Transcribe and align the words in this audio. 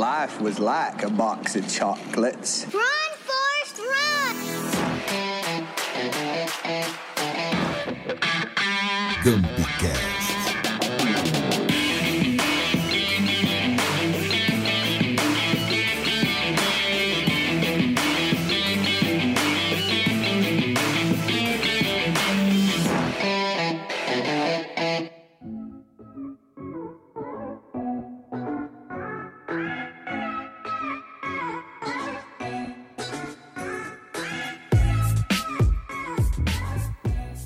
life 0.00 0.40
was 0.40 0.58
like 0.58 1.02
a 1.02 1.10
box 1.10 1.56
of 1.56 1.68
chocolates. 1.68 2.64
Run, 2.72 2.82
Forrest, 3.26 3.78
run! 3.78 4.36
Campcast. 9.22 10.19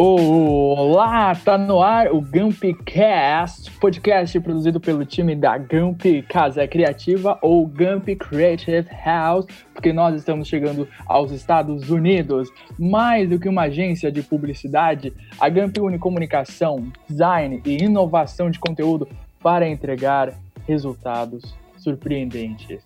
Olá, 0.06 1.34
tá 1.34 1.56
no 1.56 1.80
ar 1.80 2.12
o 2.12 2.20
Gumpcast, 2.20 3.70
podcast 3.80 4.38
produzido 4.38 4.78
pelo 4.78 5.02
time 5.06 5.34
da 5.34 5.56
Gump 5.56 6.02
Casa 6.28 6.68
Criativa 6.68 7.38
ou 7.40 7.66
Gump 7.66 8.06
Creative 8.18 8.86
House, 9.02 9.46
porque 9.72 9.94
nós 9.94 10.14
estamos 10.14 10.46
chegando 10.46 10.86
aos 11.06 11.30
Estados 11.30 11.88
Unidos. 11.88 12.50
Mais 12.78 13.30
do 13.30 13.38
que 13.38 13.48
uma 13.48 13.62
agência 13.62 14.12
de 14.12 14.22
publicidade, 14.22 15.10
a 15.40 15.48
Gump 15.48 15.78
une 15.78 15.98
comunicação, 15.98 16.92
design 17.08 17.62
e 17.64 17.82
inovação 17.82 18.50
de 18.50 18.58
conteúdo 18.58 19.08
para 19.42 19.66
entregar 19.66 20.34
resultados 20.68 21.56
surpreendentes. 21.78 22.84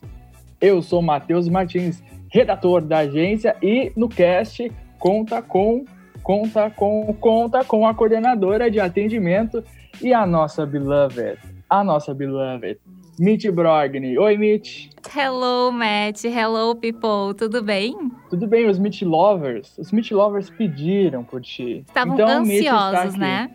Eu 0.60 0.80
sou 0.82 1.02
Matheus 1.02 1.48
Martins, 1.48 2.00
redator 2.30 2.80
da 2.80 2.98
agência 2.98 3.56
e 3.60 3.90
no 3.96 4.08
cast 4.08 4.70
conta 5.00 5.42
com 5.42 5.84
conta 6.22 6.70
com 6.70 7.14
conta 7.20 7.64
com 7.64 7.86
a 7.86 7.94
coordenadora 7.94 8.70
de 8.70 8.80
atendimento 8.80 9.62
e 10.02 10.12
a 10.12 10.26
nossa 10.26 10.64
beloved, 10.66 11.38
a 11.68 11.82
nossa 11.82 12.14
beloved, 12.14 12.78
Mitch 13.18 13.50
Brogni. 13.50 14.16
Oi, 14.16 14.36
Mitch. 14.36 14.90
Hello, 15.14 15.72
Matt. 15.72 16.24
Hello, 16.24 16.76
people. 16.76 17.34
Tudo 17.36 17.62
bem? 17.62 17.96
Tudo 18.30 18.46
bem, 18.46 18.66
os 18.68 18.78
Mitch 18.78 19.02
Lovers? 19.02 19.76
Os 19.78 19.90
Mitch 19.90 20.12
Lovers 20.12 20.48
pediram 20.50 21.24
por 21.24 21.40
ti. 21.40 21.84
Estavam 21.88 22.14
Então, 22.14 22.28
ansiosos, 22.28 23.16
né? 23.16 23.50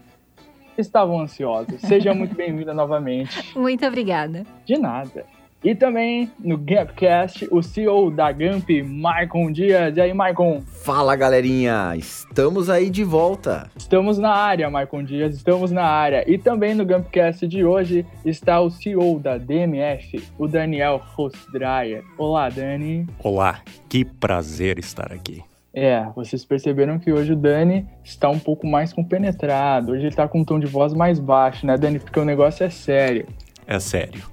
Estavam 0.78 1.22
ansiosos. 1.22 1.80
Seja 1.82 2.14
muito 2.14 2.36
bem-vinda 2.36 2.74
novamente. 2.74 3.40
Muito 3.58 3.86
obrigada. 3.86 4.44
De 4.66 4.78
nada. 4.78 5.24
E 5.64 5.74
também 5.74 6.30
no 6.38 6.58
Gapcast, 6.58 7.48
o 7.50 7.64
CEO 7.64 8.12
da 8.12 8.30
Gamp, 8.34 8.70
Maicon 8.86 9.50
Dias. 9.50 9.96
E 9.96 10.02
aí, 10.02 10.14
Maicon? 10.14 10.62
Fala 10.84 11.16
galerinha, 11.16 11.96
estamos 11.96 12.70
aí 12.70 12.90
de 12.90 13.06
volta. 13.06 13.70
Estamos 13.78 14.18
na 14.18 14.34
área, 14.34 14.70
Maicon 14.70 15.06
Dias, 15.06 15.34
estamos 15.34 15.72
na 15.72 15.86
área. 15.86 16.30
E 16.30 16.38
também 16.38 16.76
no 16.76 16.86
Gumpcast 16.86 17.48
de 17.48 17.64
hoje 17.64 18.06
está 18.26 18.60
o 18.60 18.70
CEO 18.70 19.18
da 19.20 19.38
DMF, 19.38 20.22
o 20.38 20.50
Daniel 20.50 21.02
Rostdreyer. 21.16 22.04
Olá, 22.18 22.50
Dani. 22.50 23.08
Olá, 23.24 23.62
que 23.88 24.04
prazer 24.04 24.78
estar 24.78 25.14
aqui. 25.14 25.42
É, 25.74 26.06
vocês 26.14 26.44
perceberam 26.44 27.00
que 27.00 27.10
hoje 27.10 27.32
o 27.32 27.38
Dani 27.38 27.88
está 28.04 28.30
um 28.30 28.38
pouco 28.38 28.68
mais 28.68 28.92
compenetrado. 28.92 29.94
Hoje 29.94 30.02
ele 30.02 30.10
está 30.10 30.28
com 30.28 30.42
um 30.42 30.46
tom 30.46 30.60
de 30.60 30.68
voz 30.68 30.94
mais 30.94 31.20
baixo, 31.20 31.66
né, 31.66 31.78
Dani? 31.78 32.00
Porque 32.00 32.20
o 32.20 32.26
negócio 32.26 32.66
é 32.66 32.70
sério. 32.70 33.26
É 33.66 33.80
sério. 33.80 34.33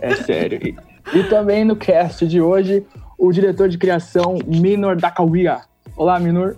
É 0.00 0.14
sério. 0.16 0.58
E, 0.62 0.76
e 1.18 1.24
também 1.24 1.64
no 1.64 1.76
cast 1.76 2.26
de 2.26 2.40
hoje, 2.40 2.84
o 3.18 3.32
diretor 3.32 3.68
de 3.68 3.78
criação, 3.78 4.38
Minor 4.46 4.96
Dakawia. 4.96 5.60
Olá, 5.96 6.18
Minor. 6.18 6.56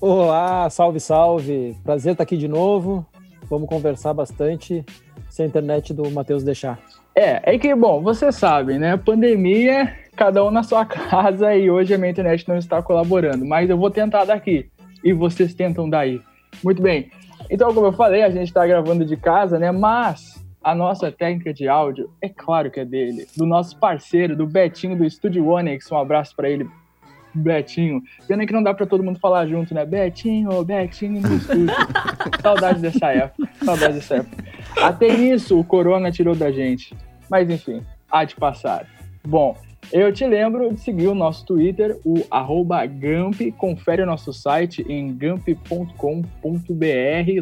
Olá, 0.00 0.68
salve, 0.68 1.00
salve. 1.00 1.76
Prazer 1.82 2.12
estar 2.12 2.24
aqui 2.24 2.36
de 2.36 2.48
novo. 2.48 3.06
Vamos 3.48 3.68
conversar 3.68 4.12
bastante 4.12 4.84
se 5.28 5.42
a 5.42 5.46
internet 5.46 5.92
do 5.92 6.10
Matheus 6.10 6.44
deixar. 6.44 6.78
É, 7.14 7.54
é 7.54 7.58
que, 7.58 7.74
bom, 7.74 8.02
vocês 8.02 8.34
sabem, 8.34 8.78
né? 8.78 8.96
Pandemia, 8.96 9.94
cada 10.16 10.44
um 10.44 10.50
na 10.50 10.62
sua 10.62 10.84
casa 10.86 11.54
e 11.54 11.70
hoje 11.70 11.94
a 11.94 11.98
minha 11.98 12.10
internet 12.10 12.46
não 12.48 12.56
está 12.56 12.82
colaborando, 12.82 13.44
mas 13.44 13.70
eu 13.70 13.78
vou 13.78 13.90
tentar 13.90 14.24
daqui 14.24 14.68
e 15.02 15.12
vocês 15.12 15.54
tentam 15.54 15.88
daí. 15.88 16.20
Muito 16.62 16.82
bem. 16.82 17.10
Então, 17.50 17.72
como 17.72 17.86
eu 17.86 17.92
falei, 17.92 18.22
a 18.22 18.30
gente 18.30 18.48
está 18.48 18.66
gravando 18.66 19.04
de 19.04 19.16
casa, 19.16 19.58
né? 19.58 19.70
Mas 19.70 20.43
a 20.64 20.74
nossa 20.74 21.12
técnica 21.12 21.52
de 21.52 21.68
áudio, 21.68 22.10
é 22.22 22.28
claro 22.28 22.70
que 22.70 22.80
é 22.80 22.84
dele, 22.86 23.26
do 23.36 23.44
nosso 23.44 23.78
parceiro, 23.78 24.34
do 24.34 24.46
Betinho 24.46 24.96
do 24.96 25.08
Studio 25.08 25.46
Onyx. 25.48 25.92
Um 25.92 25.98
abraço 25.98 26.34
para 26.34 26.48
ele, 26.48 26.66
Betinho. 27.34 28.02
Pena 28.26 28.46
que 28.46 28.52
não 28.52 28.62
dá 28.62 28.72
para 28.72 28.86
todo 28.86 29.04
mundo 29.04 29.18
falar 29.18 29.46
junto, 29.46 29.74
né? 29.74 29.84
Betinho, 29.84 30.64
Betinho 30.64 31.20
no 31.20 31.36
estúdio. 31.36 31.66
Saudade 32.40 32.80
dessa 32.80 33.12
época. 33.12 33.48
Saudade 33.62 33.94
dessa 33.94 34.16
época. 34.16 34.44
Até 34.80 35.08
isso 35.08 35.60
o 35.60 35.64
Corona 35.64 36.10
tirou 36.10 36.34
da 36.34 36.50
gente. 36.50 36.96
Mas 37.28 37.50
enfim, 37.50 37.82
há 38.10 38.24
de 38.24 38.34
passar. 38.34 38.86
Bom, 39.22 39.56
eu 39.92 40.12
te 40.12 40.26
lembro 40.26 40.72
de 40.72 40.80
seguir 40.80 41.08
o 41.08 41.14
nosso 41.14 41.44
Twitter, 41.44 41.98
o 42.04 42.24
arroba 42.30 42.84
Gamp. 42.86 43.40
Confere 43.56 44.02
o 44.02 44.06
nosso 44.06 44.32
site 44.32 44.84
em 44.88 45.14
gamp.com.br. 45.14 45.94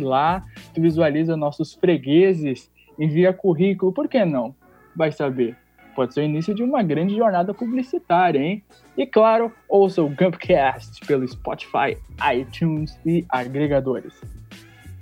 Lá 0.01 0.45
tu 0.75 0.81
visualiza 0.81 1.37
nossos 1.37 1.75
fregueses, 1.75 2.71
envia 2.99 3.33
currículo. 3.33 3.93
Por 3.93 4.09
que 4.09 4.25
não? 4.25 4.55
Vai 4.97 5.13
saber. 5.13 5.57
Pode 5.95 6.15
ser 6.15 6.21
o 6.21 6.25
início 6.25 6.55
de 6.55 6.63
uma 6.63 6.83
grande 6.83 7.15
jornada 7.15 7.53
publicitária, 7.53 8.39
hein? 8.39 8.63
E 8.97 9.07
claro, 9.07 9.53
ouça 9.69 10.03
o 10.03 10.09
Gumpcast 10.09 11.07
pelo 11.07 11.27
Spotify, 11.29 11.99
iTunes 12.35 12.99
e 13.05 13.25
agregadores. 13.29 14.19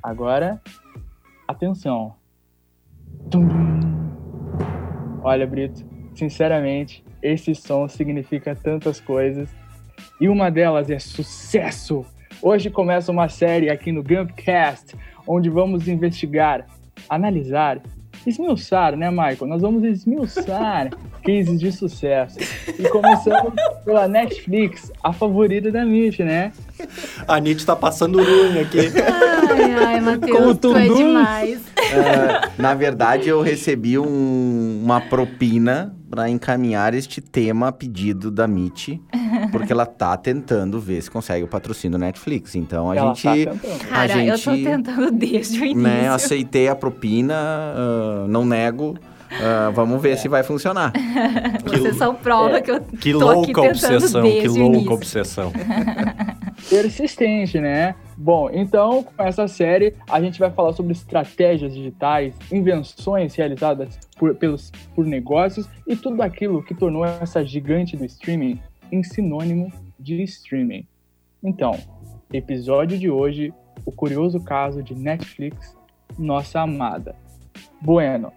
Agora, 0.02 0.60
atenção. 1.46 2.14
Olha, 5.22 5.46
Brito, 5.46 5.84
sinceramente, 6.14 7.04
esse 7.22 7.54
som 7.54 7.86
significa 7.86 8.56
tantas 8.56 9.00
coisas 9.00 9.54
e 10.20 10.28
uma 10.28 10.50
delas 10.50 10.90
é 10.90 10.98
sucesso. 10.98 12.04
Hoje 12.42 12.70
começa 12.70 13.12
uma 13.12 13.28
série 13.28 13.70
aqui 13.70 13.92
no 13.92 14.02
Gumpcast, 14.02 14.96
onde 15.26 15.50
vamos 15.50 15.86
investigar, 15.86 16.66
analisar, 17.08 17.80
esmiuçar, 18.26 18.96
né, 18.96 19.10
Michael? 19.10 19.46
Nós 19.46 19.62
vamos 19.62 19.82
esmiuçar 19.84 20.90
cases 21.24 21.58
de 21.58 21.72
sucesso. 21.72 22.38
E 22.78 22.88
começamos 22.88 23.52
pela 23.84 24.06
Netflix, 24.08 24.90
a 25.02 25.12
favorita 25.12 25.70
da 25.70 25.84
Mitch, 25.84 26.20
né? 26.20 26.52
A 27.28 27.38
Nietzsche 27.40 27.64
tá 27.66 27.76
passando 27.76 28.18
ruim 28.22 28.58
aqui. 28.60 28.78
Ai, 28.80 29.72
ai, 29.74 30.00
Como 30.00 30.10
Matheus, 30.46 30.58
tu 30.58 30.76
é 30.76 30.88
demais. 30.88 31.60
É, 31.92 32.48
na 32.60 32.74
verdade, 32.74 33.28
eu 33.28 33.40
recebi 33.42 33.98
um- 33.98 34.80
uma 34.84 35.00
propina 35.00 35.94
para 36.10 36.28
encaminhar 36.28 36.94
este 36.94 37.20
tema 37.20 37.68
a 37.68 37.72
pedido 37.72 38.30
da 38.30 38.46
Mitch, 38.48 38.90
porque 39.50 39.72
ela 39.72 39.86
tá 39.86 40.16
tentando 40.16 40.80
ver 40.80 41.00
se 41.02 41.10
consegue 41.10 41.44
o 41.44 41.48
patrocínio 41.48 41.98
do 41.98 42.00
Netflix. 42.00 42.54
Então 42.54 42.90
a 42.90 42.96
Ela 42.96 43.14
gente, 43.14 43.22
tá 43.46 43.52
tentando. 43.52 43.88
Cara, 43.88 44.24
eu 44.24 44.38
tô 44.38 44.52
gente, 44.52 44.64
tentando 44.64 45.10
desde 45.10 45.60
o 45.60 45.64
início. 45.64 45.82
né, 45.82 46.08
aceitei 46.08 46.68
a 46.68 46.74
propina, 46.76 47.34
ah, 47.36 48.26
não 48.28 48.44
nego. 48.44 48.96
ah, 49.32 49.70
vamos 49.74 50.00
ver 50.02 50.16
se 50.18 50.28
vai 50.28 50.42
funcionar. 50.42 50.92
Vocês 51.64 51.96
são 51.96 52.14
prova 52.14 52.56
É. 52.58 52.60
que 52.60 52.70
eu 52.70 52.80
Que 52.80 53.12
tô 53.12 53.28
aqui 53.30 53.52
louca 53.52 53.62
tentando 53.62 53.68
obsessão, 53.70 54.22
desde 54.22 54.40
que 54.40 54.48
louca 54.48 54.76
início. 54.76 54.92
obsessão. 54.92 55.52
persistente, 56.68 57.58
né? 57.60 57.94
Bom, 58.16 58.50
então, 58.52 59.02
com 59.02 59.22
essa 59.22 59.48
série, 59.48 59.94
a 60.08 60.20
gente 60.20 60.38
vai 60.38 60.50
falar 60.50 60.72
sobre 60.74 60.92
estratégias 60.92 61.72
digitais, 61.72 62.34
invenções 62.52 63.34
realizadas 63.34 63.98
por, 64.18 64.34
pelos, 64.34 64.70
por 64.94 65.06
negócios 65.06 65.66
e 65.86 65.96
tudo 65.96 66.20
aquilo 66.22 66.62
que 66.62 66.74
tornou 66.74 67.04
essa 67.04 67.44
gigante 67.44 67.96
do 67.96 68.04
streaming 68.04 68.60
em 68.90 69.02
sinônimo 69.02 69.72
de 69.98 70.22
streaming. 70.22 70.86
Então, 71.42 71.78
episódio 72.32 72.98
de 72.98 73.10
hoje, 73.10 73.52
o 73.84 73.92
curioso 73.92 74.40
caso 74.40 74.82
de 74.82 74.94
Netflix, 74.94 75.76
nossa 76.18 76.60
amada. 76.60 77.14
Bueno, 77.80 78.32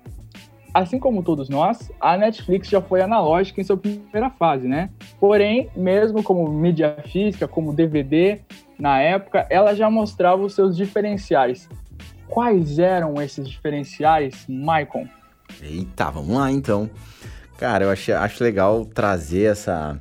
assim 0.74 0.98
como 0.98 1.22
todos 1.22 1.50
nós, 1.50 1.92
a 2.00 2.18
Netflix 2.18 2.68
já 2.68 2.82
foi 2.82 3.02
analógica 3.02 3.62
em 3.62 3.64
sua 3.64 3.78
primeira 3.78 4.30
fase, 4.30 4.68
né? 4.68 4.90
Porém, 5.20 5.70
mesmo 5.76 6.24
como 6.24 6.48
mídia 6.48 6.98
física, 7.08 7.48
como 7.48 7.74
DVD, 7.74 8.40
na 8.80 9.00
época, 9.00 9.46
ela 9.50 9.76
já 9.76 9.90
mostrava 9.90 10.44
os 10.44 10.56
seus 10.56 10.76
diferenciais. 10.76 11.70
Quais 12.28 12.80
eram 12.80 13.22
esses 13.22 13.48
diferenciais, 13.48 14.46
Maicon? 14.48 15.08
Eita, 15.62 16.10
vamos 16.10 16.36
lá 16.36 16.52
então. 16.52 16.90
Cara, 17.58 17.86
eu 17.86 17.92
acho, 17.92 18.12
acho 18.14 18.44
legal 18.44 18.86
trazer 18.86 19.52
essa 19.52 20.00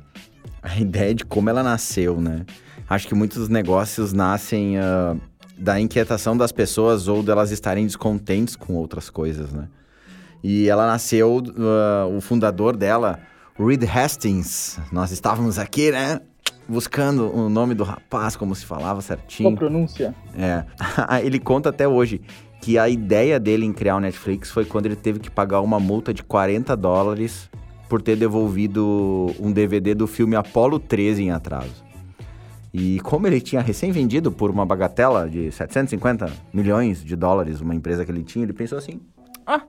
a 0.73 0.79
ideia 0.79 1.13
de 1.13 1.25
como 1.25 1.49
ela 1.49 1.61
nasceu, 1.61 2.19
né? 2.19 2.45
Acho 2.89 3.07
que 3.07 3.15
muitos 3.15 3.49
negócios 3.49 4.13
nascem 4.13 4.77
ah, 4.77 5.15
da 5.57 5.79
inquietação 5.79 6.35
das 6.35 6.51
pessoas 6.51 7.07
ou 7.07 7.21
delas 7.21 7.51
estarem 7.51 7.85
descontentes 7.85 8.55
com 8.55 8.73
outras 8.75 9.09
coisas, 9.09 9.51
né? 9.51 9.67
E 10.43 10.67
ela 10.67 10.85
nasceu, 10.85 11.37
uh, 11.37 12.17
o 12.17 12.19
fundador 12.19 12.75
dela, 12.75 13.19
Reed 13.57 13.83
Hastings. 13.83 14.77
Nós 14.91 15.11
estávamos 15.11 15.57
aqui, 15.57 15.89
né? 15.89 16.19
Buscando 16.67 17.33
o 17.33 17.49
nome 17.49 17.73
do 17.73 17.83
rapaz, 17.83 18.35
como 18.35 18.53
se 18.53 18.65
falava 18.65 18.99
certinho. 18.99 19.49
Qual 19.49 19.57
pronúncia? 19.57 20.13
É. 20.37 20.65
ele 21.23 21.39
conta 21.39 21.69
até 21.69 21.87
hoje 21.87 22.19
que 22.61 22.77
a 22.77 22.89
ideia 22.89 23.39
dele 23.39 23.65
em 23.65 23.71
criar 23.71 23.95
o 23.95 23.99
Netflix 24.01 24.51
foi 24.51 24.65
quando 24.65 24.85
ele 24.85 24.95
teve 24.95 25.19
que 25.19 25.29
pagar 25.29 25.61
uma 25.61 25.79
multa 25.79 26.13
de 26.13 26.23
40 26.23 26.75
dólares 26.75 27.49
por 27.87 28.01
ter 28.01 28.15
devolvido 28.15 29.33
um 29.39 29.51
DVD 29.51 29.93
do 29.93 30.07
filme 30.07 30.35
Apollo 30.35 30.79
13 30.79 31.23
em 31.23 31.31
atraso. 31.31 31.83
E 32.73 32.99
como 33.01 33.27
ele 33.27 33.39
tinha 33.39 33.61
recém 33.61 33.91
vendido 33.91 34.31
por 34.31 34.49
uma 34.49 34.65
bagatela 34.65 35.29
de 35.29 35.51
750 35.51 36.31
milhões 36.51 37.03
de 37.03 37.15
dólares, 37.15 37.61
uma 37.61 37.75
empresa 37.75 38.03
que 38.03 38.11
ele 38.11 38.23
tinha, 38.23 38.43
ele 38.43 38.53
pensou 38.53 38.79
assim: 38.79 38.99
ah, 39.45 39.61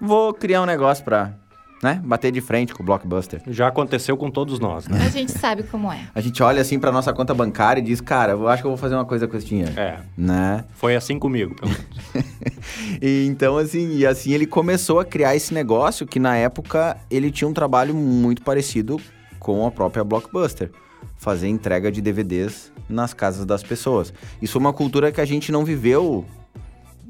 vou 0.00 0.32
criar 0.32 0.62
um 0.62 0.66
negócio 0.66 1.04
pra 1.04 1.34
né, 1.82 2.00
bater 2.04 2.32
de 2.32 2.40
frente 2.40 2.74
com 2.74 2.82
o 2.82 2.86
Blockbuster. 2.86 3.42
Já 3.48 3.68
aconteceu 3.68 4.16
com 4.16 4.30
todos 4.30 4.58
nós, 4.58 4.88
né? 4.88 5.04
A 5.04 5.08
gente 5.08 5.32
sabe 5.32 5.62
como 5.62 5.92
é. 5.92 6.08
A 6.14 6.20
gente 6.20 6.42
olha 6.42 6.60
assim 6.62 6.78
pra 6.78 6.90
nossa 6.90 7.12
conta 7.12 7.34
bancária 7.34 7.80
e 7.80 7.84
diz: 7.84 8.00
cara, 8.00 8.32
eu 8.32 8.48
acho 8.48 8.62
que 8.62 8.66
eu 8.66 8.70
vou 8.70 8.78
fazer 8.78 8.94
uma 8.94 9.04
coisa 9.04 9.28
com 9.28 9.36
esse 9.36 9.46
dinheiro. 9.46 9.78
É. 9.78 9.98
Né? 10.16 10.64
Foi 10.74 10.96
assim 10.96 11.18
comigo, 11.18 11.54
pelo 11.54 11.70
menos. 11.70 11.86
e 13.00 13.26
então, 13.26 13.58
assim, 13.58 13.96
e 13.96 14.06
assim 14.06 14.32
ele 14.32 14.46
começou 14.46 15.00
a 15.00 15.04
criar 15.04 15.36
esse 15.36 15.52
negócio 15.52 16.06
que 16.06 16.18
na 16.18 16.36
época 16.36 16.96
ele 17.10 17.30
tinha 17.30 17.48
um 17.48 17.52
trabalho 17.52 17.94
muito 17.94 18.42
parecido 18.42 19.00
com 19.38 19.66
a 19.66 19.70
própria 19.70 20.02
Blockbuster. 20.02 20.70
Fazer 21.18 21.48
entrega 21.48 21.90
de 21.90 22.00
DVDs 22.00 22.72
nas 22.88 23.14
casas 23.14 23.44
das 23.44 23.62
pessoas. 23.62 24.12
Isso 24.40 24.58
é 24.58 24.60
uma 24.60 24.72
cultura 24.72 25.10
que 25.10 25.20
a 25.20 25.24
gente 25.24 25.50
não 25.50 25.64
viveu 25.64 26.24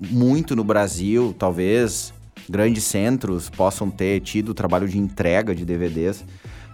muito 0.00 0.54
no 0.54 0.62
Brasil, 0.62 1.34
talvez 1.38 2.12
grandes 2.48 2.84
centros 2.84 3.50
possam 3.50 3.90
ter 3.90 4.20
tido 4.20 4.50
o 4.50 4.54
trabalho 4.54 4.88
de 4.88 4.98
entrega 4.98 5.54
de 5.54 5.64
DVDs. 5.64 6.24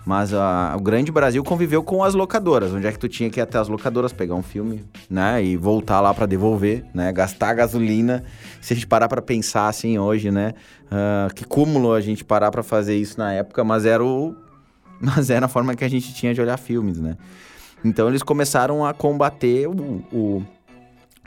Mas 0.04 0.32
uh, 0.32 0.36
o 0.76 0.80
grande 0.80 1.12
Brasil 1.12 1.44
conviveu 1.44 1.82
com 1.82 2.02
as 2.02 2.12
locadoras, 2.14 2.72
onde 2.72 2.86
é 2.86 2.92
que 2.92 2.98
tu 2.98 3.08
tinha 3.08 3.30
que 3.30 3.38
ir 3.38 3.42
até 3.42 3.58
as 3.58 3.68
locadoras 3.68 4.12
pegar 4.12 4.34
um 4.34 4.42
filme, 4.42 4.84
né, 5.08 5.42
e 5.44 5.56
voltar 5.56 6.00
lá 6.00 6.12
para 6.12 6.26
devolver, 6.26 6.84
né, 6.92 7.12
gastar 7.12 7.54
gasolina. 7.54 8.24
Se 8.60 8.72
a 8.72 8.76
gente 8.76 8.86
parar 8.86 9.08
para 9.08 9.22
pensar 9.22 9.68
assim 9.68 9.98
hoje, 9.98 10.30
né, 10.30 10.54
uh, 10.86 11.32
que 11.32 11.44
cúmulo 11.44 11.92
a 11.92 12.00
gente 12.00 12.24
parar 12.24 12.50
para 12.50 12.64
fazer 12.64 12.96
isso 12.96 13.16
na 13.16 13.32
época, 13.32 13.62
mas 13.62 13.86
era 13.86 14.04
o, 14.04 14.34
mas 15.00 15.30
era 15.30 15.46
a 15.46 15.48
forma 15.48 15.74
que 15.76 15.84
a 15.84 15.88
gente 15.88 16.12
tinha 16.12 16.34
de 16.34 16.40
olhar 16.40 16.56
filmes, 16.56 16.98
né. 16.98 17.16
Então 17.84 18.08
eles 18.08 18.24
começaram 18.24 18.84
a 18.84 18.92
combater 18.92 19.68
o, 19.68 20.04
o, 20.12 20.42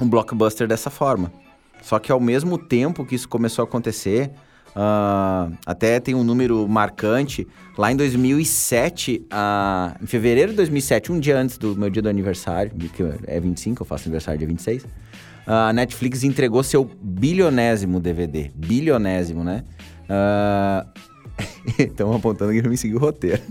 o 0.01 0.05
blockbuster 0.05 0.67
dessa 0.67 0.89
forma. 0.89 1.31
Só 1.85 1.99
que 1.99 2.11
ao 2.11 2.19
mesmo 2.19 2.57
tempo 2.57 3.05
que 3.05 3.13
isso 3.13 3.29
começou 3.29 3.61
a 3.61 3.67
acontecer, 3.67 4.31
Uh, 4.77 5.55
até 5.65 6.01
tem 6.01 6.13
um 6.13 6.21
número 6.21 6.67
marcante. 6.67 7.47
Lá 7.77 7.93
em 7.93 7.95
2007, 7.95 9.25
uh, 9.31 10.03
em 10.03 10.05
fevereiro 10.05 10.51
de 10.51 10.57
2007, 10.57 11.13
um 11.13 11.17
dia 11.17 11.37
antes 11.37 11.57
do 11.57 11.77
meu 11.77 11.89
dia 11.89 12.01
do 12.01 12.09
aniversário, 12.09 12.73
que 12.93 13.01
é 13.25 13.39
25, 13.39 13.81
eu 13.81 13.85
faço 13.85 14.03
aniversário 14.03 14.37
dia 14.37 14.47
26, 14.49 14.85
a 15.47 15.71
Netflix 15.71 16.25
entregou 16.25 16.61
seu 16.61 16.83
bilionésimo 17.01 18.01
DVD. 18.01 18.51
Bilionésimo, 18.53 19.45
né? 19.45 19.63
Estão 21.77 22.13
apontando 22.13 22.51
que 22.51 22.59
eu 22.59 22.69
me 22.69 22.77
segui 22.77 22.95
o 22.95 22.99
roteiro. 22.99 23.41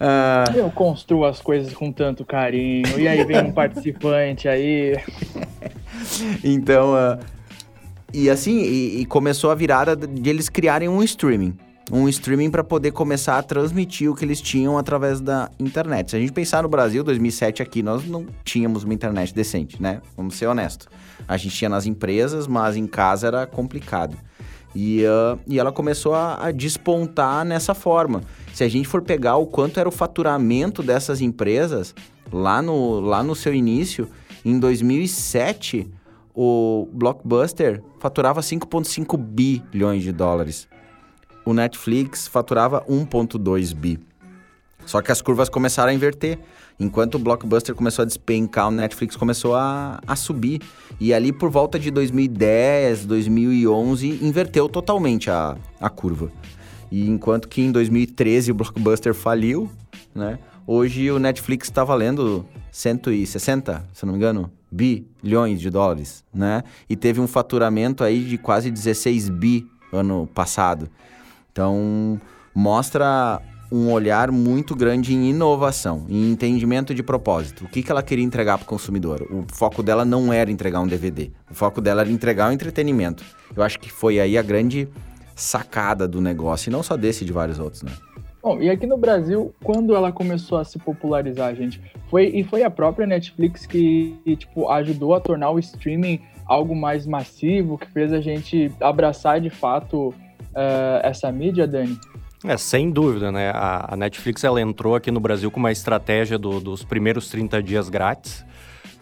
uh... 0.00 0.52
Eu 0.56 0.70
construo 0.70 1.24
as 1.24 1.40
coisas 1.40 1.72
com 1.72 1.90
tanto 1.92 2.24
carinho. 2.24 2.98
E 2.98 3.08
aí 3.08 3.24
vem 3.24 3.44
um 3.44 3.52
participante 3.52 4.48
aí. 4.48 4.96
então, 6.44 6.94
uh, 6.94 7.18
e 8.12 8.30
assim, 8.30 8.58
e, 8.60 9.00
e, 9.00 9.06
começou 9.06 9.50
a 9.50 9.54
virada 9.54 9.96
de 9.96 10.28
eles 10.28 10.48
criarem 10.48 10.88
um 10.88 11.02
streaming. 11.02 11.56
Um 11.90 12.06
streaming 12.06 12.50
para 12.50 12.62
poder 12.62 12.90
começar 12.90 13.38
a 13.38 13.42
transmitir 13.42 14.10
o 14.10 14.14
que 14.14 14.22
eles 14.22 14.42
tinham 14.42 14.76
através 14.76 15.20
da 15.20 15.50
internet. 15.58 16.10
Se 16.10 16.16
a 16.16 16.20
gente 16.20 16.32
pensar 16.32 16.62
no 16.62 16.68
Brasil, 16.68 17.02
2007 17.02 17.62
aqui, 17.62 17.82
nós 17.82 18.06
não 18.06 18.26
tínhamos 18.44 18.84
uma 18.84 18.92
internet 18.92 19.34
decente, 19.34 19.80
né? 19.80 20.02
Vamos 20.14 20.34
ser 20.34 20.46
honestos. 20.46 20.86
A 21.26 21.38
gente 21.38 21.56
tinha 21.56 21.70
nas 21.70 21.86
empresas, 21.86 22.46
mas 22.46 22.76
em 22.76 22.86
casa 22.86 23.28
era 23.28 23.46
complicado. 23.46 24.18
E, 24.80 25.02
uh, 25.04 25.36
e 25.44 25.58
ela 25.58 25.72
começou 25.72 26.14
a, 26.14 26.46
a, 26.46 26.52
despontar 26.52 27.44
nessa 27.44 27.74
forma. 27.74 28.22
Se 28.54 28.62
a 28.62 28.68
gente 28.68 28.86
for 28.86 29.02
pegar 29.02 29.34
o 29.34 29.44
quanto 29.44 29.80
era 29.80 29.88
o 29.88 29.92
faturamento 29.92 30.84
dessas 30.84 31.20
empresas 31.20 31.92
lá 32.32 32.62
no, 32.62 33.00
lá 33.00 33.20
no 33.24 33.34
seu 33.34 33.52
início, 33.52 34.08
em 34.44 34.56
2007 34.56 35.90
o 36.32 36.88
Blockbuster 36.92 37.82
faturava 37.98 38.40
5,5 38.40 39.16
bilhões 39.16 40.04
de 40.04 40.12
dólares. 40.12 40.68
O 41.44 41.52
Netflix 41.52 42.28
faturava 42.28 42.84
1,2 42.88 43.74
bi. 43.74 43.98
Só 44.86 45.02
que 45.02 45.10
as 45.10 45.20
curvas 45.20 45.48
começaram 45.48 45.90
a 45.90 45.94
inverter. 45.94 46.38
Enquanto 46.80 47.16
o 47.16 47.18
Blockbuster 47.18 47.74
começou 47.74 48.04
a 48.04 48.06
despencar, 48.06 48.68
o 48.68 48.70
Netflix 48.70 49.16
começou 49.16 49.56
a, 49.56 50.00
a 50.06 50.14
subir. 50.14 50.60
E 51.00 51.12
ali 51.12 51.32
por 51.32 51.50
volta 51.50 51.78
de 51.78 51.90
2010, 51.90 53.04
2011, 53.04 54.20
inverteu 54.22 54.68
totalmente 54.68 55.28
a, 55.30 55.56
a 55.80 55.90
curva. 55.90 56.30
E 56.90 57.08
enquanto 57.08 57.48
que 57.48 57.62
em 57.62 57.72
2013 57.72 58.52
o 58.52 58.54
Blockbuster 58.54 59.12
faliu, 59.12 59.70
né? 60.14 60.38
Hoje 60.66 61.10
o 61.10 61.18
Netflix 61.18 61.68
está 61.68 61.82
valendo 61.82 62.44
160, 62.70 63.88
se 63.92 64.04
não 64.04 64.12
me 64.12 64.18
engano, 64.18 64.52
bilhões 64.70 65.60
de 65.60 65.70
dólares, 65.70 66.22
né? 66.32 66.62
E 66.88 66.94
teve 66.94 67.20
um 67.20 67.26
faturamento 67.26 68.04
aí 68.04 68.22
de 68.22 68.36
quase 68.36 68.70
16 68.70 69.30
bi 69.30 69.66
ano 69.92 70.28
passado. 70.34 70.88
Então, 71.50 72.20
mostra 72.54 73.40
um 73.70 73.92
olhar 73.92 74.30
muito 74.30 74.74
grande 74.74 75.14
em 75.14 75.30
inovação, 75.30 76.06
em 76.08 76.30
entendimento 76.30 76.94
de 76.94 77.02
propósito. 77.02 77.64
O 77.64 77.68
que, 77.68 77.82
que 77.82 77.90
ela 77.90 78.02
queria 78.02 78.24
entregar 78.24 78.56
para 78.58 78.64
o 78.64 78.68
consumidor? 78.68 79.22
O 79.30 79.44
foco 79.52 79.82
dela 79.82 80.04
não 80.04 80.32
era 80.32 80.50
entregar 80.50 80.80
um 80.80 80.86
DVD. 80.86 81.30
O 81.50 81.54
foco 81.54 81.80
dela 81.80 82.00
era 82.00 82.10
entregar 82.10 82.48
um 82.48 82.52
entretenimento. 82.52 83.24
Eu 83.54 83.62
acho 83.62 83.78
que 83.78 83.90
foi 83.90 84.18
aí 84.18 84.38
a 84.38 84.42
grande 84.42 84.88
sacada 85.34 86.08
do 86.08 86.20
negócio, 86.20 86.68
e 86.68 86.72
não 86.72 86.82
só 86.82 86.96
desse, 86.96 87.24
de 87.24 87.32
vários 87.32 87.58
outros, 87.58 87.82
né? 87.82 87.92
Bom, 88.42 88.60
e 88.60 88.70
aqui 88.70 88.86
no 88.86 88.96
Brasil, 88.96 89.54
quando 89.62 89.94
ela 89.94 90.10
começou 90.12 90.58
a 90.58 90.64
se 90.64 90.78
popularizar, 90.78 91.54
gente, 91.54 91.80
foi 92.08 92.26
e 92.26 92.44
foi 92.44 92.62
a 92.62 92.70
própria 92.70 93.06
Netflix 93.06 93.66
que, 93.66 94.16
tipo, 94.36 94.68
ajudou 94.70 95.14
a 95.14 95.20
tornar 95.20 95.50
o 95.50 95.58
streaming 95.58 96.20
algo 96.46 96.74
mais 96.74 97.06
massivo, 97.06 97.76
que 97.76 97.86
fez 97.90 98.12
a 98.12 98.20
gente 98.20 98.72
abraçar 98.80 99.40
de 99.40 99.50
fato 99.50 100.08
uh, 100.08 101.00
essa 101.02 101.30
mídia, 101.30 101.66
Dani? 101.66 101.98
É, 102.44 102.56
sem 102.56 102.90
dúvida, 102.90 103.32
né? 103.32 103.50
A, 103.50 103.94
a, 103.94 103.96
Netflix 103.96 104.44
ela 104.44 104.60
entrou 104.60 104.94
aqui 104.94 105.10
no 105.10 105.18
Brasil 105.18 105.50
com 105.50 105.58
uma 105.58 105.72
estratégia 105.72 106.38
do, 106.38 106.60
dos 106.60 106.84
primeiros 106.84 107.28
30 107.28 107.60
dias 107.62 107.88
grátis, 107.88 108.44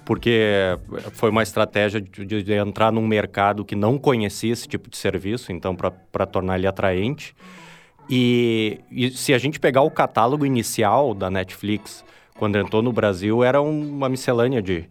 porque 0.06 0.78
foi 1.12 1.30
uma 1.30 1.42
estratégia 1.42 2.00
de, 2.00 2.42
de, 2.42 2.52
entrar 2.54 2.90
num 2.90 3.06
mercado 3.06 3.64
que 3.64 3.74
não 3.74 3.98
conhecia 3.98 4.52
esse 4.52 4.66
tipo 4.66 4.88
de 4.88 4.96
serviço, 4.96 5.52
então, 5.52 5.76
para 5.76 6.26
tornar 6.26 6.56
ele 6.56 6.66
atraente. 6.66 7.36
E, 8.08 8.80
e, 8.90 9.10
se 9.10 9.34
a 9.34 9.38
gente 9.38 9.60
pegar 9.60 9.82
o 9.82 9.90
catálogo 9.90 10.46
inicial 10.46 11.12
da 11.12 11.28
Netflix, 11.28 12.04
quando 12.38 12.56
entrou 12.56 12.80
no 12.80 12.92
Brasil, 12.92 13.44
era 13.44 13.60
uma 13.60 14.08
miscelânea 14.08 14.62
de, 14.62 14.88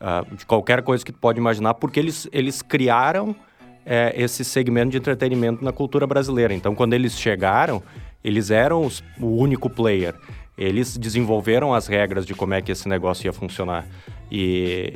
uh, 0.00 0.36
de 0.36 0.46
qualquer 0.46 0.82
coisa 0.82 1.04
que 1.04 1.10
tu 1.10 1.18
pode 1.18 1.40
imaginar, 1.40 1.74
porque 1.74 1.98
eles, 1.98 2.28
eles 2.30 2.62
criaram 2.62 3.34
é, 3.84 4.12
esse 4.16 4.44
segmento 4.44 4.90
de 4.90 4.98
entretenimento 4.98 5.64
na 5.64 5.72
cultura 5.72 6.06
brasileira. 6.06 6.54
Então, 6.54 6.74
quando 6.74 6.94
eles 6.94 7.18
chegaram, 7.18 7.82
eles 8.22 8.50
eram 8.50 8.84
os, 8.84 9.02
o 9.18 9.36
único 9.36 9.68
player. 9.68 10.14
Eles 10.56 10.96
desenvolveram 10.96 11.72
as 11.72 11.86
regras 11.86 12.26
de 12.26 12.34
como 12.34 12.54
é 12.54 12.60
que 12.60 12.70
esse 12.70 12.88
negócio 12.88 13.26
ia 13.26 13.32
funcionar. 13.32 13.86
E, 14.30 14.94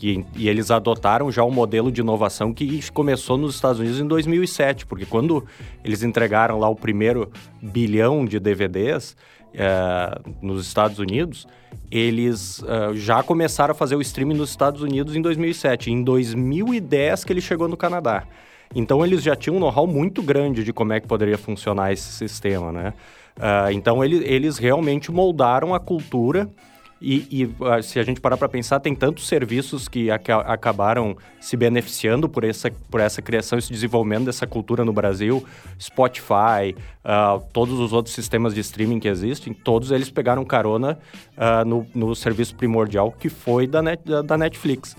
e, 0.00 0.24
e, 0.36 0.48
eles 0.48 0.70
adotaram 0.70 1.30
já 1.30 1.44
um 1.44 1.50
modelo 1.50 1.90
de 1.90 2.00
inovação 2.00 2.52
que 2.52 2.90
começou 2.90 3.36
nos 3.36 3.54
Estados 3.54 3.80
Unidos 3.80 4.00
em 4.00 4.06
2007, 4.06 4.86
porque 4.86 5.06
quando 5.06 5.44
eles 5.84 6.02
entregaram 6.02 6.58
lá 6.58 6.68
o 6.68 6.76
primeiro 6.76 7.30
bilhão 7.60 8.24
de 8.24 8.38
DVDs 8.38 9.16
é, 9.52 10.20
nos 10.42 10.66
Estados 10.66 10.98
Unidos, 10.98 11.46
eles 11.90 12.60
uh, 12.60 12.94
já 12.94 13.22
começaram 13.22 13.72
a 13.72 13.74
fazer 13.74 13.94
o 13.94 14.00
streaming 14.00 14.34
nos 14.34 14.50
Estados 14.50 14.82
Unidos 14.82 15.14
em 15.14 15.22
2007. 15.22 15.90
Em 15.90 16.02
2010 16.02 17.24
que 17.24 17.32
ele 17.32 17.40
chegou 17.40 17.68
no 17.68 17.76
Canadá. 17.76 18.24
Então 18.74 19.04
eles 19.04 19.22
já 19.22 19.36
tinham 19.36 19.56
um 19.56 19.60
know-how 19.60 19.86
muito 19.86 20.22
grande 20.22 20.64
de 20.64 20.72
como 20.72 20.92
é 20.92 21.00
que 21.00 21.06
poderia 21.06 21.38
funcionar 21.38 21.92
esse 21.92 22.10
sistema, 22.12 22.72
né? 22.72 22.94
Uh, 23.36 23.70
então 23.72 24.04
ele, 24.04 24.24
eles 24.24 24.58
realmente 24.58 25.12
moldaram 25.12 25.74
a 25.74 25.80
cultura 25.80 26.48
e, 27.04 27.42
e 27.42 27.54
ah, 27.66 27.82
se 27.82 27.98
a 27.98 28.02
gente 28.02 28.18
parar 28.18 28.38
para 28.38 28.48
pensar, 28.48 28.80
tem 28.80 28.94
tantos 28.94 29.28
serviços 29.28 29.88
que 29.88 30.10
ac 30.10 30.32
acabaram 30.32 31.14
se 31.38 31.54
beneficiando 31.54 32.30
por 32.30 32.44
essa, 32.44 32.70
por 32.90 32.98
essa 32.98 33.20
criação, 33.20 33.58
esse 33.58 33.70
desenvolvimento 33.70 34.24
dessa 34.24 34.46
cultura 34.46 34.86
no 34.86 34.92
Brasil. 34.92 35.44
Spotify, 35.78 36.74
uh, 37.04 37.42
todos 37.52 37.78
os 37.78 37.92
outros 37.92 38.14
sistemas 38.14 38.54
de 38.54 38.60
streaming 38.60 39.00
que 39.00 39.08
existem, 39.08 39.52
todos 39.52 39.90
eles 39.90 40.08
pegaram 40.08 40.42
carona 40.46 40.98
uh, 41.36 41.68
no, 41.68 41.86
no 41.94 42.14
serviço 42.14 42.56
primordial 42.56 43.12
que 43.12 43.28
foi 43.28 43.66
da, 43.66 43.82
net, 43.82 44.02
da, 44.02 44.22
da 44.22 44.38
Netflix. 44.38 44.96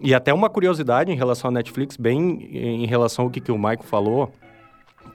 E 0.00 0.14
até 0.14 0.32
uma 0.32 0.48
curiosidade 0.48 1.10
em 1.10 1.16
relação 1.16 1.48
à 1.48 1.52
Netflix, 1.52 1.96
bem 1.96 2.48
em 2.52 2.86
relação 2.86 3.24
ao 3.24 3.30
que, 3.32 3.40
que 3.40 3.50
o 3.50 3.58
Maico 3.58 3.84
falou, 3.84 4.32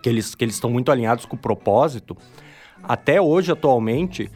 que 0.01 0.09
eles 0.09 0.35
que 0.35 0.43
eles 0.43 0.55
estão 0.55 0.69
muito 0.69 0.91
alinhados 0.91 1.25
com 1.25 1.37
o 1.37 1.39
propósito. 1.39 2.17
Até 2.83 3.21
hoje, 3.21 3.49
atualmente, 3.49 4.29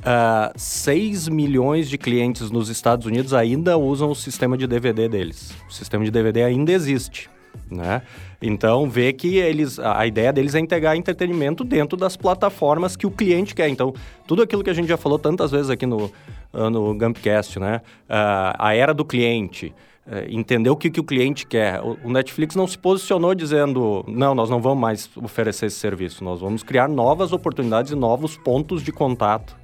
uh, 0.00 0.52
6 0.56 1.28
milhões 1.28 1.88
de 1.88 1.98
clientes 1.98 2.50
nos 2.50 2.68
Estados 2.68 3.06
Unidos 3.06 3.32
ainda 3.34 3.76
usam 3.76 4.10
o 4.10 4.14
sistema 4.14 4.56
de 4.56 4.66
DVD 4.66 5.08
deles. 5.08 5.52
O 5.68 5.72
sistema 5.72 6.04
de 6.04 6.10
DVD 6.10 6.42
ainda 6.42 6.72
existe, 6.72 7.28
né? 7.70 8.02
Então, 8.42 8.88
vê 8.88 9.12
que 9.12 9.36
eles, 9.36 9.78
a 9.78 10.06
ideia 10.06 10.32
deles 10.32 10.54
é 10.54 10.60
integrar 10.60 10.96
entretenimento 10.96 11.62
dentro 11.62 11.96
das 11.96 12.16
plataformas 12.16 12.96
que 12.96 13.06
o 13.06 13.10
cliente 13.10 13.54
quer. 13.54 13.68
Então, 13.68 13.92
tudo 14.26 14.42
aquilo 14.42 14.64
que 14.64 14.70
a 14.70 14.74
gente 14.74 14.88
já 14.88 14.96
falou 14.96 15.18
tantas 15.18 15.50
vezes 15.50 15.68
aqui 15.68 15.84
no, 15.84 16.10
no 16.52 16.94
Gumpcast, 16.94 17.58
né? 17.58 17.82
Uh, 18.08 18.56
a 18.58 18.74
era 18.74 18.94
do 18.94 19.04
cliente, 19.04 19.74
uh, 20.06 20.24
entender 20.30 20.70
o 20.70 20.76
que, 20.76 20.88
que 20.88 21.00
o 21.00 21.04
cliente 21.04 21.46
quer. 21.46 21.82
O, 21.82 22.10
Netflix 22.10 22.56
não 22.56 22.66
se 22.66 22.78
posicionou 22.78 23.34
dizendo, 23.34 24.02
não, 24.08 24.34
nós 24.34 24.48
não 24.48 24.58
vamos 24.58 24.80
mais 24.80 25.10
oferecer 25.16 25.66
esse 25.66 25.76
serviço, 25.76 26.24
nós 26.24 26.40
vamos 26.40 26.62
criar 26.62 26.88
novas 26.88 27.34
oportunidades 27.34 27.92
e 27.92 27.94
novos 27.94 28.38
pontos 28.38 28.82
de 28.82 28.90
contato 28.90 29.59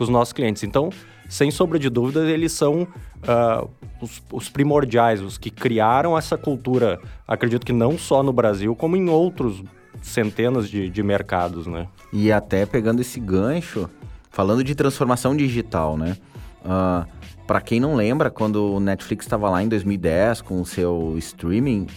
com 0.00 0.04
os 0.04 0.08
nossos 0.08 0.32
clientes. 0.32 0.62
Então, 0.62 0.88
sem 1.28 1.50
sombra 1.50 1.78
de 1.78 1.90
dúvida, 1.90 2.20
eles 2.30 2.52
são 2.52 2.84
uh, 2.84 3.68
os, 4.00 4.22
os, 4.32 4.48
primordiais, 4.48 5.20
os 5.20 5.36
que 5.36 5.50
criaram 5.50 6.16
essa 6.16 6.38
cultura, 6.38 6.98
acredito 7.28 7.66
que 7.66 7.72
não 7.72 7.98
só 7.98 8.22
no 8.22 8.32
Brasil, 8.32 8.74
como 8.74 8.96
em 8.96 9.10
outros 9.10 9.62
centenas 10.00 10.70
de, 10.70 10.88
de 10.88 11.02
mercados, 11.02 11.66
né? 11.66 11.86
E 12.10 12.32
até 12.32 12.64
pegando 12.64 13.02
esse 13.02 13.20
gancho, 13.20 13.90
falando 14.30 14.64
de 14.64 14.74
transformação 14.74 15.36
digital, 15.36 15.98
né? 15.98 16.16
Uh, 16.64 16.70
ah, 16.70 17.06
para 17.46 17.60
quem 17.60 17.78
não 17.78 17.94
lembra, 17.94 18.30
quando 18.30 18.76
o 18.76 18.80
Netflix 18.80 19.26
estava 19.26 19.50
lá 19.50 19.62
em 19.62 19.68
2010 19.68 20.40
com 20.40 20.62
o 20.62 20.64
seu 20.64 21.14
streaming, 21.18 21.88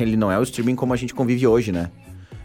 ele 0.00 0.16
não 0.16 0.32
é 0.32 0.38
o 0.38 0.42
streaming 0.42 0.74
como 0.74 0.94
a 0.94 0.96
gente 0.96 1.12
convive 1.12 1.46
hoje, 1.46 1.70
né? 1.70 1.90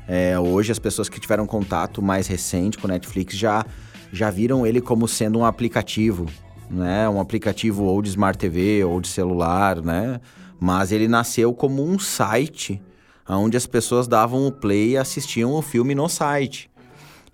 É, 0.06 0.38
hoje 0.38 0.70
as 0.72 0.80
pessoas 0.80 1.08
que 1.08 1.18
tiveram 1.18 1.46
contato 1.46 2.02
mais 2.02 2.28
recente 2.28 2.78
com 2.78 2.88
o 2.88 2.90
Netflix 2.90 3.38
já 3.38 3.66
já 4.12 4.30
viram 4.30 4.66
ele 4.66 4.82
como 4.82 5.08
sendo 5.08 5.40
um 5.40 5.46
aplicativo, 5.46 6.28
né? 6.70 7.08
Um 7.10 7.20
aplicativo 7.20 7.84
ou 7.84 8.02
de 8.02 8.10
Smart 8.10 8.38
TV 8.38 8.84
ou 8.84 9.00
de 9.02 9.08
celular, 9.08 9.82
né? 9.82 10.20
Mas 10.60 10.92
ele 10.92 11.08
nasceu 11.08 11.54
como 11.54 11.84
um 11.84 12.00
site 12.00 12.82
onde 13.30 13.58
as 13.58 13.66
pessoas 13.66 14.08
davam 14.08 14.48
o 14.48 14.52
play 14.52 14.92
e 14.92 14.98
assistiam 14.98 15.52
o 15.52 15.62
filme 15.62 15.94
no 15.94 16.08
site. 16.08 16.70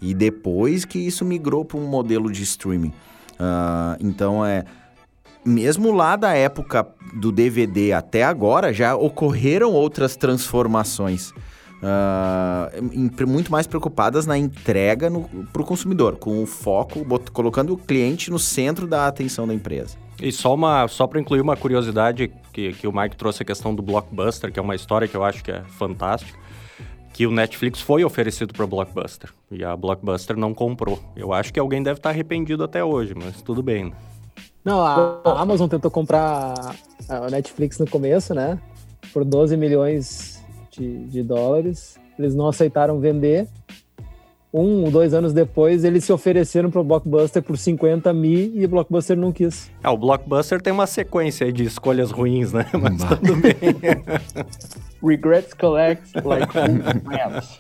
E 0.02 0.14
depois 0.14 0.86
que 0.86 1.00
isso 1.00 1.24
migrou 1.24 1.64
para 1.64 1.78
um 1.78 1.88
modelo 1.88 2.32
de 2.32 2.44
streaming. 2.44 2.94
Uh, 3.34 3.96
então 4.00 4.46
é 4.46 4.66
mesmo 5.46 5.92
lá 5.92 6.16
da 6.16 6.34
época 6.34 6.88
do 7.14 7.32
DVD 7.32 7.94
até 7.94 8.24
agora, 8.24 8.74
já 8.74 8.96
ocorreram 8.96 9.72
outras 9.72 10.16
transformações 10.16 11.34
uh, 11.84 13.28
muito 13.28 13.52
mais 13.52 13.68
preocupadas 13.68 14.26
na 14.26 14.38
entrega 14.38 15.12
para 15.52 15.62
o 15.62 15.66
consumidor, 15.66 16.16
com 16.16 16.42
o 16.42 16.46
foco, 16.46 17.04
bot, 17.04 17.30
colocando 17.32 17.74
o 17.74 17.78
cliente 17.78 18.32
no 18.32 18.40
centro 18.40 18.88
da 18.88 19.08
atenção 19.08 19.48
da 19.48 19.54
empresa. 19.54 19.98
E 20.22 20.32
só, 20.32 20.54
uma, 20.54 20.88
só 20.88 21.06
para 21.06 21.20
incluir 21.20 21.42
uma 21.42 21.58
curiosidade 21.58 22.32
que, 22.54 22.74
que 22.74 22.88
o 22.88 22.94
Mike 22.94 23.18
trouxe 23.18 23.44
a 23.44 23.46
questão 23.46 23.76
do 23.76 23.82
Blockbuster, 23.82 24.52
que 24.52 24.60
é 24.60 24.62
uma 24.62 24.76
história 24.76 25.08
que 25.08 25.18
eu 25.18 25.24
acho 25.24 25.44
que 25.44 25.52
é 25.52 25.62
fantástica, 25.64 26.38
que 27.12 27.28
o 27.28 27.32
Netflix 27.32 27.82
foi 27.82 28.04
oferecido 28.04 28.54
para 28.54 28.66
Blockbuster 28.66 29.32
e 29.52 29.64
a 29.64 29.76
Blockbuster 29.76 30.38
não 30.38 30.54
comprou. 30.54 31.00
Eu 31.16 31.34
acho 31.34 31.52
que 31.52 31.60
alguém 31.60 31.84
deve 31.84 32.00
estar 32.00 32.10
arrependido 32.10 32.64
até 32.64 32.84
hoje, 32.84 33.14
mas 33.16 33.42
tudo 33.42 33.62
bem. 33.62 33.94
Não, 34.64 34.82
a, 34.82 35.22
a 35.26 35.42
Amazon 35.42 35.68
tentou 35.68 35.92
comprar 35.92 36.76
a 37.10 37.30
Netflix 37.30 37.78
no 37.78 37.88
começo, 37.88 38.34
né? 38.34 38.58
Por 39.12 39.26
12 39.26 39.58
milhões 39.58 40.33
de, 40.80 41.06
de 41.06 41.24
dólares. 41.24 42.00
Eles 42.18 42.36
não 42.36 42.48
aceitaram 42.48 43.00
vender. 43.00 43.48
Um 44.54 44.84
ou 44.84 44.92
dois 44.92 45.16
anos 45.16 45.34
depois, 45.34 45.84
eles 45.84 46.04
se 46.04 46.14
ofereceram 46.14 46.70
para 46.70 46.80
o 46.80 46.84
Blockbuster 46.84 47.42
por 47.42 47.58
50 47.58 48.14
mil 48.14 48.52
e 48.54 48.64
o 48.64 48.70
Blockbuster 48.70 49.18
não 49.18 49.32
quis. 49.32 49.72
É, 49.84 49.90
o 49.90 49.98
Blockbuster 49.98 50.62
tem 50.62 50.72
uma 50.72 50.86
sequência 50.86 51.52
de 51.52 51.64
escolhas 51.64 52.12
ruins, 52.12 52.54
né? 52.54 52.66
Mas 52.80 53.04
tudo 53.04 53.36
bem. 53.38 53.56
Regrets 55.04 55.56
collect 55.56 56.14
like 56.24 56.54
friends. 56.54 57.58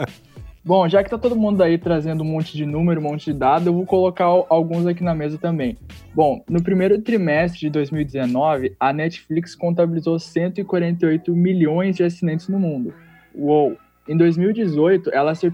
Bom, 0.65 0.87
já 0.87 1.03
que 1.03 1.09
tá 1.09 1.17
todo 1.17 1.35
mundo 1.35 1.61
aí 1.61 1.77
trazendo 1.77 2.23
um 2.23 2.27
monte 2.27 2.55
de 2.55 2.65
número, 2.65 3.01
um 3.01 3.03
monte 3.03 3.25
de 3.25 3.33
dado, 3.37 3.67
eu 3.67 3.73
vou 3.73 3.85
colocar 3.85 4.25
alguns 4.25 4.85
aqui 4.85 5.03
na 5.03 5.13
mesa 5.13 5.37
também. 5.37 5.75
Bom, 6.15 6.41
no 6.47 6.63
primeiro 6.63 7.01
trimestre 7.01 7.59
de 7.59 7.69
2019, 7.69 8.73
a 8.79 8.93
Netflix 8.93 9.55
contabilizou 9.55 10.17
148 10.17 11.35
milhões 11.35 11.97
de 11.97 12.03
assinantes 12.03 12.47
no 12.47 12.57
mundo. 12.57 12.93
Uou! 13.35 13.77
Em 14.07 14.17
2018, 14.17 15.11
ela 15.13 15.33
se, 15.33 15.51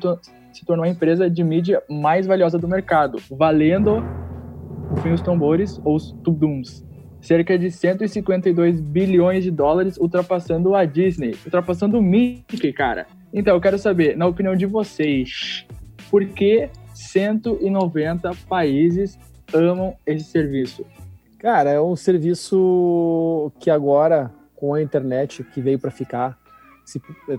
se 0.51 0.65
tornou 0.65 0.85
a 0.85 0.89
empresa 0.89 1.29
de 1.29 1.43
mídia 1.43 1.81
mais 1.89 2.25
valiosa 2.25 2.57
do 2.57 2.67
mercado, 2.67 3.19
valendo, 3.29 4.03
enfim, 4.97 5.11
os 5.11 5.21
tambores 5.21 5.79
ou 5.83 5.95
os 5.95 6.11
tubums, 6.23 6.83
cerca 7.21 7.57
de 7.57 7.69
152 7.69 8.81
bilhões 8.81 9.43
de 9.43 9.51
dólares, 9.51 9.97
ultrapassando 9.97 10.73
a 10.73 10.85
Disney, 10.85 11.35
ultrapassando 11.45 11.99
o 11.99 12.01
Mickey, 12.01 12.73
cara. 12.73 13.05
Então, 13.31 13.55
eu 13.55 13.61
quero 13.61 13.77
saber, 13.77 14.17
na 14.17 14.25
opinião 14.25 14.55
de 14.55 14.65
vocês, 14.65 15.65
por 16.09 16.25
que 16.25 16.69
190 16.93 18.31
países 18.47 19.19
amam 19.53 19.95
esse 20.07 20.25
serviço? 20.25 20.85
Cara, 21.37 21.69
é 21.69 21.79
um 21.79 21.95
serviço 21.95 23.51
que 23.59 23.69
agora, 23.69 24.31
com 24.55 24.73
a 24.73 24.81
internet 24.81 25.43
que 25.43 25.61
veio 25.61 25.77
para 25.77 25.91
ficar, 25.91 26.38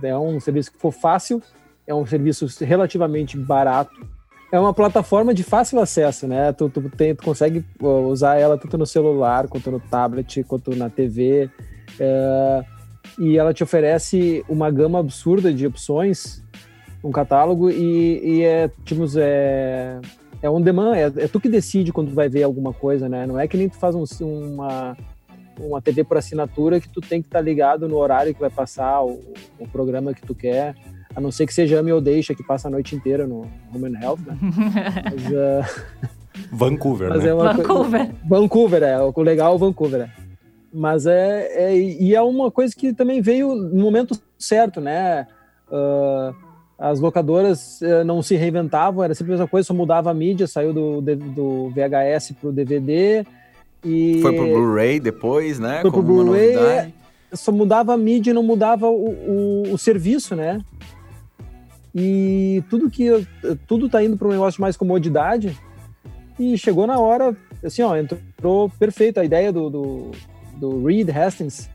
é 0.03 0.17
um 0.17 0.39
serviço 0.39 0.73
que 0.73 0.79
for 0.79 0.93
fácil, 0.93 1.43
é 1.87 1.95
um 1.95 2.07
serviço 2.07 2.47
relativamente 2.65 3.37
barato, 3.37 4.07
é 4.53 4.59
uma 4.59 4.75
plataforma 4.75 5.33
de 5.33 5.45
fácil 5.45 5.79
acesso, 5.79 6.27
né? 6.27 6.53
Tu, 6.53 6.69
tu, 6.69 6.83
tem, 6.91 7.15
tu 7.15 7.23
consegue 7.23 7.65
usar 7.81 8.37
ela 8.37 8.59
tanto 8.59 8.77
no 8.77 8.87
celular, 8.87 9.47
quanto 9.47 9.71
no 9.71 9.79
tablet, 9.79 10.43
quanto 10.45 10.75
na 10.75 10.91
TV. 10.91 11.49
É, 11.99 12.65
e 13.19 13.39
ela 13.39 13.55
te 13.55 13.63
oferece 13.63 14.45
uma 14.49 14.71
gama 14.71 14.99
absurda 14.99 15.53
de 15.53 15.67
opções, 15.67 16.43
um 17.03 17.13
catálogo, 17.13 17.71
e, 17.71 18.21
e 18.25 18.43
é, 18.43 18.69
tipo, 18.85 19.05
é, 19.17 20.01
é 20.43 20.51
on 20.51 20.61
demand, 20.61 20.95
é, 20.95 21.05
é, 21.05 21.29
tu 21.29 21.39
que 21.39 21.49
decide 21.49 21.93
quando 21.93 22.13
vai 22.13 22.29
ver 22.29 22.43
alguma 22.43 22.73
coisa, 22.73 23.09
né? 23.09 23.27
Não 23.27 23.39
é 23.39 23.47
que 23.47 23.57
nem 23.57 23.69
tu 23.69 23.77
faz 23.77 23.95
um, 23.95 24.05
uma, 24.25 24.97
uma 25.67 25.81
TV 25.81 26.05
por 26.05 26.17
assinatura 26.17 26.81
que 26.81 26.89
tu 26.89 27.01
tem 27.01 27.21
que 27.21 27.29
estar 27.29 27.39
tá 27.39 27.45
ligado 27.45 27.89
no 27.89 27.97
horário 27.97 28.35
que 28.35 28.41
vai 28.41 28.51
passar 28.51 29.03
o, 29.03 29.21
o, 29.59 29.69
programa 29.69 30.15
que 30.15 30.23
tu 30.23 30.35
quer, 30.35 30.75
a 31.15 31.21
não 31.21 31.31
ser 31.31 31.47
que 31.47 31.55
seja 31.55 31.79
Ame 31.79 31.93
ou 31.93 32.01
Deixa, 32.01 32.35
que 32.35 32.43
passa 32.43 32.69
a 32.69 32.71
noite 32.71 32.95
inteira 32.95 33.27
no 33.27 33.47
Home 33.75 33.87
and 33.87 34.01
Health, 34.01 34.21
né? 34.27 34.39
Mas, 35.05 35.27
uh... 35.27 36.11
Vancouver, 36.53 37.11
Mas 37.11 37.23
né? 37.23 37.31
É 37.31 37.35
Vancouver. 37.35 38.11
Vancouver, 38.25 38.83
é. 38.83 39.01
O 39.01 39.23
legal 39.23 39.55
é 39.55 39.59
Vancouver, 39.59 40.01
é. 40.03 40.11
Mas 40.73 41.07
é, 41.07 41.73
é, 41.73 41.77
E 41.77 42.15
é 42.15 42.23
uma 42.23 42.51
coisa 42.51 42.75
que 42.75 42.93
também 42.93 43.21
veio 43.21 43.55
no 43.55 43.83
momento 43.83 44.19
certo, 44.39 44.81
né? 44.81 45.27
Uh, 45.69 46.35
as 46.79 46.99
locadoras 47.01 47.81
uh, 47.83 48.05
não 48.05 48.23
se 48.23 48.37
reinventavam, 48.37 49.05
era 49.05 49.15
sempre 49.15 49.33
a 49.33 49.35
mesma 49.35 49.49
coisa, 49.49 49.67
só 49.67 49.75
mudava 49.75 50.11
a 50.11 50.15
mídia, 50.15 50.47
saiu 50.47 50.73
do, 50.73 51.01
do 51.01 51.71
VHS 51.71 52.33
para 52.41 52.49
o 52.49 52.53
DVD. 52.53 53.27
E... 53.85 54.21
Foi 54.21 54.35
pro 54.35 54.47
Blu-ray 54.47 55.01
depois, 55.01 55.59
né? 55.59 55.81
Foi 55.83 55.91
pro 55.91 56.03
Blu-ray. 56.03 56.93
Só 57.33 57.53
mudava 57.53 57.95
a 57.95 57.97
mídia 57.97 58.33
e 58.33 58.35
não 58.35 58.43
mudava 58.43 58.89
o, 58.89 59.11
o, 59.11 59.73
o, 59.73 59.79
serviço, 59.79 60.35
né? 60.35 60.61
E 61.95 62.63
tudo 62.69 62.91
que 62.91 63.09
tudo 63.67 63.89
tá 63.89 64.03
indo 64.03 64.17
para 64.17 64.29
um 64.29 64.33
negócio 64.33 64.57
de 64.57 64.61
mais 64.61 64.77
comodidade. 64.77 65.57
E 66.39 66.59
chegou 66.59 66.87
na 66.87 66.99
hora, 66.99 67.37
assim, 67.65 67.83
ó, 67.83 67.97
entrou 67.97 68.71
perfeito 68.79 69.21
a 69.21 69.25
ideia 69.25 69.53
do, 69.53 69.71
do 69.71 70.11
do 70.61 70.85
Reed 70.85 71.09
Hastings 71.09 71.71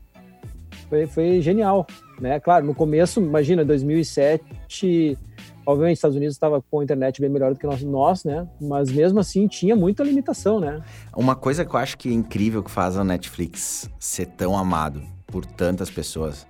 foi, 0.88 1.06
foi 1.06 1.40
genial, 1.40 1.86
né? 2.20 2.38
Claro, 2.38 2.64
no 2.64 2.74
começo, 2.74 3.20
imagina, 3.20 3.64
2007, 3.64 5.18
obviamente, 5.66 5.94
os 5.94 5.98
Estados 5.98 6.16
Unidos 6.16 6.34
estava 6.34 6.62
com 6.62 6.80
a 6.80 6.84
internet 6.84 7.20
bem 7.20 7.28
melhor 7.28 7.52
do 7.52 7.58
que 7.58 7.66
nós, 7.66 7.82
nós, 7.82 8.24
né? 8.24 8.46
Mas 8.60 8.90
mesmo 8.90 9.18
assim 9.18 9.46
tinha 9.46 9.74
muita 9.74 10.02
limitação, 10.02 10.60
né? 10.60 10.80
Uma 11.14 11.34
coisa 11.34 11.64
que 11.64 11.74
eu 11.74 11.80
acho 11.80 11.98
que 11.98 12.08
é 12.08 12.12
incrível 12.12 12.62
que 12.62 12.70
faz 12.70 12.96
a 12.96 13.04
Netflix 13.04 13.90
ser 13.98 14.26
tão 14.26 14.56
amado 14.56 15.02
por 15.26 15.44
tantas 15.44 15.90
pessoas 15.90 16.46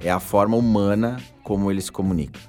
é 0.00 0.10
a 0.10 0.18
forma 0.18 0.56
humana 0.56 1.18
como 1.42 1.70
ele 1.70 1.80
se 1.80 1.92
comunica. 1.92 2.40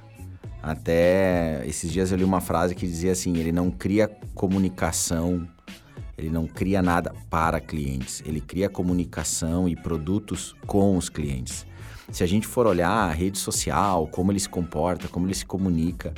Até 0.63 1.61
esses 1.67 1.91
dias 1.91 2.11
eu 2.11 2.17
li 2.17 2.23
uma 2.23 2.41
frase 2.41 2.73
que 2.73 2.87
dizia 2.87 3.11
assim: 3.11 3.37
ele 3.37 3.51
não 3.51 3.69
cria 3.69 4.07
comunicação 4.33 5.47
ele 6.17 6.29
não 6.29 6.47
cria 6.47 6.81
nada 6.81 7.13
para 7.29 7.59
clientes, 7.59 8.23
ele 8.25 8.39
cria 8.39 8.69
comunicação 8.69 9.67
e 9.67 9.75
produtos 9.75 10.55
com 10.65 10.97
os 10.97 11.09
clientes. 11.09 11.65
Se 12.11 12.23
a 12.23 12.27
gente 12.27 12.45
for 12.47 12.67
olhar 12.67 12.89
a 12.89 13.11
rede 13.11 13.37
social, 13.37 14.07
como 14.07 14.31
ele 14.31 14.39
se 14.39 14.49
comporta, 14.49 15.07
como 15.07 15.25
ele 15.25 15.33
se 15.33 15.45
comunica, 15.45 16.13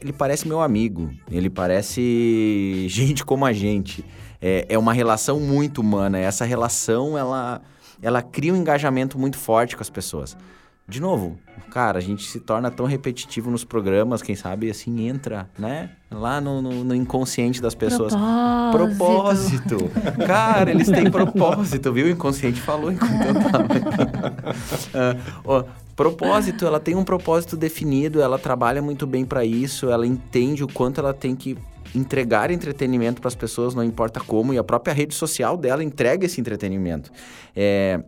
ele 0.00 0.12
parece 0.12 0.46
meu 0.46 0.60
amigo, 0.60 1.10
ele 1.30 1.50
parece 1.50 2.86
gente 2.90 3.24
como 3.24 3.44
a 3.44 3.52
gente. 3.52 4.04
É, 4.40 4.66
é 4.68 4.78
uma 4.78 4.92
relação 4.92 5.38
muito 5.38 5.80
humana. 5.80 6.18
Essa 6.18 6.44
relação, 6.44 7.16
ela, 7.16 7.60
ela 8.00 8.22
cria 8.22 8.52
um 8.52 8.56
engajamento 8.56 9.18
muito 9.18 9.36
forte 9.36 9.76
com 9.76 9.82
as 9.82 9.90
pessoas. 9.90 10.36
De 10.88 11.00
novo, 11.00 11.38
cara, 11.70 11.98
a 11.98 12.02
gente 12.02 12.24
se 12.24 12.40
torna 12.40 12.70
tão 12.70 12.84
repetitivo 12.86 13.50
nos 13.50 13.64
programas, 13.64 14.20
quem 14.20 14.34
sabe 14.34 14.68
assim 14.68 15.06
entra, 15.06 15.48
né? 15.58 15.90
Lá 16.10 16.40
no, 16.40 16.60
no, 16.60 16.84
no 16.84 16.94
inconsciente 16.94 17.62
das 17.62 17.74
pessoas. 17.74 18.12
Propósito. 18.72 19.76
Propósito. 19.76 20.26
Cara, 20.26 20.70
eles 20.70 20.88
têm 20.88 21.10
propósito, 21.10 21.92
viu? 21.92 22.06
O 22.06 22.10
inconsciente 22.10 22.60
falou 22.60 22.92
enquanto 22.92 23.22
eu 23.22 23.34
tava 23.34 23.64
aqui. 23.64 23.82
Ah, 24.94 25.64
propósito, 25.96 26.66
ela 26.66 26.80
tem 26.80 26.94
um 26.94 27.04
propósito 27.04 27.56
definido, 27.56 28.20
ela 28.20 28.38
trabalha 28.38 28.82
muito 28.82 29.06
bem 29.06 29.24
para 29.24 29.44
isso, 29.44 29.88
ela 29.90 30.06
entende 30.06 30.64
o 30.64 30.68
quanto 30.68 31.00
ela 31.00 31.14
tem 31.14 31.34
que 31.34 31.56
entregar 31.94 32.50
entretenimento 32.50 33.20
para 33.20 33.28
as 33.28 33.34
pessoas, 33.34 33.74
não 33.74 33.84
importa 33.84 34.20
como, 34.20 34.52
e 34.52 34.58
a 34.58 34.64
própria 34.64 34.92
rede 34.92 35.14
social 35.14 35.56
dela 35.56 35.82
entrega 35.84 36.26
esse 36.26 36.40
entretenimento. 36.40 37.10
É, 37.54 38.02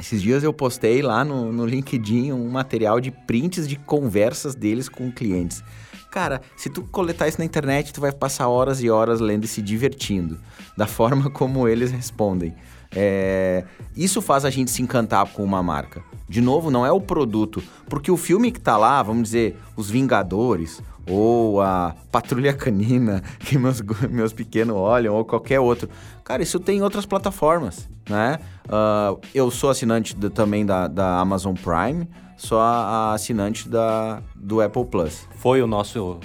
esses 0.00 0.22
dias 0.22 0.42
eu 0.42 0.52
postei 0.52 1.02
lá 1.02 1.24
no, 1.24 1.52
no 1.52 1.66
LinkedIn 1.66 2.32
um 2.32 2.48
material 2.48 3.00
de 3.00 3.10
prints 3.10 3.68
de 3.68 3.76
conversas 3.76 4.54
deles 4.54 4.88
com 4.88 5.12
clientes. 5.12 5.62
Cara, 6.10 6.40
se 6.56 6.68
tu 6.68 6.82
coletar 6.82 7.28
isso 7.28 7.38
na 7.38 7.44
internet, 7.44 7.92
tu 7.92 8.00
vai 8.00 8.10
passar 8.10 8.48
horas 8.48 8.82
e 8.82 8.90
horas 8.90 9.20
lendo 9.20 9.44
e 9.44 9.48
se 9.48 9.62
divertindo, 9.62 10.40
da 10.76 10.86
forma 10.86 11.28
como 11.30 11.68
eles 11.68 11.92
respondem. 11.92 12.54
É, 12.94 13.64
isso 13.96 14.20
faz 14.20 14.44
a 14.44 14.50
gente 14.50 14.70
se 14.70 14.82
encantar 14.82 15.26
com 15.32 15.44
uma 15.44 15.62
marca. 15.62 16.02
De 16.28 16.40
novo, 16.40 16.70
não 16.70 16.86
é 16.86 16.92
o 16.92 17.00
produto, 17.00 17.62
porque 17.88 18.10
o 18.10 18.16
filme 18.16 18.52
que 18.52 18.60
tá 18.60 18.76
lá, 18.76 19.02
vamos 19.02 19.24
dizer, 19.24 19.56
Os 19.76 19.90
Vingadores, 19.90 20.80
ou 21.08 21.60
a 21.60 21.94
Patrulha 22.10 22.52
Canina, 22.52 23.22
que 23.40 23.58
meus, 23.58 23.82
meus 24.08 24.32
pequenos 24.32 24.76
olham, 24.76 25.14
ou 25.14 25.24
qualquer 25.24 25.60
outro. 25.60 25.88
Cara, 26.24 26.42
isso 26.42 26.60
tem 26.60 26.78
em 26.78 26.82
outras 26.82 27.04
plataformas, 27.04 27.88
né? 28.08 28.38
Uh, 28.66 29.20
eu 29.34 29.50
sou 29.50 29.70
assinante 29.70 30.14
também 30.30 30.64
da, 30.64 30.86
da 30.86 31.18
Amazon 31.18 31.54
Prime, 31.54 32.08
sou 32.36 32.58
a, 32.58 33.10
a 33.10 33.14
assinante 33.14 33.68
da, 33.68 34.22
do 34.36 34.60
Apple 34.60 34.84
Plus. 34.84 35.26
Foi 35.36 35.60
o 35.60 35.66
nosso, 35.66 36.20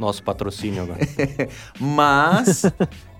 nosso 0.00 0.22
patrocínio 0.22 0.82
agora. 0.82 1.00
Mas 1.78 2.64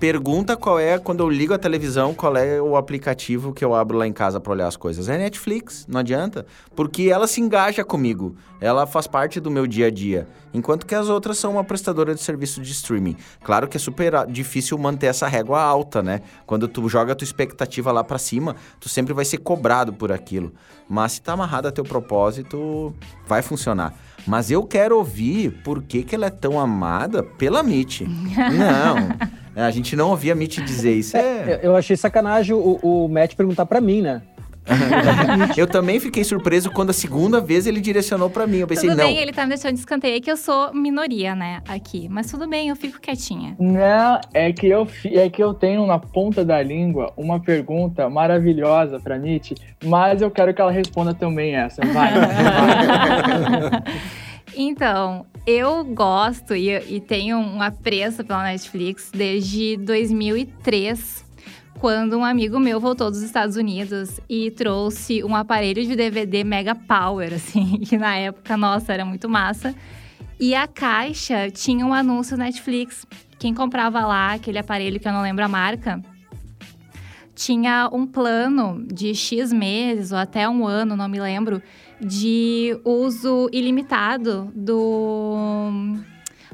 pergunta 0.00 0.56
qual 0.56 0.80
é, 0.80 0.98
quando 0.98 1.20
eu 1.20 1.28
ligo 1.28 1.52
a 1.52 1.58
televisão, 1.58 2.14
qual 2.14 2.34
é 2.38 2.60
o 2.60 2.74
aplicativo 2.74 3.52
que 3.52 3.62
eu 3.62 3.74
abro 3.74 3.98
lá 3.98 4.06
em 4.06 4.12
casa 4.14 4.40
para 4.40 4.52
olhar 4.52 4.66
as 4.66 4.76
coisas. 4.76 5.08
É 5.08 5.18
Netflix, 5.18 5.86
não 5.86 6.00
adianta. 6.00 6.46
Porque 6.74 7.02
ela 7.02 7.26
se 7.26 7.40
engaja 7.40 7.84
comigo. 7.84 8.34
Ela 8.60 8.86
faz 8.86 9.06
parte 9.06 9.38
do 9.38 9.50
meu 9.50 9.66
dia 9.66 9.88
a 9.88 9.90
dia. 9.90 10.26
Enquanto 10.52 10.86
que 10.86 10.94
as 10.94 11.08
outras 11.08 11.38
são 11.38 11.52
uma 11.52 11.64
prestadora 11.64 12.14
de 12.14 12.22
serviço 12.22 12.62
de 12.62 12.72
streaming. 12.72 13.16
Claro 13.42 13.68
que 13.68 13.76
é 13.76 13.80
super 13.80 14.26
difícil 14.26 14.76
manter 14.78 15.06
essa 15.06 15.28
régua 15.28 15.60
alta, 15.60 16.02
né? 16.02 16.22
Quando 16.46 16.66
tu 16.66 16.88
joga 16.88 17.12
a 17.12 17.14
tua 17.14 17.24
expectativa 17.24 17.92
lá 17.92 18.02
para 18.02 18.18
cima, 18.18 18.56
tu 18.80 18.88
sempre 18.88 19.12
vai 19.12 19.24
ser 19.24 19.38
cobrado 19.38 19.92
por 19.92 20.10
aquilo. 20.10 20.52
Mas 20.88 21.12
se 21.12 21.22
tá 21.22 21.34
amarrado 21.34 21.68
a 21.68 21.72
teu 21.72 21.84
propósito, 21.84 22.94
vai 23.26 23.42
funcionar. 23.42 23.94
Mas 24.26 24.50
eu 24.50 24.62
quero 24.64 24.96
ouvir 24.96 25.50
por 25.64 25.82
que, 25.82 26.02
que 26.02 26.14
ela 26.14 26.26
é 26.26 26.30
tão 26.30 26.58
amada 26.58 27.22
pela 27.22 27.62
Mitch. 27.62 28.02
Não, 28.04 29.64
a 29.64 29.70
gente 29.70 29.96
não 29.96 30.10
ouvia 30.10 30.32
a 30.32 30.36
Mitch 30.36 30.58
dizer 30.60 30.94
isso. 30.94 31.16
É... 31.16 31.58
Eu 31.62 31.70
eu 31.70 31.76
achei 31.76 31.96
sacanagem 31.96 32.54
o, 32.54 32.78
o 32.82 33.08
Matt 33.08 33.34
perguntar 33.34 33.66
pra 33.66 33.80
mim, 33.80 34.02
né? 34.02 34.22
Eu 35.56 35.66
também 35.66 35.98
fiquei 35.98 36.22
surpreso 36.22 36.70
quando 36.70 36.90
a 36.90 36.92
segunda 36.92 37.40
vez 37.40 37.66
ele 37.66 37.80
direcionou 37.80 38.30
pra 38.30 38.46
mim. 38.46 38.58
Eu 38.58 38.66
pensei, 38.66 38.88
tudo 38.88 38.98
não. 38.98 39.06
bem, 39.06 39.18
ele 39.18 39.32
tá 39.32 39.42
me 39.42 39.48
deixando 39.50 39.74
de 39.74 39.80
escanteio 39.80 40.20
que 40.20 40.30
eu 40.30 40.36
sou 40.36 40.72
minoria, 40.72 41.34
né, 41.34 41.62
aqui. 41.68 42.08
Mas 42.08 42.30
tudo 42.30 42.48
bem, 42.48 42.68
eu 42.68 42.76
fico 42.76 43.00
quietinha. 43.00 43.56
Não, 43.58 44.20
é 44.32 44.52
que 44.52 44.66
eu 44.68 44.86
é 45.04 45.28
que 45.28 45.42
eu 45.42 45.54
tenho 45.54 45.86
na 45.86 45.98
ponta 45.98 46.44
da 46.44 46.62
língua 46.62 47.12
uma 47.16 47.40
pergunta 47.40 48.08
maravilhosa 48.08 49.00
pra 49.00 49.18
Nietzsche, 49.18 49.54
mas 49.84 50.22
eu 50.22 50.30
quero 50.30 50.52
que 50.54 50.60
ela 50.60 50.70
responda 50.70 51.14
também 51.14 51.54
essa. 51.54 51.80
Vai. 51.86 52.12
vai. 52.12 53.82
Então, 54.56 55.26
eu 55.46 55.84
gosto 55.84 56.54
e, 56.54 56.70
e 56.88 57.00
tenho 57.00 57.38
um 57.38 57.62
apreço 57.62 58.24
pela 58.24 58.42
Netflix 58.42 59.10
desde 59.14 59.76
2003, 59.76 61.24
quando 61.78 62.16
um 62.16 62.24
amigo 62.24 62.58
meu 62.58 62.80
voltou 62.80 63.10
dos 63.10 63.22
Estados 63.22 63.56
Unidos 63.56 64.20
e 64.28 64.50
trouxe 64.50 65.22
um 65.24 65.34
aparelho 65.34 65.84
de 65.84 65.96
DVD 65.96 66.44
Mega 66.44 66.74
Power, 66.74 67.34
assim, 67.34 67.78
que 67.86 67.96
na 67.96 68.16
época, 68.16 68.56
nossa, 68.56 68.92
era 68.92 69.04
muito 69.04 69.28
massa. 69.28 69.74
E 70.38 70.54
a 70.54 70.66
caixa 70.66 71.50
tinha 71.50 71.86
um 71.86 71.92
anúncio 71.92 72.36
Netflix. 72.36 73.06
Quem 73.38 73.54
comprava 73.54 74.06
lá 74.06 74.34
aquele 74.34 74.58
aparelho 74.58 74.98
que 74.98 75.06
eu 75.06 75.12
não 75.12 75.22
lembro 75.22 75.44
a 75.44 75.48
marca, 75.48 76.02
tinha 77.34 77.88
um 77.92 78.06
plano 78.06 78.84
de 78.86 79.14
X 79.14 79.52
meses 79.52 80.12
ou 80.12 80.18
até 80.18 80.48
um 80.48 80.66
ano, 80.66 80.96
não 80.96 81.08
me 81.08 81.18
lembro, 81.18 81.62
de 82.00 82.78
uso 82.84 83.48
ilimitado 83.52 84.50
do 84.54 85.96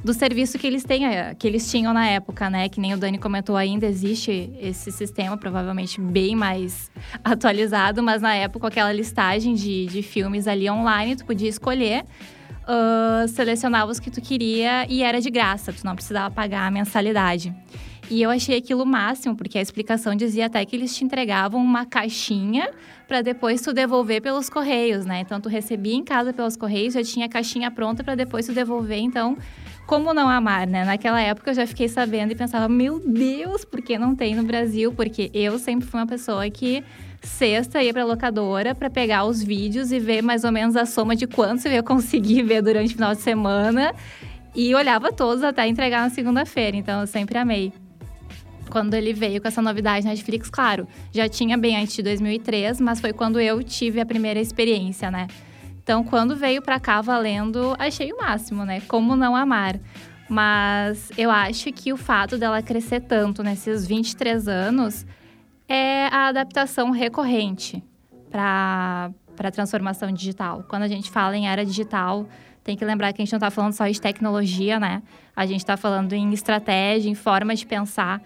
do 0.05 0.13
serviço 0.13 0.59
que 0.59 0.67
eles 0.67 0.85
têm, 0.85 1.07
eh, 1.07 1.35
que 1.35 1.47
eles 1.47 1.71
tinham 1.71 1.93
na 1.93 2.07
época, 2.09 2.49
né? 2.51 2.69
Que 2.69 2.81
nem 2.81 2.95
o 2.95 2.97
Dani 2.97 3.19
comentou, 3.19 3.57
ainda 3.57 3.87
existe 3.87 4.53
esse 4.61 4.93
sistema, 4.93 5.37
provavelmente 5.37 6.01
bem 6.01 6.37
mais 6.37 6.91
atualizado, 7.25 8.03
mas 8.03 8.23
na 8.23 8.35
época 8.35 8.69
aquela 8.69 8.93
listagem 8.93 9.55
de, 9.55 9.87
de 9.87 10.03
filmes 10.03 10.47
ali 10.47 10.71
online, 10.71 11.17
tu 11.17 11.25
podia 11.25 11.49
escolher, 11.49 12.05
ah, 12.67 13.25
selecionava 13.29 13.91
os 13.91 14.01
que 14.01 14.11
tu 14.11 14.21
queria 14.21 14.87
e 14.89 15.03
era 15.03 15.21
de 15.21 15.31
graça, 15.31 15.73
tu 15.73 15.85
não 15.85 15.95
precisava 15.95 16.35
pagar 16.35 16.67
a 16.67 16.71
mensalidade. 16.71 17.55
E 18.09 18.23
eu 18.23 18.31
achei 18.31 18.57
aquilo 18.59 18.85
o 18.85 18.87
máximo, 18.87 19.37
porque 19.37 19.59
a 19.59 19.61
explicação 19.61 20.15
dizia 20.15 20.47
até 20.47 20.65
que 20.65 20.77
eles 20.77 20.95
te 20.95 21.05
entregavam 21.05 21.61
uma 21.61 21.85
caixinha 21.85 22.71
para 23.09 23.21
depois 23.21 23.61
tu 23.61 23.73
devolver 23.73 24.21
pelos 24.23 24.49
correios, 24.49 25.05
né? 25.05 25.21
Então 25.21 25.41
tu 25.41 25.49
recebia 25.49 25.95
em 25.95 26.05
casa 26.05 26.33
pelos 26.33 26.57
correios, 26.57 26.95
já 26.95 27.03
tinha 27.03 27.27
a 27.27 27.29
caixinha 27.29 27.71
pronta 27.71 28.05
para 28.05 28.15
depois 28.15 28.47
tu 28.47 28.53
devolver. 28.53 28.99
Então, 28.99 29.37
como 29.87 30.13
não 30.13 30.29
amar, 30.29 30.67
né? 30.67 30.85
Naquela 30.85 31.21
época 31.21 31.51
eu 31.51 31.55
já 31.55 31.67
fiquei 31.67 31.89
sabendo 31.89 32.33
e 32.33 32.35
pensava, 32.35 32.69
meu 32.69 32.99
Deus, 32.99 33.65
por 33.65 33.81
que 33.81 33.97
não 33.97 34.15
tem 34.15 34.35
no 34.35 34.43
Brasil? 34.43 34.93
Porque 34.93 35.31
eu 35.33 35.59
sempre 35.59 35.87
fui 35.87 36.01
uma 36.01 36.07
pessoa 36.07 36.49
que 36.51 36.83
sexta 37.23 37.83
ia 37.83 37.93
pra 37.93 38.05
locadora 38.05 38.75
para 38.75 38.91
pegar 38.91 39.25
os 39.25 39.43
vídeos 39.43 39.93
e 39.93 39.99
ver 39.99 40.23
mais 40.23 40.45
ou 40.45 40.53
menos 40.53 40.77
a 40.77 40.85
soma 40.85 41.15
de 41.15 41.27
quantos 41.27 41.65
eu 41.65 41.73
ia 41.73 41.83
conseguir 41.83 42.43
ver 42.43 42.63
durante 42.63 42.91
o 42.91 42.97
final 42.97 43.15
de 43.15 43.21
semana. 43.21 43.95
E 44.55 44.75
olhava 44.75 45.13
todos 45.13 45.45
até 45.45 45.67
entregar 45.69 46.03
na 46.03 46.11
segunda-feira, 46.11 46.77
então 46.77 47.01
eu 47.01 47.07
sempre 47.07 47.39
amei 47.39 47.73
quando 48.71 48.95
ele 48.95 49.13
veio 49.13 49.41
com 49.41 49.49
essa 49.49 49.63
novidade 49.63 50.05
na 50.05 50.11
Netflix, 50.11 50.51
claro, 50.51 50.87
já 51.13 51.29
tinha 51.29 51.57
bem 51.57 51.77
antes 51.77 51.95
de 51.95 52.03
2003, 52.03 52.81
mas 52.81 53.01
foi 53.01 53.13
quando 53.13 53.41
eu 53.41 53.63
tive 53.63 54.01
a 54.01 54.07
primeira 54.07 54.41
experiência, 54.41 55.11
né? 55.11 55.29
Então, 55.87 56.03
quando 56.03 56.35
veio 56.35 56.61
pra 56.61 56.81
cá 56.81 57.01
valendo, 57.01 57.77
achei 57.79 58.13
o 58.13 58.17
máximo, 58.17 58.65
né? 58.65 58.81
Como 58.89 59.15
não 59.15 59.37
amar. 59.37 59.79
Mas 60.29 61.13
eu 61.17 61.31
acho 61.31 61.73
que 61.73 61.93
o 61.93 61.97
fato 61.97 62.37
dela 62.37 62.61
crescer 62.61 63.03
tanto 63.03 63.41
nesses 63.41 63.87
23 63.87 64.49
anos 64.49 65.07
é 65.69 66.09
a 66.09 66.27
adaptação 66.27 66.91
recorrente 66.91 67.85
para 68.29 69.13
a 69.39 69.51
transformação 69.53 70.11
digital. 70.11 70.65
Quando 70.67 70.83
a 70.83 70.89
gente 70.89 71.09
fala 71.09 71.37
em 71.37 71.47
era 71.47 71.65
digital, 71.65 72.27
tem 72.65 72.77
que 72.77 72.85
lembrar 72.85 73.13
que 73.13 73.23
a 73.23 73.25
gente 73.25 73.33
não 73.33 73.39
está 73.39 73.53
falando 73.53 73.73
só 73.73 73.87
de 73.87 74.01
tecnologia, 74.01 74.81
né? 74.81 75.05
A 75.37 75.47
gente 75.47 75.61
está 75.61 75.77
falando 75.77 76.15
em 76.15 76.33
estratégia, 76.33 77.09
em 77.09 77.15
forma 77.15 77.55
de 77.55 77.65
pensar. 77.65 78.21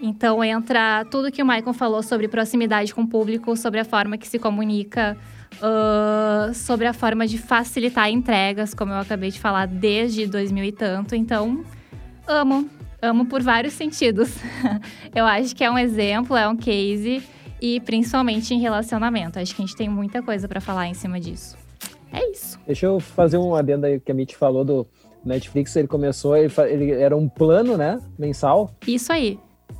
Então 0.00 0.44
entra 0.44 1.04
tudo 1.10 1.32
que 1.32 1.42
o 1.42 1.46
Michael 1.46 1.72
falou 1.72 2.02
sobre 2.02 2.28
proximidade 2.28 2.94
com 2.94 3.02
o 3.02 3.08
público, 3.08 3.56
sobre 3.56 3.80
a 3.80 3.84
forma 3.84 4.18
que 4.18 4.28
se 4.28 4.38
comunica, 4.38 5.16
ah, 5.60 6.50
sobre 6.54 6.86
a 6.86 6.92
forma 6.92 7.26
de 7.26 7.38
facilitar 7.38 8.10
entregas, 8.10 8.74
como 8.74 8.92
eu 8.92 8.98
acabei 8.98 9.30
de 9.30 9.40
falar 9.40 9.66
desde 9.66 10.26
2000 10.26 10.64
e 10.64 10.72
tanto. 10.72 11.14
Então, 11.14 11.64
amo, 12.26 12.68
amo 13.00 13.26
por 13.26 13.42
vários 13.42 13.72
sentidos. 13.74 14.36
eu 15.14 15.24
acho 15.24 15.54
que 15.54 15.64
é 15.64 15.70
um 15.70 15.78
exemplo, 15.78 16.36
é 16.36 16.48
um 16.48 16.56
case 16.56 17.22
e 17.60 17.80
principalmente 17.80 18.52
em 18.52 18.60
relacionamento. 18.60 19.38
Acho 19.38 19.54
que 19.54 19.62
a 19.62 19.66
gente 19.66 19.76
tem 19.76 19.88
muita 19.88 20.22
coisa 20.22 20.46
para 20.46 20.60
falar 20.60 20.88
em 20.88 20.94
cima 20.94 21.18
disso. 21.18 21.56
É 22.12 22.30
isso. 22.30 22.58
Deixa 22.66 22.86
eu 22.86 23.00
fazer 23.00 23.38
um 23.38 23.54
adendo 23.54 23.86
aí 23.86 23.98
que 23.98 24.12
a 24.12 24.14
Mitch 24.14 24.34
falou 24.34 24.64
do 24.64 24.86
Netflix. 25.24 25.74
Ele 25.74 25.88
começou, 25.88 26.36
ele, 26.36 26.52
ele 26.70 26.90
era 26.92 27.16
um 27.16 27.28
plano, 27.28 27.76
né? 27.76 28.00
Mensal. 28.18 28.70
Isso 28.86 29.12
aí. 29.12 29.38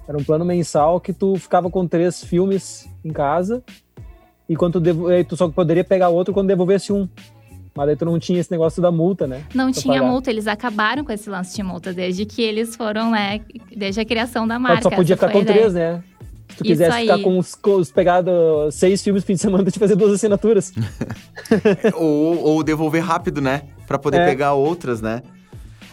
Era 0.09 0.17
um 0.17 0.23
plano 0.25 0.45
mensal 0.45 1.01
que 1.01 1.13
tu 1.13 1.37
ficava 1.37 1.69
com 1.71 1.87
três 1.87 2.23
filmes 2.25 2.89
em 3.05 3.13
casa. 3.13 3.63
E 4.49 4.55
quando 4.55 4.75
tu, 4.75 4.81
devo, 4.81 5.09
aí 5.09 5.25
tu 5.25 5.37
só 5.37 5.49
poderia 5.49 5.83
pegar 5.83 6.09
outro 6.09 6.33
quando 6.33 6.47
devolvesse 6.49 6.93
um. 6.93 7.09
Mas 7.75 7.89
aí 7.91 7.97
tu 7.97 8.05
não 8.05 8.19
tinha 8.19 8.41
esse 8.41 8.51
negócio 8.51 8.81
da 8.81 8.91
multa, 8.91 9.27
né? 9.27 9.43
Não 9.55 9.71
Pra 9.73 9.81
tinha 9.83 9.99
pagar. 9.99 10.11
multa, 10.11 10.31
eles 10.31 10.47
acabaram 10.47 11.05
com 11.05 11.13
esse 11.13 11.29
lance 11.29 11.55
de 11.55 11.63
multa 11.63 11.93
desde 11.93 12.25
que 12.25 12.41
eles 12.41 12.75
foram, 12.77 13.11
né? 13.11 13.41
Desde 13.77 14.01
a 14.01 14.05
criação 14.05 14.47
da 14.47 14.59
marca. 14.59 14.81
tu 14.81 14.83
só 14.85 14.91
podia 14.91 15.17
ficar 15.17 15.31
com 15.33 15.41
ideia. 15.41 15.59
três, 15.59 15.75
né? 15.75 16.03
Se 16.49 16.57
tu 16.59 16.63
Isso 16.65 16.65
quisesse 16.65 17.01
ficar 17.01 17.19
com 17.19 17.39
os, 17.39 17.55
com 17.57 17.75
os 17.75 17.91
pegado 17.91 18.31
seis 18.71 19.03
filmes 19.03 19.23
no 19.25 19.27
fim 19.27 19.35
de 19.35 19.41
semana, 19.41 19.63
tu 19.65 19.67
tinha 19.67 19.73
que 19.73 19.79
fazer 19.81 19.97
duas 19.97 20.13
assinaturas. 20.15 20.73
ou, 21.95 22.39
ou 22.43 22.63
devolver 22.63 23.03
rápido, 23.03 23.41
né? 23.41 23.63
Pra 23.87 23.99
poder 23.99 24.21
É. 24.21 24.27
pegar 24.27 24.55
outras, 24.55 25.01
né? 25.03 25.23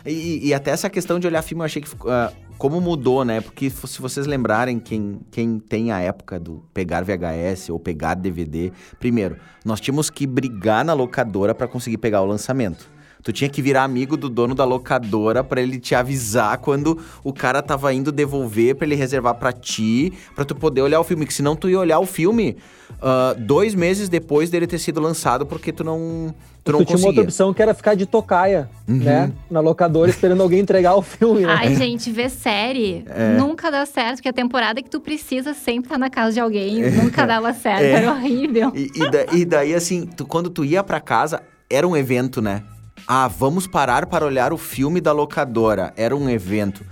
E, 0.05 0.47
e 0.47 0.53
até 0.53 0.71
essa 0.71 0.89
questão 0.89 1.19
de 1.19 1.25
olhar 1.27 1.41
filme, 1.41 1.61
eu 1.61 1.65
achei 1.65 1.81
que 1.81 1.89
ficou, 1.89 2.11
ah, 2.11 2.31
como 2.63 2.79
mudou, 2.79 3.25
né? 3.25 3.41
Porque 3.41 3.69
se 3.69 4.01
vocês 4.01 4.25
lembrarem, 4.25 4.79
quem, 4.79 5.19
quem 5.29 5.59
tem 5.59 5.91
a 5.91 5.99
época 5.99 6.39
do 6.39 6.63
pegar 6.73 7.03
VHS 7.03 7.69
ou 7.69 7.77
pegar 7.77 8.13
DVD, 8.13 8.71
primeiro, 9.01 9.35
nós 9.65 9.81
tínhamos 9.81 10.09
que 10.09 10.25
brigar 10.25 10.85
na 10.85 10.93
locadora 10.93 11.53
para 11.53 11.67
conseguir 11.67 11.97
pegar 11.97 12.21
o 12.21 12.25
lançamento. 12.25 12.89
Tu 13.23 13.31
tinha 13.31 13.49
que 13.49 13.61
virar 13.61 13.83
amigo 13.83 14.17
do 14.17 14.29
dono 14.29 14.53
da 14.53 14.65
locadora 14.65 15.43
para 15.43 15.61
ele 15.61 15.79
te 15.79 15.95
avisar 15.95 16.57
quando 16.57 16.99
o 17.23 17.31
cara 17.31 17.61
tava 17.61 17.93
indo 17.93 18.11
devolver 18.11 18.75
para 18.75 18.85
ele 18.85 18.95
reservar 18.95 19.35
para 19.35 19.53
ti, 19.53 20.11
para 20.35 20.43
tu 20.43 20.53
poder 20.53 20.81
olhar 20.81 20.99
o 20.99 21.03
filme. 21.05 21.25
Que 21.25 21.33
senão 21.33 21.55
tu 21.55 21.69
ia 21.69 21.79
olhar 21.79 21.99
o 21.99 22.05
filme 22.05 22.57
uh, 22.93 23.39
dois 23.39 23.73
meses 23.73 24.09
depois 24.09 24.49
dele 24.49 24.67
ter 24.67 24.77
sido 24.77 24.99
lançado 24.99 25.45
porque 25.45 25.71
tu 25.71 25.83
não 25.83 26.33
tu 26.65 26.71
não 26.73 26.79
tu 26.79 26.85
tinha 26.85 26.97
uma 26.97 27.07
outra 27.07 27.23
opção 27.23 27.53
que 27.53 27.61
era 27.61 27.73
ficar 27.73 27.95
de 27.95 28.05
tocaia, 28.05 28.69
uhum. 28.87 28.97
né? 28.97 29.31
Na 29.49 29.59
locadora 29.59 30.09
esperando 30.09 30.41
alguém 30.41 30.59
entregar 30.59 30.95
o 30.95 31.01
filme. 31.01 31.41
Né? 31.41 31.55
Ai, 31.57 31.75
gente, 31.75 32.11
ver 32.11 32.29
série 32.29 33.05
é. 33.07 33.37
nunca 33.37 33.71
dá 33.71 33.85
certo, 33.85 34.17
porque 34.17 34.29
a 34.29 34.33
temporada 34.33 34.81
que 34.81 34.89
tu 34.89 34.99
precisa 34.99 35.53
sempre 35.53 35.89
tá 35.89 35.97
na 35.97 36.09
casa 36.09 36.33
de 36.33 36.39
alguém. 36.39 36.83
É. 36.83 36.91
Nunca 36.91 37.25
dava 37.25 37.53
certo, 37.53 37.83
é. 37.83 37.91
era 37.91 38.11
horrível. 38.11 38.71
E, 38.75 38.91
e, 38.95 39.11
da, 39.11 39.25
e 39.31 39.45
daí, 39.45 39.73
assim, 39.73 40.05
tu, 40.05 40.25
quando 40.25 40.49
tu 40.49 40.63
ia 40.63 40.83
para 40.83 40.99
casa, 40.99 41.41
era 41.69 41.87
um 41.87 41.95
evento, 41.97 42.41
né? 42.41 42.63
Ah, 43.07 43.27
vamos 43.27 43.67
parar 43.67 44.05
para 44.05 44.25
olhar 44.25 44.53
o 44.53 44.57
filme 44.57 45.01
da 45.01 45.11
locadora. 45.11 45.93
Era 45.97 46.15
um 46.15 46.29
evento. 46.29 46.85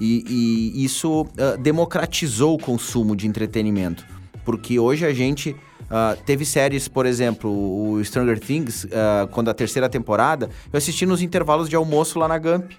E, 0.00 0.72
e 0.76 0.84
isso 0.84 1.22
uh, 1.22 1.58
democratizou 1.60 2.54
o 2.54 2.58
consumo 2.58 3.16
de 3.16 3.26
entretenimento. 3.26 4.04
Porque 4.44 4.78
hoje 4.78 5.04
a 5.04 5.12
gente 5.12 5.50
uh, 5.50 6.16
teve 6.24 6.44
séries, 6.44 6.86
por 6.86 7.06
exemplo, 7.06 7.50
o 7.50 8.04
Stranger 8.04 8.38
Things, 8.38 8.84
uh, 8.84 9.26
quando 9.32 9.48
a 9.48 9.54
terceira 9.54 9.88
temporada, 9.88 10.50
eu 10.72 10.76
assisti 10.76 11.04
nos 11.04 11.22
intervalos 11.22 11.68
de 11.68 11.74
almoço 11.74 12.18
lá 12.18 12.28
na 12.28 12.38
Gump. 12.38 12.72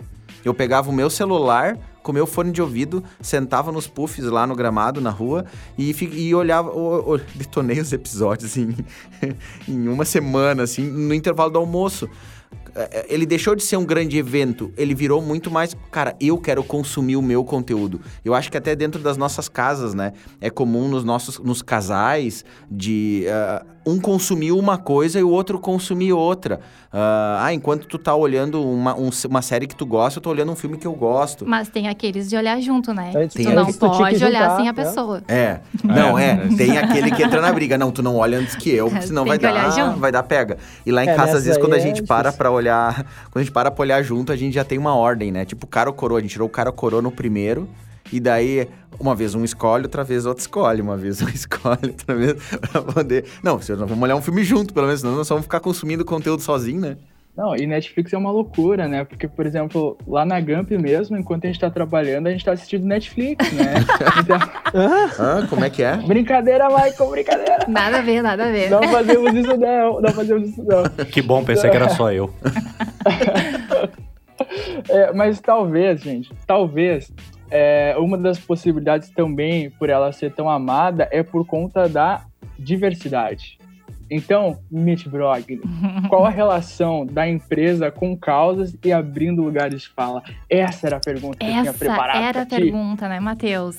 Eu 0.46 0.54
pegava 0.54 0.90
o 0.90 0.94
meu 0.94 1.10
celular, 1.10 1.78
com 2.02 2.12
o 2.12 2.16
meu 2.16 2.26
fone 2.26 2.54
de 2.54 2.62
ouvido, 2.62 3.04
sentava 3.20 3.70
nos 3.70 3.86
puffs 3.86 4.24
lá 4.24 4.48
no 4.48 4.56
gramado, 4.56 5.02
na 5.02 5.10
rua, 5.10 5.44
e, 5.78 5.94
e 6.14 6.34
olhava, 6.34 6.70
o, 6.70 7.20
detonei 7.36 7.82
os 7.82 7.92
episódios 7.92 8.56
em, 8.56 8.74
em 9.68 9.90
uma 9.90 10.06
semana, 10.06 10.64
assim, 10.64 10.90
no 10.90 11.14
intervalo 11.14 11.52
do 11.52 11.60
almoço. 11.60 12.10
É, 12.78 13.00
é, 13.00 13.06
ele 13.10 13.26
deixou 13.26 13.56
de 13.56 13.64
ser 13.64 13.76
um 13.76 13.84
grande 13.84 14.20
evento, 14.20 14.72
ele 14.78 14.94
virou 14.94 15.20
muito 15.20 15.50
mais, 15.50 15.76
cara, 15.92 16.16
eu 16.22 16.38
quero 16.38 16.64
consumir 16.64 17.16
o 17.16 17.22
meu 17.24 17.44
conteúdo. 17.44 18.00
Eu 18.24 18.36
acho 18.36 18.52
que 18.52 18.58
até 18.58 18.76
dentro 18.76 19.02
das 19.02 19.18
nossas 19.18 19.50
casas, 19.50 19.96
né, 19.96 20.14
é 20.40 20.52
comum 20.52 20.88
nos 20.88 21.04
nossos 21.04 21.40
nos 21.40 21.64
casais 21.64 22.46
de 22.70 23.26
uh, 23.28 23.77
um 23.88 24.00
consumir 24.00 24.52
uma 24.52 24.78
coisa 24.78 25.20
e 25.20 25.24
o 25.24 25.30
outro 25.30 25.60
consumir 25.60 26.14
outra. 26.14 26.60
Uh, 26.88 27.40
ah, 27.40 27.54
enquanto 27.54 27.88
tu 27.88 27.98
tá 27.98 28.16
olhando 28.16 28.64
uma, 28.64 28.96
um, 28.96 29.10
uma 29.30 29.42
série 29.42 29.68
que 29.68 29.76
tu 29.76 29.86
gosta, 29.86 30.20
eu 30.20 30.24
tô 30.24 30.30
olhando 30.30 30.52
um 30.52 30.56
filme 30.56 30.78
que 30.78 30.86
eu 30.86 30.94
gosto. 30.94 31.46
Mas 31.46 31.70
tem 31.70 31.88
aqueles 31.88 32.30
de 32.30 32.38
olhar 32.38 32.60
junto, 32.62 32.94
né? 32.94 33.12
É, 33.16 33.28
tu 33.28 33.50
não 33.50 33.74
pode 33.74 34.24
olhar 34.24 34.56
sem 34.56 34.70
a 34.70 34.74
pessoa. 34.74 35.24
É. 35.28 35.60
Não, 35.84 36.18
é. 36.18 36.32
é. 36.32 36.56
Tem 36.56 36.78
aquele 36.78 37.12
que 37.12 37.24
entra 37.24 37.42
na 37.42 37.52
briga. 37.52 37.78
Não, 37.78 37.92
tu 37.92 38.04
não 38.04 38.18
olha 38.18 38.38
antes 38.38 38.56
que 38.56 38.70
eu, 38.70 38.90
senão 39.02 39.26
vai 39.26 39.38
dar, 39.38 39.96
vai 39.98 40.12
dar 40.12 40.24
pega. 40.24 40.58
E 40.86 40.92
lá 40.92 41.04
em 41.04 41.10
é, 41.10 41.16
casa, 41.16 41.38
às 41.38 41.46
vezes, 41.46 41.60
quando 41.60 41.74
a 41.74 41.80
gente 41.80 42.04
para 42.04 42.32
pra 42.32 42.52
olhar 42.52 42.68
olhar. 42.68 43.06
Quando 43.32 43.38
a 43.38 43.44
gente 43.44 43.52
para 43.52 43.72
pra 43.72 43.82
olhar 43.82 44.04
junto, 44.04 44.32
a 44.32 44.36
gente 44.36 44.54
já 44.54 44.64
tem 44.64 44.78
uma 44.78 44.96
ordem, 44.96 45.32
né? 45.32 45.46
Tipo, 45.46 45.66
cara 45.66 45.90
ou 45.90 45.96
coroa. 45.96 46.20
A 46.20 46.22
gente 46.22 46.32
tirou 46.32 46.48
o 46.48 46.52
cara 46.52 46.70
ou 46.70 46.76
coroa 46.76 47.02
no 47.02 47.12
primeiro. 47.12 47.68
E 48.12 48.20
daí, 48.20 48.68
uma 49.00 49.16
vez 49.16 49.36
um 49.36 49.44
escolhe, 49.44 49.84
outra 49.84 50.04
vez 50.04 50.26
outro 50.26 50.42
escolhe. 50.42 50.82
Uma 50.82 50.98
vez 50.98 51.22
um 51.22 51.30
escolhe, 51.30 51.80
outra 51.84 52.16
vez 52.16 52.34
pra 52.72 52.82
poder. 52.82 53.26
Não, 53.44 53.56
nós 53.56 53.68
vamos 53.68 54.02
olhar 54.02 54.16
um 54.16 54.22
filme 54.22 54.44
junto, 54.44 54.74
pelo 54.74 54.88
menos, 54.88 55.02
senão 55.02 55.16
nós 55.16 55.30
vamos 55.30 55.44
ficar 55.44 55.60
consumindo 55.60 56.04
conteúdo 56.06 56.42
sozinho, 56.42 56.82
né? 56.82 56.98
Não, 57.38 57.56
e 57.56 57.68
Netflix 57.68 58.12
é 58.12 58.18
uma 58.18 58.32
loucura, 58.32 58.88
né? 58.88 59.04
Porque, 59.04 59.28
por 59.28 59.46
exemplo, 59.46 59.96
lá 60.08 60.26
na 60.26 60.42
Gump 60.42 60.72
mesmo, 60.72 61.16
enquanto 61.16 61.46
a 61.46 61.48
gente 61.48 61.60
tá 61.60 61.70
trabalhando, 61.70 62.26
a 62.26 62.32
gente 62.32 62.44
tá 62.44 62.54
assistindo 62.54 62.84
Netflix, 62.84 63.54
né? 63.54 63.76
Então... 64.20 64.40
ah, 65.20 65.46
como 65.48 65.64
é 65.64 65.70
que 65.70 65.84
é? 65.84 65.98
Brincadeira, 65.98 66.68
Michael, 66.68 67.12
brincadeira. 67.12 67.66
Nada 67.68 68.00
a 68.00 68.02
ver, 68.02 68.24
nada 68.24 68.46
a 68.46 68.52
ver. 68.52 68.72
Não 68.72 68.82
fazemos 68.82 69.36
isso 69.36 69.56
não, 69.56 70.02
não 70.02 70.10
fazemos 70.10 70.50
isso 70.50 70.64
não. 70.64 71.06
Que 71.06 71.22
bom, 71.22 71.44
pensei 71.44 71.70
que 71.70 71.76
era 71.76 71.90
só 71.90 72.12
eu. 72.12 72.34
é, 74.90 75.14
mas 75.14 75.40
talvez, 75.40 76.02
gente, 76.02 76.34
talvez 76.48 77.14
é, 77.50 77.96
uma 77.98 78.18
das 78.18 78.40
possibilidades 78.40 79.10
também 79.10 79.70
por 79.70 79.90
ela 79.90 80.12
ser 80.12 80.34
tão 80.34 80.50
amada 80.50 81.08
é 81.12 81.24
por 81.24 81.46
conta 81.46 81.88
da 81.88 82.26
diversidade. 82.58 83.58
Então, 84.10 84.60
Mitch 84.72 85.06
Broglie, 85.08 85.62
qual 86.10 86.26
a 86.26 86.30
relação 86.30 87.06
da 87.06 87.28
empresa 87.28 87.92
com 87.92 88.18
causas 88.18 88.76
e 88.84 88.92
abrindo 88.92 89.44
lugares 89.44 89.82
de 89.82 89.90
fala? 89.90 90.24
Essa 90.50 90.88
era 90.88 90.98
a 90.98 91.00
pergunta 91.00 91.38
que 91.38 91.46
Essa 91.46 91.58
eu 91.58 91.62
tinha 91.62 91.74
preparado. 91.74 92.18
Essa 92.18 92.28
era 92.28 92.42
a 92.42 92.46
pergunta, 92.46 93.10
né, 93.10 93.20
Matheus? 93.20 93.78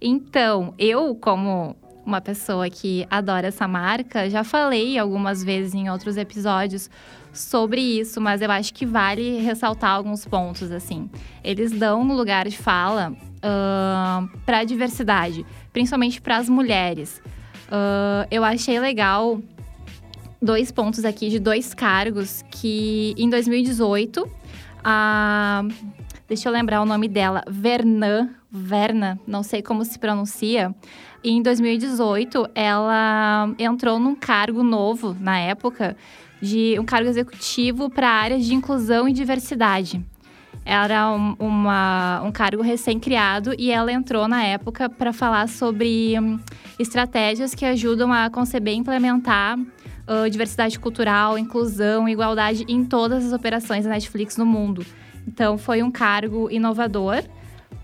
Então, 0.00 0.74
eu, 0.78 1.14
como 1.14 1.74
uma 2.08 2.22
pessoa 2.22 2.70
que 2.70 3.06
adora 3.10 3.48
essa 3.48 3.68
marca, 3.68 4.30
já 4.30 4.42
falei 4.42 4.98
algumas 4.98 5.44
vezes 5.44 5.74
em 5.74 5.90
outros 5.90 6.16
episódios 6.16 6.90
sobre 7.32 7.82
isso, 7.82 8.18
mas 8.18 8.40
eu 8.40 8.50
acho 8.50 8.72
que 8.72 8.86
vale 8.86 9.38
ressaltar 9.40 9.90
alguns 9.90 10.24
pontos, 10.24 10.72
assim. 10.72 11.10
Eles 11.44 11.70
dão 11.70 12.00
um 12.00 12.16
lugar 12.16 12.48
de 12.48 12.56
fala 12.56 13.12
uh, 13.12 14.38
para 14.46 14.60
a 14.60 14.64
diversidade, 14.64 15.44
principalmente 15.70 16.20
para 16.20 16.38
as 16.38 16.48
mulheres. 16.48 17.20
Uh, 17.68 18.26
eu 18.30 18.42
achei 18.42 18.80
legal 18.80 19.38
dois 20.40 20.72
pontos 20.72 21.04
aqui 21.04 21.28
de 21.28 21.38
dois 21.38 21.74
cargos 21.74 22.42
que 22.50 23.14
em 23.18 23.28
2018 23.28 24.26
a 24.82 25.62
deixa 26.26 26.48
eu 26.48 26.52
lembrar 26.52 26.80
o 26.80 26.86
nome 26.86 27.08
dela, 27.08 27.42
Vernan, 27.48 28.30
Verna, 28.50 29.18
não 29.26 29.42
sei 29.42 29.60
como 29.60 29.84
se 29.84 29.98
pronuncia. 29.98 30.74
E 31.22 31.30
em 31.30 31.42
2018 31.42 32.48
ela 32.54 33.52
entrou 33.58 33.98
num 33.98 34.14
cargo 34.14 34.62
novo 34.62 35.14
na 35.20 35.38
época 35.38 35.96
de 36.40 36.78
um 36.78 36.84
cargo 36.84 37.08
executivo 37.08 37.90
para 37.90 38.08
áreas 38.08 38.44
de 38.44 38.54
inclusão 38.54 39.08
e 39.08 39.12
diversidade. 39.12 40.04
Era 40.64 41.10
um, 41.10 41.34
uma, 41.38 42.22
um 42.22 42.30
cargo 42.30 42.62
recém-criado 42.62 43.54
e 43.58 43.70
ela 43.70 43.92
entrou 43.92 44.28
na 44.28 44.44
época 44.44 44.88
para 44.88 45.12
falar 45.12 45.48
sobre 45.48 46.14
um, 46.18 46.38
estratégias 46.78 47.54
que 47.54 47.64
ajudam 47.64 48.12
a 48.12 48.28
conceber 48.30 48.74
e 48.74 48.76
implementar 48.76 49.58
uh, 49.58 50.28
diversidade 50.30 50.78
cultural, 50.78 51.38
inclusão 51.38 52.08
e 52.08 52.12
igualdade 52.12 52.64
em 52.68 52.84
todas 52.84 53.26
as 53.26 53.32
operações 53.32 53.84
da 53.84 53.90
Netflix 53.90 54.36
no 54.36 54.44
mundo. 54.44 54.84
Então, 55.26 55.58
foi 55.58 55.82
um 55.82 55.90
cargo 55.90 56.50
inovador 56.50 57.22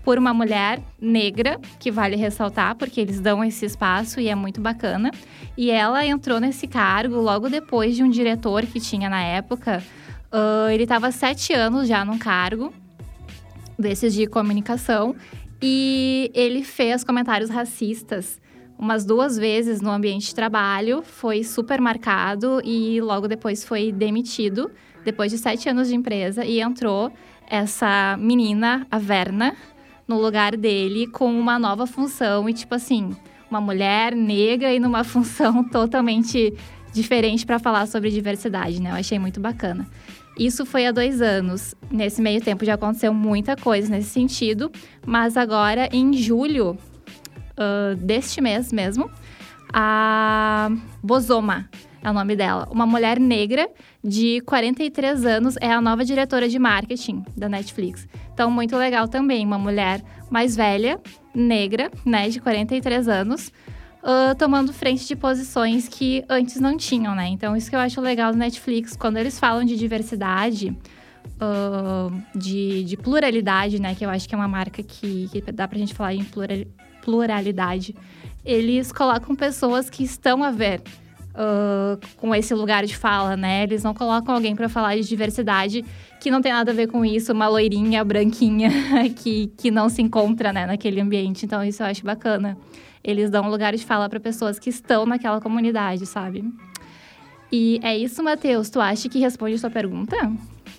por 0.05 0.17
uma 0.17 0.33
mulher 0.33 0.81
negra, 1.01 1.59
que 1.79 1.91
vale 1.91 2.15
ressaltar, 2.15 2.75
porque 2.75 3.01
eles 3.01 3.19
dão 3.19 3.43
esse 3.43 3.65
espaço 3.65 4.21
e 4.21 4.29
é 4.29 4.35
muito 4.35 4.61
bacana. 4.61 5.11
E 5.57 5.69
ela 5.69 6.05
entrou 6.05 6.39
nesse 6.39 6.67
cargo 6.67 7.15
logo 7.15 7.49
depois 7.49 7.95
de 7.95 8.03
um 8.03 8.09
diretor 8.09 8.65
que 8.65 8.79
tinha 8.79 9.09
na 9.09 9.21
época 9.21 9.83
Uh, 10.35 10.69
ele 10.69 10.83
estava 10.83 11.11
sete 11.11 11.53
anos 11.53 11.87
já 11.87 12.03
no 12.03 12.19
cargo 12.19 12.73
desses 13.79 14.13
de 14.13 14.27
comunicação 14.27 15.15
e 15.61 16.29
ele 16.33 16.61
fez 16.61 17.05
comentários 17.05 17.49
racistas 17.49 18.41
umas 18.77 19.05
duas 19.05 19.37
vezes 19.37 19.79
no 19.79 19.89
ambiente 19.89 20.27
de 20.27 20.35
trabalho, 20.35 21.01
foi 21.01 21.41
super 21.45 21.79
marcado 21.79 22.61
e 22.65 22.99
logo 22.99 23.29
depois 23.29 23.63
foi 23.63 23.93
demitido, 23.93 24.69
depois 25.05 25.31
de 25.31 25.37
sete 25.37 25.69
anos 25.69 25.87
de 25.87 25.95
empresa, 25.95 26.43
e 26.43 26.59
entrou 26.59 27.09
essa 27.47 28.17
menina, 28.19 28.85
a 28.91 28.97
Verna, 28.97 29.55
no 30.07 30.21
lugar 30.21 30.55
dele 30.55 31.07
com 31.07 31.27
uma 31.37 31.57
nova 31.57 31.87
função 31.87 32.47
e 32.49 32.53
tipo 32.53 32.75
assim, 32.75 33.15
uma 33.49 33.61
mulher 33.61 34.15
negra 34.15 34.73
e 34.73 34.79
numa 34.79 35.03
função 35.05 35.63
totalmente 35.63 36.53
diferente 36.93 37.45
para 37.45 37.59
falar 37.59 37.87
sobre 37.87 38.09
diversidade, 38.09 38.81
né? 38.81 38.91
Eu 38.91 38.95
achei 38.95 39.19
muito 39.19 39.39
bacana. 39.39 39.85
Isso 40.37 40.65
foi 40.65 40.85
há 40.85 40.91
dois 40.91 41.21
anos. 41.21 41.73
Nesse 41.89 42.21
meio 42.21 42.41
tempo 42.41 42.65
já 42.65 42.75
aconteceu 42.75 43.13
muita 43.13 43.55
coisa 43.55 43.89
nesse 43.89 44.09
sentido, 44.09 44.71
mas 45.05 45.37
agora, 45.37 45.89
em 45.91 46.13
julho 46.13 46.77
uh, 47.57 47.95
deste 47.95 48.41
mês 48.41 48.71
mesmo, 48.71 49.09
a 49.73 50.69
Bozoma 51.01 51.69
é 52.05 52.09
o 52.11 52.13
nome 52.13 52.35
dela, 52.35 52.67
uma 52.69 52.85
mulher 52.85 53.19
negra 53.19 53.67
de 54.03 54.39
43 54.41 55.25
anos, 55.25 55.55
é 55.59 55.71
a 55.71 55.81
nova 55.81 56.05
diretora 56.05 56.47
de 56.47 56.59
marketing 56.59 57.25
da 57.35 57.49
Netflix. 57.49 58.07
Então, 58.31 58.51
muito 58.51 58.77
legal 58.77 59.07
também, 59.07 59.43
uma 59.43 59.57
mulher 59.57 60.03
mais 60.29 60.55
velha, 60.55 61.01
negra, 61.33 61.89
né, 62.05 62.29
de 62.29 62.39
43 62.39 63.07
anos, 63.07 63.47
uh, 64.03 64.35
tomando 64.37 64.71
frente 64.71 65.07
de 65.07 65.15
posições 65.15 65.87
que 65.87 66.23
antes 66.29 66.59
não 66.59 66.77
tinham, 66.77 67.15
né? 67.15 67.27
Então, 67.29 67.57
isso 67.57 67.71
que 67.71 67.75
eu 67.75 67.79
acho 67.79 67.99
legal 67.99 68.31
do 68.31 68.37
Netflix, 68.37 68.95
quando 68.95 69.17
eles 69.17 69.39
falam 69.39 69.65
de 69.65 69.75
diversidade, 69.75 70.77
uh, 71.41 72.37
de, 72.37 72.83
de, 72.83 72.97
pluralidade, 72.97 73.81
né? 73.81 73.95
Que 73.95 74.05
eu 74.05 74.11
acho 74.11 74.29
que 74.29 74.35
é 74.35 74.37
uma 74.37 74.47
marca 74.47 74.83
que, 74.83 75.27
que 75.31 75.41
dá 75.51 75.67
pra 75.67 75.79
gente 75.79 75.95
falar 75.95 76.13
em 76.13 76.23
plural, 76.23 76.65
pluralidade. 77.01 77.95
Eles 78.45 78.91
colocam 78.91 79.35
pessoas 79.35 79.89
que 79.89 80.03
estão 80.03 80.43
a 80.43 80.51
ver 80.51 80.83
uh, 81.35 81.99
com 82.17 82.33
esse 82.33 82.53
lugar 82.53 82.85
de 82.85 82.95
fala, 82.95 83.37
né? 83.37 83.63
Eles 83.63 83.83
não 83.83 83.93
colocam 83.93 84.33
alguém 84.33 84.55
para 84.55 84.67
falar 84.67 84.95
de 84.95 85.03
diversidade 85.03 85.83
que 86.19 86.31
não 86.31 86.41
tem 86.41 86.51
nada 86.51 86.71
a 86.71 86.73
ver 86.73 86.87
com 86.87 87.05
isso, 87.05 87.31
uma 87.31 87.47
loirinha 87.47 88.03
branquinha 88.03 88.69
que, 89.15 89.47
que 89.57 89.69
não 89.69 89.89
se 89.89 90.01
encontra 90.01 90.51
né, 90.51 90.65
naquele 90.65 90.99
ambiente. 90.99 91.45
Então, 91.45 91.63
isso 91.63 91.83
eu 91.83 91.87
acho 91.87 92.03
bacana. 92.03 92.57
Eles 93.03 93.29
dão 93.29 93.49
lugar 93.49 93.75
de 93.75 93.85
fala 93.85 94.09
para 94.09 94.19
pessoas 94.19 94.57
que 94.57 94.69
estão 94.69 95.05
naquela 95.05 95.39
comunidade, 95.39 96.05
sabe? 96.05 96.43
E 97.51 97.79
é 97.83 97.95
isso, 97.95 98.23
Matheus. 98.23 98.69
Tu 98.69 98.79
acha 98.79 99.07
que 99.07 99.19
responde 99.19 99.53
a 99.55 99.57
sua 99.59 99.69
pergunta? 99.69 100.15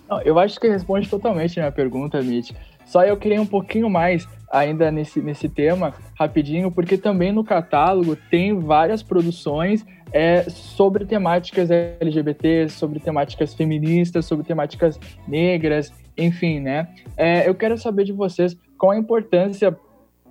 Não, 0.09 0.21
eu 0.23 0.38
acho 0.38 0.59
que 0.59 0.66
responde 0.69 1.09
totalmente 1.09 1.59
a 1.61 1.62
minha 1.62 1.73
pergunta, 1.73 2.21
Mitch. 2.21 2.51
Só 2.87 3.05
eu 3.05 3.16
queria 3.16 3.42
um 3.42 3.46
pouquinho 3.46 3.90
mais 3.90 4.27
ainda 4.51 4.90
nesse, 4.90 5.20
nesse 5.20 5.49
tema, 5.49 5.92
rapidinho, 6.18 6.70
porque 6.70 6.96
também 6.96 7.33
no 7.33 7.44
catálogo 7.44 8.16
tem 8.31 8.59
várias 8.59 9.03
produções 9.03 9.85
é, 10.12 10.42
sobre 10.49 11.05
temáticas 11.05 11.68
LGBT, 11.70 12.68
sobre 12.68 13.01
temáticas 13.01 13.55
feministas, 13.55 14.25
sobre 14.25 14.46
temáticas 14.46 14.99
negras, 15.27 15.92
enfim, 16.16 16.61
né? 16.61 16.88
É, 17.16 17.49
eu 17.49 17.55
quero 17.55 17.77
saber 17.77 18.05
de 18.05 18.12
vocês 18.12 18.57
qual 18.79 18.92
a 18.92 18.96
importância, 18.96 19.77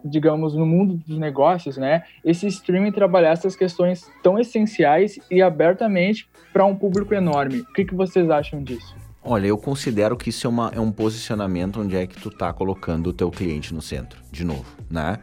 digamos, 0.04 0.56
no 0.56 0.66
mundo 0.66 0.96
dos 1.06 1.20
negócios, 1.20 1.78
né? 1.78 2.04
Esse 2.24 2.48
streaming 2.48 2.94
trabalhar 2.94 3.32
essas 3.32 3.56
questões 3.56 4.10
tão 4.24 4.40
essenciais 4.40 5.20
e 5.30 5.42
abertamente 5.42 6.28
para 6.54 6.66
um 6.66 6.76
público 6.76 7.14
enorme. 7.14 7.60
O 7.60 7.74
que, 7.74 7.84
que 7.84 7.94
vocês 7.94 8.30
acham 8.30 8.64
disso? 8.64 9.05
Olha, 9.28 9.48
eu 9.48 9.58
considero 9.58 10.16
que 10.16 10.30
isso 10.30 10.46
é, 10.46 10.50
uma, 10.50 10.72
é 10.72 10.80
um 10.80 10.92
posicionamento 10.92 11.82
onde 11.82 11.96
é 11.96 12.06
que 12.06 12.16
tu 12.22 12.30
tá 12.30 12.54
colocando 12.54 13.08
o 13.08 13.14
teu 13.14 13.32
cliente 13.32 13.74
no 13.74 13.82
centro, 13.82 14.22
de 14.32 14.44
novo, 14.44 14.66
né? 14.88 15.18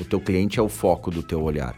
O 0.00 0.04
teu 0.04 0.20
cliente 0.20 0.58
é 0.58 0.62
o 0.62 0.68
foco 0.68 1.08
do 1.08 1.22
teu 1.22 1.40
olhar. 1.40 1.76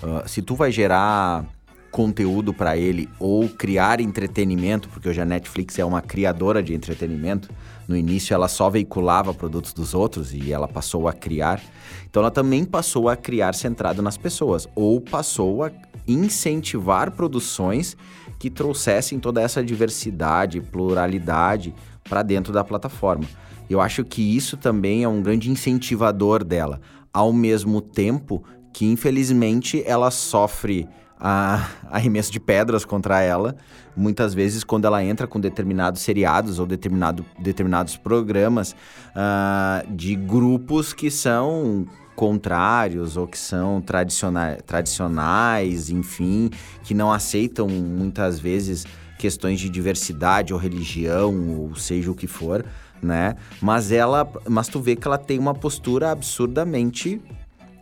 Uh, 0.00 0.28
se 0.28 0.40
tu 0.40 0.54
vai 0.54 0.70
gerar 0.70 1.44
conteúdo 1.90 2.54
para 2.54 2.76
ele 2.76 3.08
ou 3.18 3.48
criar 3.48 4.00
entretenimento, 4.00 4.88
porque 4.88 5.08
hoje 5.08 5.20
a 5.20 5.24
Netflix 5.24 5.76
é 5.80 5.84
uma 5.84 6.00
criadora 6.00 6.62
de 6.62 6.72
entretenimento. 6.72 7.50
No 7.88 7.96
início 7.96 8.32
ela 8.32 8.46
só 8.46 8.70
veiculava 8.70 9.34
produtos 9.34 9.72
dos 9.72 9.94
outros 9.94 10.32
e 10.32 10.52
ela 10.52 10.68
passou 10.68 11.08
a 11.08 11.12
criar. 11.12 11.60
Então 12.08 12.22
ela 12.22 12.30
também 12.30 12.64
passou 12.64 13.08
a 13.08 13.16
criar 13.16 13.56
centrado 13.56 14.00
nas 14.02 14.16
pessoas 14.16 14.68
ou 14.76 15.00
passou 15.00 15.64
a 15.64 15.72
incentivar 16.06 17.10
produções 17.10 17.96
que 18.38 18.48
trouxessem 18.48 19.18
toda 19.18 19.40
essa 19.40 19.62
diversidade, 19.62 20.60
pluralidade 20.60 21.74
para 22.08 22.22
dentro 22.22 22.52
da 22.52 22.62
plataforma. 22.62 23.24
Eu 23.68 23.80
acho 23.80 24.04
que 24.04 24.22
isso 24.36 24.56
também 24.56 25.04
é 25.04 25.08
um 25.08 25.20
grande 25.20 25.50
incentivador 25.50 26.42
dela, 26.42 26.80
ao 27.12 27.32
mesmo 27.32 27.80
tempo 27.80 28.42
que 28.72 28.86
infelizmente 28.86 29.82
ela 29.84 30.10
sofre 30.10 30.88
a 31.20 31.68
arremesso 31.90 32.30
de 32.30 32.38
pedras 32.38 32.84
contra 32.84 33.20
ela, 33.20 33.56
muitas 33.96 34.32
vezes 34.32 34.62
quando 34.62 34.84
ela 34.84 35.02
entra 35.02 35.26
com 35.26 35.40
determinados 35.40 36.00
seriados 36.00 36.58
ou 36.58 36.66
determinado, 36.66 37.24
determinados 37.38 37.96
programas 37.96 38.72
uh, 38.72 39.92
de 39.92 40.14
grupos 40.14 40.92
que 40.92 41.10
são 41.10 41.86
contrários 42.18 43.16
ou 43.16 43.28
que 43.28 43.38
são 43.38 43.80
tradicionais, 43.80 44.58
tradicionais, 44.66 45.88
enfim, 45.88 46.50
que 46.82 46.92
não 46.92 47.12
aceitam 47.12 47.68
muitas 47.68 48.40
vezes 48.40 48.84
questões 49.16 49.60
de 49.60 49.68
diversidade 49.68 50.52
ou 50.52 50.58
religião, 50.58 51.60
ou 51.60 51.76
seja 51.76 52.10
o 52.10 52.16
que 52.16 52.26
for, 52.26 52.66
né? 53.00 53.36
Mas 53.62 53.92
ela, 53.92 54.28
mas 54.48 54.66
tu 54.66 54.80
vê 54.80 54.96
que 54.96 55.06
ela 55.06 55.16
tem 55.16 55.38
uma 55.38 55.54
postura 55.54 56.10
absurdamente 56.10 57.22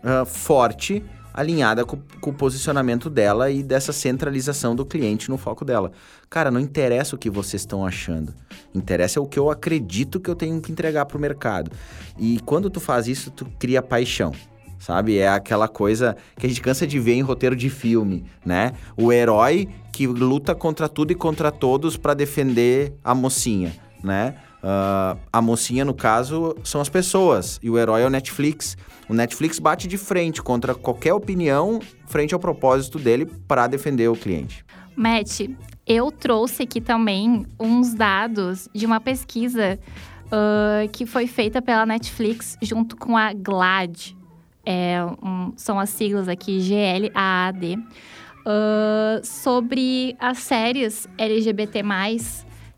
uh, 0.04 0.26
forte 0.26 1.02
alinhada 1.36 1.84
com, 1.84 1.98
com, 2.20 2.30
o 2.30 2.34
posicionamento 2.34 3.10
dela 3.10 3.50
e 3.50 3.62
dessa 3.62 3.92
centralização 3.92 4.74
do 4.74 4.86
cliente 4.86 5.28
no 5.28 5.36
foco 5.36 5.64
dela. 5.64 5.92
Cara, 6.30 6.50
não 6.50 6.58
interessa 6.58 7.14
o 7.14 7.18
que 7.18 7.28
vocês 7.28 7.62
estão 7.62 7.84
achando. 7.84 8.34
Interessa 8.74 9.20
o 9.20 9.26
que 9.26 9.38
eu 9.38 9.50
acredito 9.50 10.18
que 10.18 10.30
eu 10.30 10.34
tenho 10.34 10.60
que 10.60 10.72
entregar 10.72 11.04
para 11.04 11.18
o 11.18 11.20
mercado. 11.20 11.70
E 12.18 12.40
quando 12.46 12.70
tu 12.70 12.80
faz 12.80 13.06
isso, 13.06 13.30
tu 13.30 13.44
cria 13.58 13.82
paixão. 13.82 14.32
Sabe? 14.78 15.18
É 15.18 15.28
aquela 15.28 15.68
coisa 15.68 16.16
que 16.38 16.46
a 16.46 16.48
gente 16.48 16.60
cansa 16.60 16.86
de 16.86 16.98
ver 16.98 17.14
em 17.14 17.22
roteiro 17.22 17.56
de 17.56 17.68
filme, 17.68 18.24
né? 18.44 18.72
O 18.96 19.12
herói 19.12 19.68
que 19.92 20.06
luta 20.06 20.54
contra 20.54 20.88
tudo 20.88 21.12
e 21.12 21.14
contra 21.14 21.50
todos 21.50 21.96
para 21.96 22.14
defender 22.14 22.94
a 23.02 23.14
mocinha, 23.14 23.74
né? 24.02 24.34
Uh, 24.62 25.18
a 25.32 25.40
mocinha, 25.40 25.84
no 25.84 25.94
caso, 25.94 26.56
são 26.64 26.80
as 26.80 26.88
pessoas 26.88 27.58
e 27.62 27.70
o 27.70 27.78
herói 27.78 28.02
é 28.02 28.06
o 28.06 28.10
Netflix. 28.10 28.76
O 29.08 29.14
Netflix 29.14 29.58
bate 29.58 29.86
de 29.86 29.96
frente 29.96 30.42
contra 30.42 30.74
qualquer 30.74 31.12
opinião 31.12 31.80
frente 32.06 32.34
ao 32.34 32.40
propósito 32.40 32.98
dele 32.98 33.26
para 33.46 33.66
defender 33.66 34.08
o 34.08 34.16
cliente. 34.16 34.64
Matt, 34.96 35.48
eu 35.86 36.10
trouxe 36.10 36.64
aqui 36.64 36.80
também 36.80 37.46
uns 37.60 37.94
dados 37.94 38.68
de 38.74 38.86
uma 38.86 38.98
pesquisa 38.98 39.78
uh, 40.26 40.88
que 40.90 41.06
foi 41.06 41.26
feita 41.26 41.62
pela 41.62 41.86
Netflix 41.86 42.56
junto 42.60 42.96
com 42.96 43.16
a 43.16 43.32
GLAD. 43.32 44.16
É, 44.64 44.98
um, 45.22 45.52
são 45.56 45.78
as 45.78 45.90
siglas 45.90 46.28
aqui, 46.28 46.60
G-L-A-A-D. 46.60 47.76
Uh, 47.76 49.24
sobre 49.24 50.16
as 50.18 50.38
séries 50.38 51.08
LGBT+, 51.18 51.82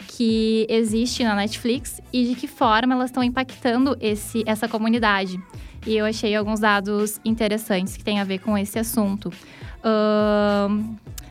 que 0.09 0.66
existe 0.71 1.23
na 1.23 1.37
Netflix 1.37 2.01
e 2.11 2.25
de 2.25 2.35
que 2.35 2.49
forma 2.49 2.94
elas 2.94 3.11
estão 3.11 3.23
impactando 3.23 3.97
esse, 4.01 4.42
essa 4.47 4.66
comunidade. 4.66 5.38
E 5.87 5.97
eu 5.97 6.07
achei 6.07 6.35
alguns 6.35 6.59
dados 6.59 7.21
interessantes 7.25 7.97
que 7.97 8.03
têm 8.03 8.18
a 8.18 8.25
ver 8.25 8.38
com 8.38 8.57
esse 8.57 8.79
assunto. 8.79 9.31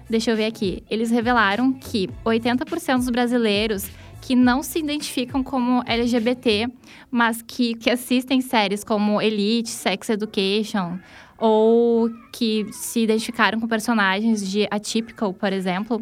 Deixa 0.09 0.31
eu 0.31 0.37
ver 0.37 0.45
aqui. 0.45 0.83
Eles 0.89 1.09
revelaram 1.09 1.73
que 1.73 2.07
80% 2.23 2.97
dos 2.97 3.09
brasileiros 3.09 3.89
que 4.21 4.35
não 4.35 4.61
se 4.61 4.79
identificam 4.79 5.43
como 5.43 5.83
LGBT, 5.85 6.67
mas 7.09 7.41
que, 7.41 7.73
que 7.75 7.89
assistem 7.89 8.41
séries 8.41 8.83
como 8.83 9.21
Elite, 9.21 9.69
Sex 9.69 10.09
Education, 10.09 10.99
ou 11.37 12.09
que 12.31 12.67
se 12.71 13.01
identificaram 13.01 13.59
com 13.59 13.67
personagens 13.67 14.49
de 14.49 14.67
Atypical, 14.71 15.33
por 15.33 15.53
exemplo, 15.53 16.01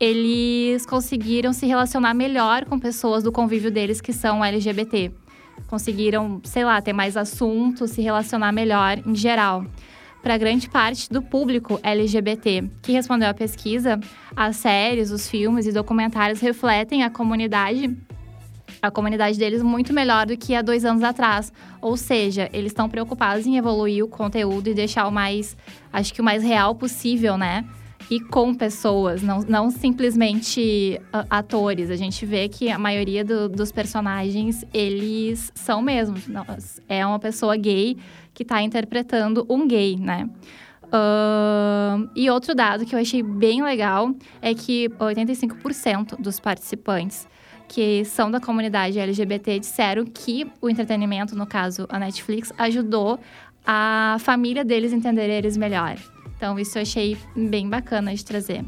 eles 0.00 0.86
conseguiram 0.86 1.52
se 1.52 1.66
relacionar 1.66 2.14
melhor 2.14 2.64
com 2.64 2.78
pessoas 2.78 3.22
do 3.22 3.32
convívio 3.32 3.70
deles 3.70 4.00
que 4.00 4.12
são 4.12 4.44
LGBT. 4.44 5.10
Conseguiram, 5.66 6.40
sei 6.44 6.64
lá, 6.64 6.80
ter 6.80 6.92
mais 6.92 7.16
assuntos, 7.16 7.90
se 7.90 8.00
relacionar 8.00 8.52
melhor 8.52 8.98
em 9.04 9.14
geral. 9.14 9.64
Para 10.22 10.36
grande 10.36 10.68
parte 10.68 11.10
do 11.10 11.22
público 11.22 11.78
LGBT 11.82 12.68
que 12.82 12.92
respondeu 12.92 13.28
à 13.28 13.34
pesquisa, 13.34 13.98
as 14.36 14.56
séries, 14.56 15.10
os 15.10 15.28
filmes 15.28 15.66
e 15.66 15.72
documentários 15.72 16.40
refletem 16.40 17.02
a 17.02 17.10
comunidade 17.10 17.96
a 18.80 18.90
comunidade 18.90 19.38
deles 19.38 19.62
muito 19.62 19.92
melhor 19.92 20.26
do 20.26 20.36
que 20.36 20.54
há 20.54 20.62
dois 20.62 20.84
anos 20.84 21.02
atrás. 21.02 21.52
Ou 21.80 21.96
seja, 21.96 22.48
eles 22.52 22.70
estão 22.70 22.88
preocupados 22.88 23.44
em 23.46 23.56
evoluir 23.56 24.04
o 24.04 24.08
conteúdo 24.08 24.68
e 24.68 24.74
deixar 24.74 25.08
o 25.08 25.10
mais, 25.10 25.56
acho 25.92 26.14
que 26.14 26.20
o 26.20 26.24
mais 26.24 26.44
real 26.44 26.74
possível, 26.76 27.36
né? 27.36 27.64
E 28.10 28.20
com 28.20 28.54
pessoas, 28.54 29.22
não, 29.22 29.40
não 29.40 29.70
simplesmente 29.70 31.00
uh, 31.12 31.26
atores. 31.28 31.90
A 31.90 31.96
gente 31.96 32.24
vê 32.24 32.48
que 32.48 32.70
a 32.70 32.78
maioria 32.78 33.24
do, 33.24 33.48
dos 33.48 33.70
personagens, 33.70 34.64
eles 34.72 35.52
são 35.54 35.82
mesmo. 35.82 36.16
É 36.88 37.04
uma 37.04 37.18
pessoa 37.18 37.56
gay 37.56 37.98
que 38.32 38.42
está 38.42 38.62
interpretando 38.62 39.44
um 39.48 39.66
gay, 39.66 39.96
né? 39.96 40.28
Uh, 40.84 42.08
e 42.16 42.30
outro 42.30 42.54
dado 42.54 42.86
que 42.86 42.94
eu 42.94 42.98
achei 42.98 43.22
bem 43.22 43.62
legal 43.62 44.14
é 44.40 44.54
que 44.54 44.88
85% 44.98 46.18
dos 46.18 46.40
participantes 46.40 47.28
que 47.68 48.02
são 48.06 48.30
da 48.30 48.40
comunidade 48.40 48.98
LGBT 48.98 49.58
disseram 49.58 50.06
que 50.06 50.50
o 50.58 50.70
entretenimento, 50.70 51.36
no 51.36 51.46
caso 51.46 51.86
a 51.90 51.98
Netflix, 51.98 52.50
ajudou 52.56 53.20
a 53.66 54.16
família 54.20 54.64
deles 54.64 54.94
entender 54.94 55.28
eles 55.28 55.54
melhor. 55.54 55.98
Então, 56.38 56.56
isso 56.56 56.78
eu 56.78 56.82
achei 56.82 57.18
bem 57.34 57.68
bacana 57.68 58.14
de 58.14 58.24
trazer. 58.24 58.64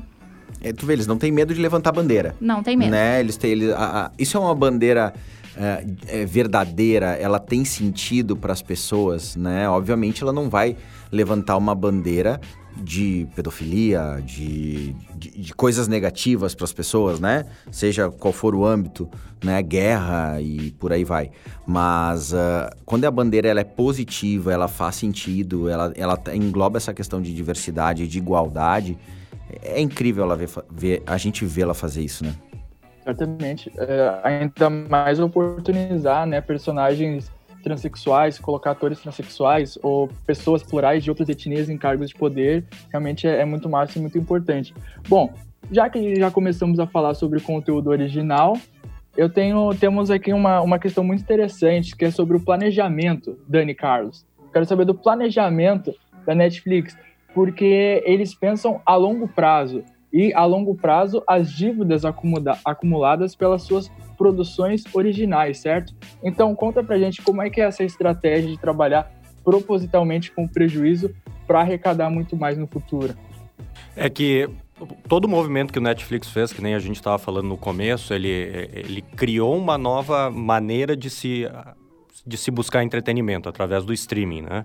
É, 0.60 0.72
tu 0.72 0.84
vê, 0.84 0.94
eles 0.94 1.06
não 1.06 1.16
têm 1.16 1.30
medo 1.30 1.54
de 1.54 1.60
levantar 1.60 1.92
bandeira. 1.92 2.34
Não 2.40 2.64
tem 2.64 2.76
medo. 2.76 2.90
Né? 2.90 3.20
Eles 3.20 3.36
têm, 3.36 3.52
eles, 3.52 3.70
a, 3.70 4.06
a, 4.06 4.10
isso 4.18 4.36
é 4.36 4.40
uma 4.40 4.54
bandeira 4.56 5.14
é, 5.56 5.84
é 6.08 6.24
verdadeira, 6.26 7.14
ela 7.14 7.38
tem 7.38 7.64
sentido 7.64 8.36
para 8.36 8.52
as 8.52 8.60
pessoas, 8.60 9.36
né? 9.36 9.68
Obviamente, 9.68 10.20
ela 10.20 10.32
não 10.32 10.50
vai 10.50 10.76
levantar 11.12 11.56
uma 11.56 11.74
bandeira 11.74 12.40
de 12.80 13.26
pedofilia, 13.34 14.22
de, 14.24 14.92
de, 15.14 15.30
de 15.30 15.54
coisas 15.54 15.86
negativas 15.88 16.54
para 16.54 16.64
as 16.64 16.72
pessoas, 16.72 17.20
né? 17.20 17.44
Seja 17.70 18.10
qual 18.10 18.32
for 18.32 18.54
o 18.54 18.66
âmbito, 18.66 19.08
né? 19.44 19.62
Guerra 19.62 20.40
e 20.40 20.70
por 20.72 20.92
aí 20.92 21.04
vai. 21.04 21.30
Mas 21.66 22.32
uh, 22.32 22.70
quando 22.84 23.04
a 23.04 23.10
bandeira 23.10 23.48
ela 23.48 23.60
é 23.60 23.64
positiva, 23.64 24.52
ela 24.52 24.68
faz 24.68 24.96
sentido, 24.96 25.68
ela, 25.68 25.92
ela 25.96 26.18
engloba 26.34 26.78
essa 26.78 26.94
questão 26.94 27.20
de 27.20 27.34
diversidade, 27.34 28.08
de 28.08 28.18
igualdade, 28.18 28.98
é 29.62 29.80
incrível 29.80 30.24
ela 30.24 30.36
ver, 30.36 30.48
ver 30.70 31.02
a 31.06 31.16
gente 31.16 31.44
vê-la 31.44 31.74
fazer 31.74 32.02
isso, 32.02 32.24
né? 32.24 32.34
Certamente. 33.04 33.72
É, 33.76 34.20
ainda 34.22 34.70
mais 34.70 35.18
oportunizar, 35.18 36.26
né, 36.26 36.40
personagens 36.40 37.30
transexuais, 37.62 38.38
colocar 38.38 38.72
atores 38.72 39.00
transexuais 39.00 39.78
ou 39.82 40.08
pessoas 40.26 40.62
plurais 40.62 41.04
de 41.04 41.10
outras 41.10 41.28
etnias 41.28 41.68
em 41.68 41.76
cargos 41.76 42.08
de 42.08 42.14
poder, 42.14 42.64
realmente 42.90 43.26
é, 43.26 43.40
é 43.40 43.44
muito 43.44 43.68
massa 43.68 43.98
e 43.98 44.00
muito 44.00 44.18
importante. 44.18 44.74
Bom, 45.08 45.32
já 45.70 45.88
que 45.88 46.16
já 46.16 46.30
começamos 46.30 46.80
a 46.80 46.86
falar 46.86 47.14
sobre 47.14 47.38
o 47.38 47.42
conteúdo 47.42 47.90
original, 47.90 48.56
eu 49.16 49.28
tenho, 49.28 49.74
temos 49.74 50.10
aqui 50.10 50.32
uma, 50.32 50.60
uma 50.60 50.78
questão 50.78 51.04
muito 51.04 51.22
interessante, 51.22 51.96
que 51.96 52.04
é 52.04 52.10
sobre 52.10 52.36
o 52.36 52.40
planejamento, 52.40 53.38
Dani 53.46 53.74
Carlos. 53.74 54.24
Quero 54.52 54.64
saber 54.64 54.84
do 54.84 54.94
planejamento 54.94 55.94
da 56.26 56.34
Netflix, 56.34 56.96
porque 57.34 58.02
eles 58.04 58.34
pensam 58.34 58.80
a 58.84 58.96
longo 58.96 59.28
prazo. 59.28 59.84
E 60.12 60.32
a 60.34 60.44
longo 60.44 60.74
prazo, 60.74 61.22
as 61.26 61.52
dívidas 61.52 62.04
acumula 62.04 62.58
acumuladas 62.64 63.34
pelas 63.36 63.62
suas 63.62 63.90
produções 64.18 64.84
originais, 64.92 65.58
certo? 65.58 65.94
Então, 66.22 66.54
conta 66.54 66.82
pra 66.82 66.98
gente 66.98 67.22
como 67.22 67.40
é 67.40 67.48
que 67.48 67.60
é 67.60 67.64
essa 67.64 67.84
estratégia 67.84 68.50
de 68.50 68.58
trabalhar 68.58 69.10
propositalmente 69.44 70.32
com 70.32 70.46
prejuízo 70.46 71.14
para 71.46 71.60
arrecadar 71.60 72.10
muito 72.10 72.36
mais 72.36 72.58
no 72.58 72.66
futuro. 72.66 73.14
É 73.96 74.10
que 74.10 74.48
todo 75.08 75.24
o 75.24 75.28
movimento 75.28 75.72
que 75.72 75.78
o 75.78 75.82
Netflix 75.82 76.28
fez, 76.28 76.52
que 76.52 76.62
nem 76.62 76.74
a 76.74 76.78
gente 76.78 76.96
estava 76.96 77.18
falando 77.18 77.48
no 77.48 77.56
começo, 77.56 78.12
ele, 78.12 78.28
ele 78.28 79.02
criou 79.02 79.56
uma 79.56 79.78
nova 79.78 80.30
maneira 80.30 80.96
de 80.96 81.10
se, 81.10 81.46
de 82.26 82.36
se 82.36 82.50
buscar 82.50 82.82
entretenimento 82.82 83.48
através 83.48 83.84
do 83.84 83.92
streaming, 83.92 84.42
né? 84.42 84.64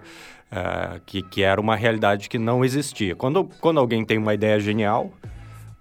Uh, 0.52 1.02
que, 1.06 1.24
que 1.24 1.42
era 1.42 1.60
uma 1.60 1.76
realidade 1.76 2.30
que 2.30 2.38
não 2.38 2.64
existia. 2.64 3.16
Quando, 3.16 3.50
quando 3.60 3.80
alguém 3.80 4.06
tem 4.06 4.18
uma 4.18 4.34
ideia 4.34 4.60
genial, 4.60 5.12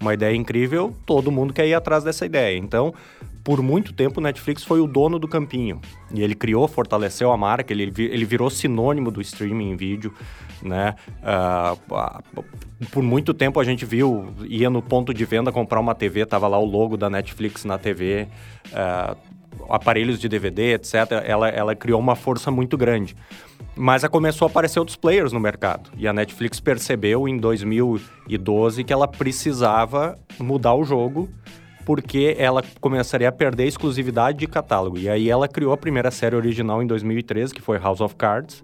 uma 0.05 0.15
ideia 0.15 0.37
incrível, 0.37 0.95
todo 1.07 1.33
mundo 1.33 1.53
quer 1.53 1.67
ir 1.67 1.75
atrás 1.75 2.05
dessa 2.05 2.27
ideia. 2.27 2.57
Então, 2.57 2.95
por 3.43 3.61
muito 3.63 3.93
tempo, 3.93 4.21
o 4.21 4.23
Netflix 4.23 4.65
foi 4.65 4.81
o 4.81 4.87
dono 4.87 5.19
do 5.19 5.29
campinho. 5.29 5.81
E 6.13 6.23
ele 6.23 6.35
criou, 6.35 6.67
fortaleceu 6.69 7.31
a 7.31 7.37
marca, 7.37 7.73
ele, 7.73 7.93
ele 7.99 8.25
virou 8.25 8.49
sinônimo 8.49 9.11
do 9.11 9.21
streaming 9.21 9.71
em 9.73 9.77
vídeo, 9.77 10.15
né? 10.63 10.95
Uh, 11.21 12.45
por 12.91 13.03
muito 13.03 13.35
tempo 13.35 13.61
a 13.61 13.65
gente 13.65 13.85
viu, 13.85 14.29
ia 14.45 14.71
no 14.71 14.81
ponto 14.83 15.13
de 15.13 15.25
venda 15.25 15.53
comprar 15.53 15.81
uma 15.81 15.95
TV, 15.95 16.25
tava 16.25 16.49
lá 16.49 16.59
o 16.59 16.65
logo 16.65 16.97
da 16.97 17.11
Netflix 17.11 17.65
na 17.65 17.79
TV, 17.79 18.29
uh, 18.69 19.17
aparelhos 19.69 20.19
de 20.19 20.29
DVD, 20.29 20.75
etc. 20.75 20.95
Ela, 21.25 21.49
ela 21.49 21.75
criou 21.75 22.01
uma 22.01 22.17
força 22.17 22.51
muito 22.51 22.77
grande. 22.77 23.17
Mas 23.77 24.05
começou 24.05 24.47
a 24.47 24.51
aparecer 24.51 24.79
outros 24.79 24.97
players 24.97 25.33
no 25.33 25.41
mercado. 25.41 25.91
E 25.97 26.07
a 26.07 26.13
Netflix 26.13 26.61
percebeu 26.61 27.27
em 27.29 27.37
2012 27.37 28.85
que 28.85 28.93
ela 28.93 29.09
precisava 29.09 30.17
mudar 30.39 30.75
o 30.75 30.85
jogo 30.85 31.29
porque 31.85 32.35
ela 32.39 32.63
começaria 32.81 33.29
a 33.29 33.33
perder 33.33 33.65
a 33.65 33.67
exclusividade 33.67 34.39
de 34.39 34.47
catálogo. 34.47 34.99
E 34.99 35.09
aí 35.09 35.29
ela 35.29 35.47
criou 35.47 35.73
a 35.73 35.77
primeira 35.77 36.11
série 36.11 36.35
original 36.35 36.83
em 36.83 36.87
2013, 36.87 37.55
que 37.55 37.61
foi 37.61 37.79
House 37.79 38.01
of 38.01 38.15
Cards, 38.17 38.63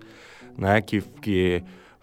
né? 0.57 0.81
Que, 0.81 1.03
que 1.21 1.63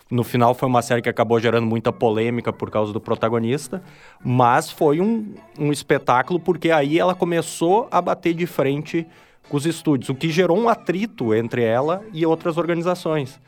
no 0.09 0.23
final 0.23 0.53
foi 0.53 0.67
uma 0.69 0.81
série 0.81 1.01
que 1.01 1.09
acabou 1.09 1.39
gerando 1.39 1.67
muita 1.67 1.91
polêmica 1.91 2.53
por 2.53 2.71
causa 2.71 2.93
do 2.93 2.99
protagonista, 2.99 3.83
mas 4.23 4.71
foi 4.71 5.01
um, 5.01 5.33
um 5.59 5.71
espetáculo 5.71 6.39
porque 6.39 6.71
aí 6.71 6.97
ela 6.97 7.13
começou 7.13 7.87
a 7.91 8.01
bater 8.01 8.33
de 8.33 8.45
frente 8.45 9.05
com 9.49 9.57
os 9.57 9.65
estúdios, 9.65 10.09
o 10.09 10.15
que 10.15 10.29
gerou 10.29 10.57
um 10.57 10.69
atrito 10.69 11.33
entre 11.33 11.63
ela 11.63 12.03
e 12.13 12.25
outras 12.25 12.57
organizações. 12.57 13.39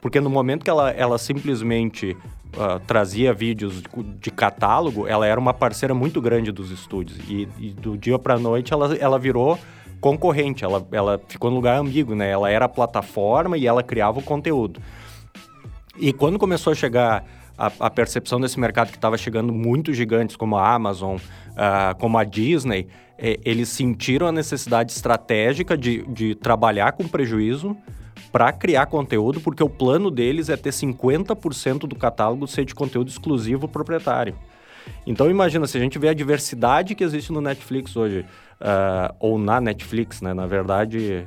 Porque 0.00 0.20
no 0.20 0.30
momento 0.30 0.64
que 0.64 0.70
ela, 0.70 0.90
ela 0.90 1.18
simplesmente 1.18 2.16
uh, 2.54 2.78
trazia 2.86 3.32
vídeos 3.32 3.82
de, 4.20 4.30
catálogo, 4.30 5.06
ela 5.08 5.26
era 5.26 5.38
uma 5.38 5.52
parceira 5.52 5.92
muito 5.92 6.20
grande 6.20 6.52
dos 6.52 6.70
estúdios. 6.70 7.18
E, 7.28 7.48
e 7.58 7.70
do 7.70 7.96
dia 7.96 8.18
para 8.18 8.38
noite 8.38 8.72
ela, 8.72 8.94
ela 8.96 9.18
virou 9.18 9.58
concorrente, 10.00 10.64
ela, 10.64 10.86
ela 10.92 11.20
ficou 11.28 11.50
no 11.50 11.56
lugar 11.56 11.76
ambíguo, 11.78 12.14
né? 12.14 12.30
Ela 12.30 12.48
era 12.48 12.66
a 12.66 12.68
plataforma 12.68 13.58
e 13.58 13.66
ela 13.66 13.82
criava 13.82 14.20
o 14.20 14.22
conteúdo. 14.22 14.80
E 15.98 16.12
quando 16.12 16.38
começou 16.38 16.72
a 16.72 16.76
chegar 16.76 17.24
a, 17.56 17.72
a 17.80 17.90
percepção 17.90 18.40
desse 18.40 18.58
mercado 18.58 18.90
que 18.90 18.96
estava 18.96 19.18
chegando 19.18 19.52
muito 19.52 19.92
gigantes 19.92 20.36
como 20.36 20.56
a 20.56 20.74
Amazon, 20.74 21.16
uh, 21.16 21.98
como 21.98 22.16
a 22.16 22.24
Disney, 22.24 22.86
eh, 23.18 23.40
eles 23.44 23.68
sentiram 23.68 24.28
a 24.28 24.32
necessidade 24.32 24.92
estratégica 24.92 25.76
de, 25.76 26.02
de 26.06 26.36
trabalhar 26.36 26.92
com 26.92 27.08
prejuízo 27.08 27.76
para 28.30 28.52
criar 28.52 28.86
conteúdo, 28.86 29.40
porque 29.40 29.62
o 29.62 29.68
plano 29.68 30.10
deles 30.10 30.48
é 30.48 30.56
ter 30.56 30.70
50% 30.70 31.80
do 31.80 31.96
catálogo 31.96 32.46
ser 32.46 32.64
de 32.64 32.74
conteúdo 32.74 33.08
exclusivo 33.08 33.66
proprietário. 33.66 34.36
Então 35.06 35.28
imagina, 35.28 35.66
se 35.66 35.76
a 35.76 35.80
gente 35.80 35.98
vê 35.98 36.08
a 36.08 36.14
diversidade 36.14 36.94
que 36.94 37.02
existe 37.02 37.32
no 37.32 37.40
Netflix 37.40 37.96
hoje, 37.96 38.24
uh, 38.60 39.14
ou 39.18 39.38
na 39.38 39.60
Netflix, 39.60 40.20
né? 40.20 40.32
Na 40.32 40.46
verdade, 40.46 41.26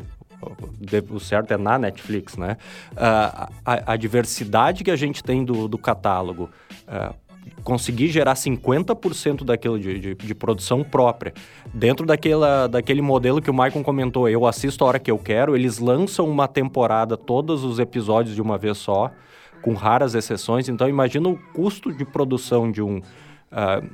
o 1.10 1.20
certo 1.20 1.52
é 1.54 1.58
na 1.58 1.78
Netflix, 1.78 2.38
né? 2.38 2.58
Uh, 2.94 3.52
a, 3.66 3.94
a, 3.94 3.96
diversidade 3.98 4.84
que 4.84 4.92
a 4.92 4.96
gente 4.96 5.24
tem 5.24 5.46
do, 5.46 5.68
do 5.68 5.78
catálogo, 5.78 6.50
uh, 6.88 7.14
conseguir 7.64 8.08
gerar 8.08 8.34
50% 8.34 9.44
daquilo 9.44 9.80
de, 9.80 10.00
de, 10.00 10.16
de, 10.16 10.36
produção 10.36 10.84
própria. 10.84 11.34
Dentro 11.74 12.06
daquela, 12.06 12.68
daquele 12.68 13.02
modelo 13.02 13.42
que 13.42 13.50
o 13.50 13.54
Maicon 13.54 13.84
comentou, 13.84 14.28
eu 14.28 14.46
assisto 14.46 14.84
a 14.84 14.88
hora 14.88 15.00
que 15.00 15.12
eu 15.12 15.18
quero, 15.18 15.56
eles 15.56 15.80
lançam 15.80 16.28
uma 16.28 16.48
temporada, 16.48 17.16
todos 17.16 17.64
os 17.64 17.80
episódios 17.80 18.36
de 18.36 18.42
uma 18.42 18.58
vez 18.58 18.78
só, 18.78 19.12
com 19.62 19.74
raras 19.74 20.16
exceções. 20.16 20.68
Então, 20.70 20.90
imagina 20.90 21.30
o 21.30 21.38
custo 21.54 21.92
de 21.92 22.06
produção 22.06 22.72
de 22.72 22.82
um. 22.82 23.02
Uh, 23.52 23.86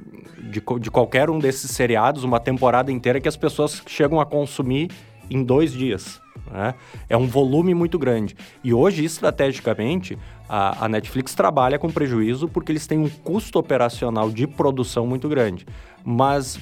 de, 0.51 0.61
de 0.79 0.91
qualquer 0.91 1.31
um 1.31 1.39
desses 1.39 1.71
seriados, 1.71 2.23
uma 2.23 2.39
temporada 2.39 2.91
inteira 2.91 3.19
que 3.19 3.27
as 3.27 3.35
pessoas 3.35 3.81
chegam 3.87 4.21
a 4.21 4.25
consumir 4.25 4.91
em 5.29 5.43
dois 5.43 5.71
dias. 5.71 6.21
Né? 6.51 6.73
É 7.09 7.17
um 7.17 7.27
volume 7.27 7.73
muito 7.73 7.99
grande. 7.99 8.35
E 8.63 8.73
hoje, 8.73 9.03
estrategicamente, 9.03 10.17
a, 10.47 10.85
a, 10.85 10.89
Netflix 10.89 11.35
trabalha 11.35 11.77
com 11.77 11.89
prejuízo 11.89 12.47
porque 12.47 12.71
eles 12.71 12.87
têm 12.87 12.97
um 12.97 13.09
custo 13.09 13.59
operacional 13.59 14.31
de 14.31 14.47
produção 14.47 15.05
muito 15.05 15.27
grande. 15.27 15.65
Mas, 16.03 16.59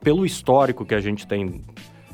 pelo 0.00 0.24
histórico 0.24 0.84
que 0.84 0.94
a 0.94 1.00
gente 1.00 1.26
tem 1.26 1.62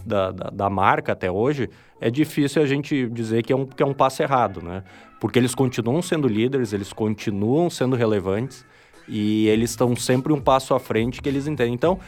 da, 0.05 0.33
da, 0.33 0.51
da, 0.51 0.71
marca 0.71 1.13
até 1.13 1.31
hoje, 1.31 1.69
é 2.01 2.11
difícil 2.11 2.61
a 2.63 2.67
gente 2.67 3.09
dizer 3.09 3.43
que 3.43 3.53
é, 3.53 3.57
um, 3.57 3.67
que 3.67 3.83
é 3.83 3.87
um 3.87 3.95
passo 3.95 4.23
errado, 4.23 4.61
né? 4.61 4.83
Porque 5.21 5.39
eles 5.39 5.55
continuam 5.55 6.03
sendo 6.03 6.27
líderes, 6.27 6.73
eles 6.73 6.93
continuam 6.93 7.71
sendo 7.71 7.95
relevantes 7.95 8.65
e 9.07 9.47
eles 9.49 9.71
estão 9.71 9.95
sempre 9.95 10.33
um 10.33 10.41
passo 10.41 10.75
à 10.75 10.81
frente 10.81 11.23
que 11.23 11.29
eles 11.29 11.47
entendem. 11.47 11.75
Então, 11.75 11.99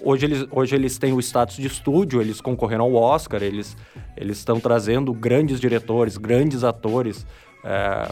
Hoje 0.00 0.26
eles, 0.26 0.46
hoje 0.50 0.74
eles 0.74 0.98
têm 0.98 1.12
o 1.12 1.20
status 1.20 1.56
de 1.56 1.66
estúdio, 1.66 2.20
eles 2.20 2.40
concorreram 2.40 2.84
ao 2.84 2.94
Oscar, 2.94 3.42
eles 3.42 3.76
estão 4.16 4.60
trazendo 4.60 5.12
grandes 5.12 5.60
diretores, 5.60 6.16
grandes 6.16 6.62
atores. 6.62 7.26
É, 7.64 8.08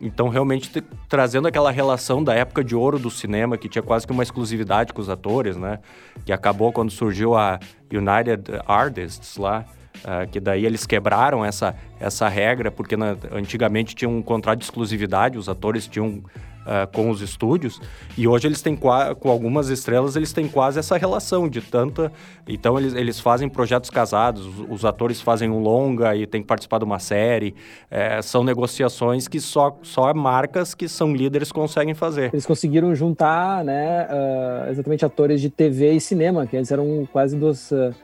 então, 0.00 0.28
realmente, 0.28 0.82
trazendo 1.08 1.48
aquela 1.48 1.70
relação 1.70 2.22
da 2.22 2.34
época 2.34 2.64
de 2.64 2.74
ouro 2.74 2.98
do 2.98 3.10
cinema, 3.10 3.56
que 3.56 3.68
tinha 3.68 3.82
quase 3.82 4.06
que 4.06 4.12
uma 4.12 4.22
exclusividade 4.22 4.92
com 4.92 5.00
os 5.00 5.08
atores, 5.08 5.56
né? 5.56 5.78
Que 6.24 6.32
acabou 6.32 6.72
quando 6.72 6.90
surgiu 6.90 7.34
a 7.34 7.58
United 7.92 8.44
Artists 8.66 9.36
lá, 9.36 9.64
uh, 9.98 10.30
que 10.30 10.40
daí 10.40 10.64
eles 10.64 10.86
quebraram 10.86 11.44
essa, 11.44 11.74
essa 11.98 12.28
regra, 12.28 12.70
porque 12.70 12.96
na, 12.96 13.16
antigamente 13.32 13.94
tinha 13.94 14.08
um 14.08 14.22
contrato 14.22 14.58
de 14.58 14.64
exclusividade, 14.64 15.36
os 15.36 15.48
atores 15.48 15.86
tinham 15.86 16.22
uh, 16.60 16.90
com 16.92 17.10
os 17.10 17.20
estúdios. 17.20 17.80
E 18.16 18.26
hoje 18.26 18.46
eles 18.46 18.62
têm 18.62 18.76
com 18.76 19.30
algumas 19.30 19.68
estrelas 19.68 20.16
eles 20.16 20.32
têm 20.32 20.48
quase 20.48 20.78
essa 20.78 20.96
relação 20.96 21.48
de 21.48 21.60
tanta. 21.60 22.12
Então 22.48 22.78
eles, 22.78 22.94
eles 22.94 23.20
fazem 23.20 23.48
projetos 23.48 23.90
casados, 23.90 24.46
os, 24.68 24.84
atores 24.84 25.20
fazem 25.20 25.50
um 25.50 25.60
longa 25.60 26.16
e 26.16 26.26
tem 26.26 26.40
que 26.40 26.46
participar 26.46 26.78
de 26.78 26.84
uma 26.84 26.98
série. 26.98 27.54
É, 27.90 28.20
são 28.22 28.42
negociações 28.42 29.28
que 29.28 29.40
só, 29.40 29.78
só 29.82 30.12
marcas 30.14 30.74
que 30.74 30.88
são 30.88 31.14
líderes 31.14 31.52
conseguem 31.52 31.94
fazer. 31.94 32.30
Eles 32.32 32.46
conseguiram 32.46 32.94
juntar, 32.94 33.64
né, 33.64 34.06
uh, 34.10 34.70
exatamente 34.70 35.04
atores 35.04 35.40
de 35.40 35.50
TV 35.50 35.92
e 35.92 36.00
cinema, 36.00 36.46
que 36.46 36.56
antes 36.56 36.70
eram 36.70 37.06
quase 37.12 37.36
dos 37.36 37.70
uh, 37.70 37.94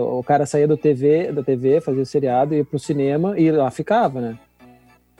o 0.00 0.22
cara 0.22 0.46
saía 0.46 0.66
do 0.66 0.76
TV, 0.76 1.30
da 1.30 1.42
TV, 1.42 1.80
fazia 1.80 2.02
o 2.02 2.06
seriado, 2.06 2.54
ia 2.54 2.64
pro 2.64 2.78
cinema 2.78 3.38
e 3.38 3.50
lá 3.50 3.70
ficava, 3.70 4.20
né? 4.20 4.38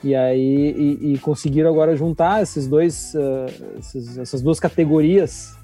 E 0.03 0.13
aí 0.13 0.99
e, 1.01 1.13
e 1.13 1.17
conseguiram 1.19 1.69
agora 1.69 1.95
juntar 1.95 2.41
esses 2.41 2.67
dois, 2.67 3.13
uh, 3.15 3.79
esses, 3.79 4.17
essas 4.17 4.41
duas 4.41 4.59
categorias 4.59 5.55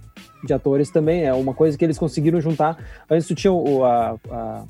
de 0.44 0.54
atores 0.54 0.90
também. 0.90 1.24
É 1.24 1.34
uma 1.34 1.54
coisa 1.54 1.78
que 1.78 1.86
eles 1.86 1.98
conseguiram 1.98 2.42
juntar. 2.42 2.78
Antes 3.10 3.28
tu 3.28 3.36
tinha 3.36 3.52
o, 3.52 3.84
a, 3.84 4.18
a, 4.30 4.64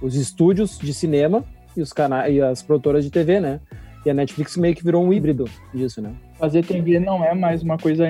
os 0.00 0.14
estúdios 0.14 0.78
de 0.78 0.92
cinema 0.92 1.44
e, 1.76 1.82
os 1.82 1.92
cana 1.92 2.28
e 2.28 2.40
as 2.40 2.62
produtoras 2.62 3.04
de 3.04 3.10
TV, 3.10 3.40
né? 3.40 3.60
E 4.04 4.10
a 4.10 4.14
Netflix 4.14 4.56
meio 4.56 4.74
que 4.74 4.82
virou 4.82 5.04
um 5.04 5.12
híbrido 5.12 5.44
disso, 5.72 6.02
né? 6.02 6.12
Fazer 6.36 6.64
TV 6.64 6.98
não 6.98 7.24
é 7.24 7.32
mais 7.34 7.62
uma 7.62 7.78
coisa, 7.78 8.04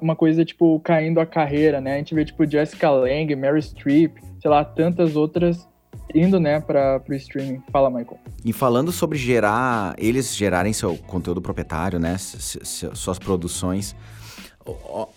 uma 0.00 0.16
coisa, 0.16 0.44
tipo, 0.44 0.80
caindo 0.80 1.20
a 1.20 1.26
carreira, 1.26 1.80
né? 1.80 1.94
A 1.94 1.98
gente 1.98 2.14
vê, 2.16 2.24
tipo, 2.24 2.44
Jessica 2.44 2.90
Lange, 2.90 3.36
Mary 3.36 3.62
Streep, 3.62 4.16
sei 4.40 4.50
lá, 4.50 4.64
tantas 4.64 5.14
outras 5.14 5.68
indo, 6.14 6.40
né, 6.40 6.60
para 6.60 7.02
o 7.08 7.14
streaming. 7.14 7.62
Fala, 7.72 7.90
Michael. 7.90 8.18
E 8.44 8.52
falando 8.52 8.92
sobre 8.92 9.18
gerar, 9.18 9.94
eles 9.98 10.34
gerarem 10.34 10.72
seu 10.72 10.96
conteúdo 10.96 11.40
proprietário, 11.40 11.98
né, 11.98 12.16
suas 12.18 13.18
produções, 13.18 13.94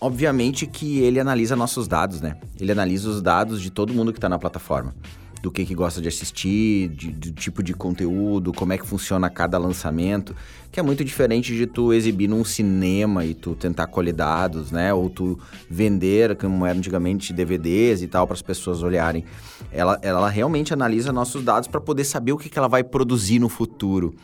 obviamente 0.00 0.66
que 0.66 1.00
ele 1.00 1.18
analisa 1.18 1.56
nossos 1.56 1.88
dados, 1.88 2.20
né? 2.20 2.36
Ele 2.58 2.70
analisa 2.70 3.08
os 3.08 3.20
dados 3.20 3.60
de 3.60 3.70
todo 3.70 3.92
mundo 3.92 4.12
que 4.12 4.18
está 4.18 4.28
na 4.28 4.38
plataforma. 4.38 4.94
Do 5.42 5.50
que, 5.50 5.64
que 5.64 5.74
gosta 5.74 6.00
de 6.00 6.08
assistir, 6.08 6.88
de, 6.88 7.10
do 7.10 7.32
tipo 7.32 7.62
de 7.62 7.72
conteúdo, 7.72 8.52
como 8.52 8.72
é 8.72 8.78
que 8.78 8.86
funciona 8.86 9.30
cada 9.30 9.56
lançamento, 9.56 10.36
que 10.70 10.78
é 10.78 10.82
muito 10.82 11.04
diferente 11.04 11.56
de 11.56 11.66
tu 11.66 11.92
exibir 11.92 12.28
num 12.28 12.44
cinema 12.44 13.24
e 13.24 13.34
tu 13.34 13.54
tentar 13.54 13.86
colher 13.86 14.12
dados, 14.12 14.70
né? 14.70 14.92
Ou 14.92 15.08
tu 15.08 15.38
vender, 15.68 16.36
como 16.36 16.66
era 16.66 16.78
antigamente, 16.78 17.32
DVDs 17.32 18.02
e 18.02 18.06
tal, 18.08 18.26
para 18.26 18.34
as 18.34 18.42
pessoas 18.42 18.82
olharem. 18.82 19.24
Ela, 19.72 19.98
ela 20.02 20.28
realmente 20.28 20.74
analisa 20.74 21.12
nossos 21.12 21.42
dados 21.42 21.68
para 21.68 21.80
poder 21.80 22.04
saber 22.04 22.32
o 22.32 22.38
que, 22.38 22.48
que 22.48 22.58
ela 22.58 22.68
vai 22.68 22.84
produzir 22.84 23.38
no 23.38 23.48
futuro. 23.48 24.14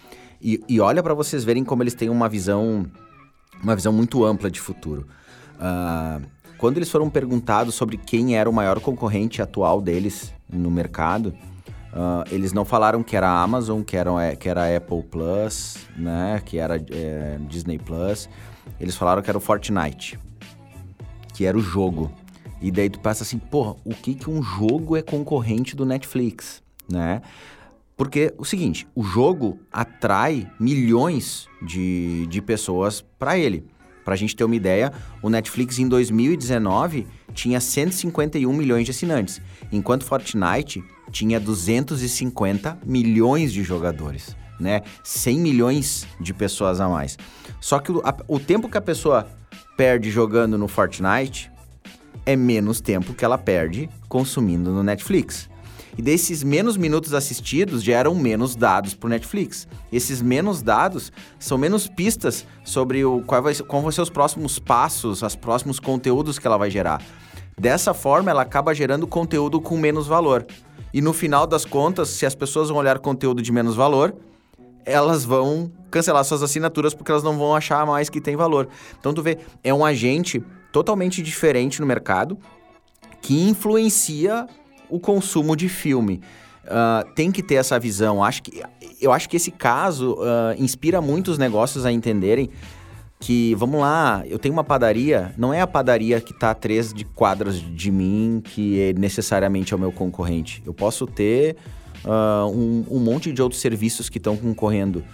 E, 0.40 0.60
e 0.68 0.80
olha 0.80 1.02
para 1.02 1.14
vocês 1.14 1.44
verem 1.44 1.64
como 1.64 1.82
eles 1.82 1.94
têm 1.94 2.10
uma 2.10 2.28
visão, 2.28 2.86
uma 3.62 3.74
visão 3.74 3.92
muito 3.92 4.24
ampla 4.24 4.50
de 4.50 4.60
futuro. 4.60 5.06
Uh, 5.56 6.22
quando 6.58 6.78
eles 6.78 6.90
foram 6.90 7.10
perguntados 7.10 7.74
sobre 7.74 7.96
quem 7.96 8.36
era 8.36 8.48
o 8.48 8.52
maior 8.52 8.80
concorrente 8.80 9.42
atual 9.42 9.80
deles 9.80 10.32
no 10.50 10.70
mercado, 10.70 11.34
uh, 11.92 12.24
eles 12.30 12.52
não 12.52 12.64
falaram 12.64 13.02
que 13.02 13.16
era 13.16 13.28
a 13.28 13.42
Amazon, 13.42 13.82
que 13.82 13.96
era, 13.96 14.36
que 14.36 14.48
era 14.48 14.76
Apple 14.76 15.02
Plus, 15.02 15.76
né, 15.96 16.40
que 16.44 16.58
era 16.58 16.76
é, 16.90 17.38
Disney 17.48 17.78
Plus. 17.78 18.28
Eles 18.80 18.96
falaram 18.96 19.22
que 19.22 19.30
era 19.30 19.38
o 19.38 19.40
Fortnite, 19.40 20.18
que 21.34 21.44
era 21.44 21.56
o 21.56 21.60
jogo. 21.60 22.10
E 22.60 22.70
daí 22.70 22.88
tu 22.88 23.00
pensa 23.00 23.22
assim, 23.22 23.38
pô, 23.38 23.76
o 23.84 23.94
que 23.94 24.14
que 24.14 24.30
um 24.30 24.42
jogo 24.42 24.96
é 24.96 25.02
concorrente 25.02 25.76
do 25.76 25.84
Netflix, 25.84 26.62
né? 26.90 27.20
Porque 27.96 28.34
o 28.36 28.44
seguinte, 28.44 28.86
o 28.94 29.02
jogo 29.02 29.58
atrai 29.72 30.50
milhões 30.60 31.48
de, 31.62 32.26
de 32.26 32.42
pessoas 32.42 33.00
para 33.18 33.38
ele. 33.38 33.66
Para 34.06 34.14
a 34.14 34.16
gente 34.16 34.36
ter 34.36 34.44
uma 34.44 34.54
ideia, 34.54 34.92
o 35.20 35.28
Netflix 35.28 35.80
em 35.80 35.88
2019 35.88 37.08
tinha 37.34 37.58
151 37.58 38.52
milhões 38.52 38.84
de 38.84 38.92
assinantes, 38.92 39.42
enquanto 39.72 40.04
Fortnite 40.04 40.80
tinha 41.10 41.40
250 41.40 42.78
milhões 42.86 43.52
de 43.52 43.64
jogadores, 43.64 44.36
né? 44.60 44.82
100 45.02 45.40
milhões 45.40 46.06
de 46.20 46.32
pessoas 46.32 46.80
a 46.80 46.88
mais. 46.88 47.18
Só 47.60 47.80
que 47.80 47.90
o, 47.90 48.00
a, 48.04 48.16
o 48.28 48.38
tempo 48.38 48.68
que 48.68 48.78
a 48.78 48.80
pessoa 48.80 49.26
perde 49.76 50.08
jogando 50.08 50.56
no 50.56 50.68
Fortnite 50.68 51.50
é 52.24 52.36
menos 52.36 52.80
tempo 52.80 53.12
que 53.12 53.24
ela 53.24 53.36
perde 53.36 53.90
consumindo 54.08 54.70
no 54.70 54.84
Netflix. 54.84 55.50
E 55.98 56.02
desses 56.02 56.42
menos 56.42 56.76
minutos 56.76 57.14
assistidos 57.14 57.82
geram 57.82 58.14
menos 58.14 58.54
dados 58.54 58.94
para 58.94 59.06
o 59.06 59.10
Netflix. 59.10 59.66
Esses 59.90 60.20
menos 60.20 60.60
dados 60.60 61.10
são 61.38 61.56
menos 61.56 61.88
pistas 61.88 62.46
sobre 62.64 63.04
o, 63.04 63.22
qual, 63.22 63.42
vai, 63.42 63.54
qual 63.54 63.80
vão 63.80 63.90
ser 63.90 64.02
os 64.02 64.10
próximos 64.10 64.58
passos, 64.58 65.22
os 65.22 65.36
próximos 65.36 65.80
conteúdos 65.80 66.38
que 66.38 66.46
ela 66.46 66.58
vai 66.58 66.70
gerar. 66.70 67.02
Dessa 67.58 67.94
forma, 67.94 68.30
ela 68.30 68.42
acaba 68.42 68.74
gerando 68.74 69.06
conteúdo 69.06 69.60
com 69.60 69.78
menos 69.78 70.06
valor. 70.06 70.46
E 70.92 71.00
no 71.00 71.14
final 71.14 71.46
das 71.46 71.64
contas, 71.64 72.10
se 72.10 72.26
as 72.26 72.34
pessoas 72.34 72.68
vão 72.68 72.78
olhar 72.78 72.98
conteúdo 72.98 73.40
de 73.40 73.50
menos 73.50 73.74
valor, 73.74 74.14
elas 74.84 75.24
vão 75.24 75.72
cancelar 75.90 76.24
suas 76.24 76.42
assinaturas 76.42 76.94
porque 76.94 77.10
elas 77.10 77.22
não 77.22 77.36
vão 77.36 77.56
achar 77.56 77.84
mais 77.86 78.10
que 78.10 78.20
tem 78.20 78.36
valor. 78.36 78.68
Então 79.00 79.14
tu 79.14 79.22
vê, 79.22 79.38
é 79.64 79.72
um 79.72 79.84
agente 79.84 80.44
totalmente 80.70 81.22
diferente 81.22 81.80
no 81.80 81.86
mercado 81.86 82.38
que 83.20 83.48
influencia 83.48 84.46
o 84.88 84.98
consumo 84.98 85.56
de 85.56 85.68
filme. 85.68 86.20
Uh, 86.66 87.08
tem 87.14 87.30
que 87.30 87.42
ter 87.42 87.54
essa 87.54 87.78
visão. 87.78 88.24
Acho 88.24 88.42
que, 88.42 88.62
eu 89.00 89.12
acho 89.12 89.28
que 89.28 89.36
esse 89.36 89.52
caso 89.52 90.14
uh, 90.14 90.60
inspira 90.60 91.00
muitos 91.00 91.38
negócios 91.38 91.86
a 91.86 91.92
entenderem 91.92 92.50
que, 93.20 93.54
vamos 93.54 93.80
lá, 93.80 94.24
eu 94.26 94.38
tenho 94.38 94.52
uma 94.52 94.64
padaria, 94.64 95.32
não 95.38 95.54
é 95.54 95.60
a 95.60 95.66
padaria 95.66 96.20
que 96.20 96.32
está 96.32 96.50
a 96.50 96.54
três 96.54 96.92
de 96.92 97.04
quadras 97.04 97.60
de 97.60 97.90
mim 97.90 98.42
que 98.44 98.80
é 98.80 98.92
necessariamente 98.92 99.72
é 99.72 99.76
o 99.76 99.78
meu 99.78 99.92
concorrente. 99.92 100.60
Eu 100.66 100.74
posso 100.74 101.06
ter 101.06 101.56
uh, 102.04 102.50
um, 102.50 102.84
um, 102.90 102.98
monte 102.98 103.32
de 103.32 103.40
outros 103.40 103.60
serviços 103.60 104.08
que 104.08 104.18
estão 104.18 104.36
concorrendo. 104.36 105.04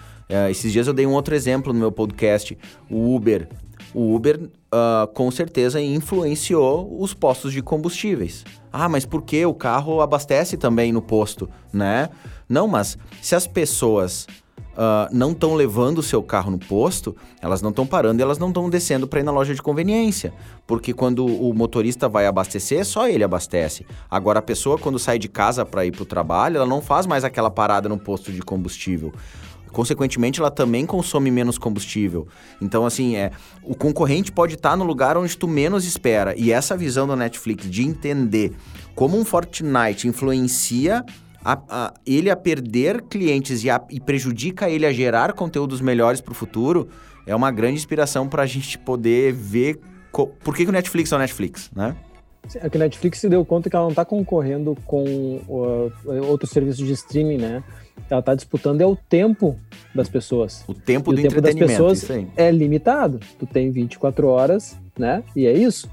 esses 0.50 0.72
dias 0.72 0.86
eu 0.86 0.94
dei 0.94 1.06
um 1.06 1.12
outro 1.12 1.34
exemplo 1.34 1.72
no 1.72 1.78
meu 1.78 1.92
podcast, 1.92 2.56
o 2.90 3.14
Uber. 3.14 3.46
O 3.94 4.14
Uber 4.14 4.40
com 5.12 5.30
certeza 5.30 5.78
influenciou 5.78 6.96
os 6.98 7.12
postos 7.12 7.52
de 7.52 7.60
combustíveis. 7.60 8.42
Ah, 8.72 8.88
mas 8.88 9.04
por 9.04 9.22
que 9.22 9.44
o 9.44 9.52
carro 9.52 10.00
abastece 10.00 10.56
também 10.56 10.92
no 10.92 11.02
posto, 11.02 11.48
né? 11.72 12.08
Não, 12.48 12.66
mas 12.66 12.96
se 13.20 13.34
as 13.34 13.46
pessoas 13.46 14.26
uh, 14.72 15.08
não 15.12 15.32
estão 15.32 15.54
levando 15.54 15.98
o 15.98 16.02
seu 16.02 16.22
carro 16.22 16.50
no 16.50 16.58
posto, 16.58 17.14
elas 17.40 17.62
não 17.62 17.70
estão 17.70 17.86
parando 17.86 18.20
e 18.20 18.22
elas 18.22 18.38
não 18.38 18.48
estão 18.48 18.68
descendo 18.68 19.06
para 19.06 19.20
ir 19.20 19.22
na 19.22 19.32
loja 19.32 19.54
de 19.54 19.62
conveniência. 19.62 20.32
Porque 20.66 20.92
quando 20.92 21.26
o 21.26 21.52
motorista 21.52 22.08
vai 22.08 22.26
abastecer, 22.26 22.84
só 22.84 23.08
ele 23.08 23.24
abastece. 23.24 23.86
Agora, 24.10 24.38
a 24.38 24.42
pessoa, 24.42 24.78
quando 24.78 24.98
sai 24.98 25.18
de 25.18 25.28
casa 25.28 25.64
para 25.64 25.84
ir 25.84 25.92
para 25.92 26.02
o 26.02 26.06
trabalho, 26.06 26.56
ela 26.56 26.66
não 26.66 26.80
faz 26.80 27.06
mais 27.06 27.24
aquela 27.24 27.50
parada 27.50 27.88
no 27.88 27.98
posto 27.98 28.32
de 28.32 28.40
combustível 28.40 29.12
consequentemente 29.72 30.40
ela 30.40 30.50
também 30.50 30.86
consome 30.86 31.30
menos 31.30 31.58
combustível. 31.58 32.28
Então, 32.60 32.86
assim, 32.86 33.16
é, 33.16 33.32
o 33.62 33.74
concorrente 33.74 34.30
pode 34.30 34.54
estar 34.54 34.70
tá 34.70 34.76
no 34.76 34.84
lugar 34.84 35.16
onde 35.16 35.36
tu 35.36 35.48
menos 35.48 35.84
espera. 35.84 36.34
E 36.36 36.52
essa 36.52 36.76
visão 36.76 37.06
do 37.06 37.16
Netflix 37.16 37.68
de 37.68 37.82
entender 37.82 38.52
como 38.94 39.18
um 39.18 39.24
Fortnite 39.24 40.06
influencia 40.06 41.04
a, 41.44 41.58
a, 41.68 41.94
ele 42.06 42.30
a 42.30 42.36
perder 42.36 43.02
clientes 43.02 43.64
e, 43.64 43.70
a, 43.70 43.82
e, 43.90 43.98
prejudica 43.98 44.70
ele 44.70 44.86
a 44.86 44.92
gerar 44.92 45.32
conteúdos 45.32 45.80
melhores 45.80 46.20
para 46.20 46.32
o 46.32 46.34
futuro 46.34 46.88
é 47.26 47.34
uma 47.34 47.50
grande 47.50 47.74
inspiração 47.74 48.28
para 48.28 48.42
a 48.42 48.46
gente 48.46 48.78
poder 48.78 49.32
ver 49.32 49.80
por 50.12 50.54
que, 50.54 50.64
que 50.64 50.70
o 50.70 50.72
Netflix 50.72 51.10
é 51.10 51.16
o 51.16 51.18
Netflix, 51.18 51.70
né? 51.74 51.96
É 52.56 52.68
que 52.68 52.76
a 52.76 52.80
Netflix 52.80 53.18
se 53.18 53.28
deu 53.28 53.44
conta 53.44 53.70
que 53.70 53.76
ela 53.76 53.84
não 53.84 53.92
está 53.92 54.04
concorrendo 54.04 54.76
com 54.84 55.40
uh, 55.48 55.92
outros 56.28 56.50
serviços 56.50 56.84
de 56.84 56.92
streaming, 56.92 57.38
né? 57.38 57.62
ela 58.10 58.20
está 58.20 58.34
disputando 58.34 58.80
é 58.80 58.86
o 58.86 58.96
tempo 58.96 59.58
das 59.94 60.08
pessoas. 60.08 60.64
O 60.66 60.74
tempo 60.74 61.12
e 61.12 61.16
do 61.16 61.18
o 61.20 61.22
tempo 61.22 61.40
das 61.40 61.54
pessoas 61.54 62.08
é 62.36 62.50
limitado. 62.50 63.20
Tu 63.38 63.46
tem 63.46 63.70
24 63.70 64.26
horas, 64.26 64.76
né? 64.98 65.22
E 65.34 65.46
é 65.46 65.52
isso. 65.52 65.90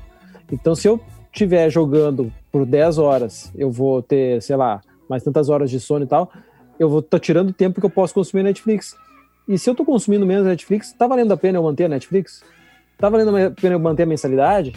Então, 0.52 0.76
se 0.76 0.88
eu 0.88 1.00
estiver 1.32 1.70
jogando 1.70 2.32
por 2.52 2.66
10 2.66 2.98
horas, 2.98 3.52
eu 3.56 3.72
vou 3.72 4.02
ter, 4.02 4.42
sei 4.42 4.56
lá, 4.56 4.82
mais 5.10 5.24
tantas 5.24 5.50
horas 5.50 5.70
de 5.70 5.80
sono 5.80 6.06
e 6.06 6.08
tal, 6.08 6.32
eu 6.80 6.90
vou 6.90 7.02
tô 7.02 7.20
tirando 7.20 7.50
o 7.50 7.54
tempo 7.54 7.80
que 7.80 7.86
eu 7.86 7.90
posso 7.90 8.14
consumir 8.14 8.44
Netflix. 8.44 8.96
E 9.48 9.58
se 9.58 9.70
eu 9.70 9.76
tô 9.76 9.86
consumindo 9.86 10.26
menos 10.26 10.46
Netflix, 10.46 10.94
tá 10.94 11.08
valendo 11.08 11.32
a 11.32 11.38
pena 11.38 11.58
eu 11.58 11.64
manter 11.64 11.86
a 11.86 11.90
Netflix? 11.90 12.44
Tá 12.98 13.10
valendo 13.10 13.36
a 13.36 13.52
pena 13.52 13.76
eu 13.76 13.80
manter 13.80 14.04
a 14.04 14.06
mensalidade? 14.06 14.74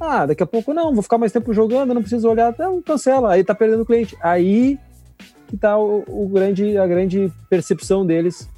Ah, 0.00 0.26
daqui 0.26 0.42
a 0.42 0.46
pouco 0.46 0.74
não, 0.74 0.92
vou 0.92 1.02
ficar 1.02 1.18
mais 1.18 1.32
tempo 1.32 1.52
jogando, 1.52 1.94
não 1.94 2.02
preciso 2.02 2.28
olhar, 2.28 2.52
então 2.52 2.82
cancela, 2.82 3.32
aí 3.32 3.44
tá 3.44 3.54
perdendo 3.54 3.86
cliente. 3.86 4.16
Aí 4.20 4.78
que 5.46 5.56
está 5.56 5.78
o, 5.78 6.02
o, 6.08 6.28
grande, 6.28 6.78
a 6.78 6.86
grande 6.86 7.30
percepção 7.50 8.06
deles, 8.06 8.48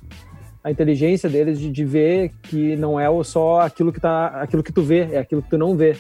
a 0.63 0.71
inteligência 0.71 1.29
deles 1.29 1.59
de, 1.59 1.71
de 1.71 1.85
ver 1.85 2.33
que 2.43 2.77
não 2.77 2.99
é 2.99 3.07
só 3.25 3.61
aquilo 3.61 3.93
que, 3.93 4.01
tá, 4.01 4.29
aquilo 4.29 4.63
que 4.63 4.73
tu 4.73 4.83
vê, 4.83 5.09
é 5.13 5.19
aquilo 5.19 5.43
que 5.43 5.51
tu 5.51 5.59
não 5.59 5.77
vê. 5.77 5.97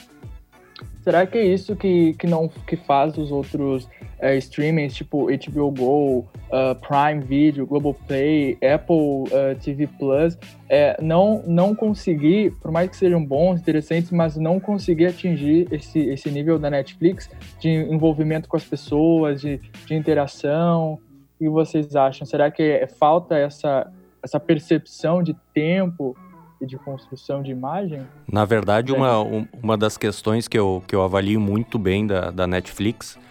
Será 1.02 1.26
que 1.26 1.36
é 1.36 1.44
isso 1.44 1.74
que, 1.76 2.14
que 2.14 2.26
não 2.26 2.48
que 2.48 2.76
faz 2.76 3.18
os 3.18 3.30
outros 3.30 3.88
é, 4.24 4.38
streamings, 4.38 4.94
tipo 4.94 5.26
HBO 5.26 5.70
Go, 5.70 6.18
uh, 6.20 6.74
Prime 6.80 7.20
Video, 7.22 7.66
Globoplay, 7.66 8.56
Apple 8.74 8.96
uh, 8.96 9.54
TV 9.62 9.86
Plus, 9.86 10.38
é, 10.66 10.96
não, 11.02 11.42
não 11.46 11.74
conseguir, 11.74 12.52
por 12.52 12.72
mais 12.72 12.88
que 12.88 12.96
sejam 12.96 13.22
bons, 13.22 13.60
interessantes, 13.60 14.10
mas 14.10 14.34
não 14.38 14.58
conseguir 14.58 15.08
atingir 15.08 15.68
esse, 15.70 15.98
esse 15.98 16.30
nível 16.30 16.58
da 16.58 16.70
Netflix 16.70 17.28
de 17.60 17.68
envolvimento 17.68 18.48
com 18.48 18.56
as 18.56 18.64
pessoas, 18.64 19.42
de, 19.42 19.60
de 19.84 19.94
interação? 19.94 20.94
O 20.94 21.38
que 21.38 21.48
vocês 21.50 21.94
acham? 21.94 22.26
Será 22.26 22.50
que 22.50 22.62
é, 22.62 22.86
falta 22.86 23.36
essa, 23.36 23.92
essa 24.22 24.40
percepção 24.40 25.22
de 25.22 25.36
tempo 25.52 26.16
e 26.62 26.64
de 26.64 26.78
construção 26.78 27.42
de 27.42 27.50
imagem? 27.50 28.00
Na 28.26 28.46
verdade, 28.46 28.90
uma, 28.90 29.18
uma 29.62 29.76
das 29.76 29.98
questões 29.98 30.48
que 30.48 30.58
eu, 30.58 30.82
que 30.88 30.96
eu 30.96 31.02
avalio 31.02 31.38
muito 31.38 31.78
bem 31.78 32.06
da, 32.06 32.30
da 32.30 32.46
Netflix 32.46 33.22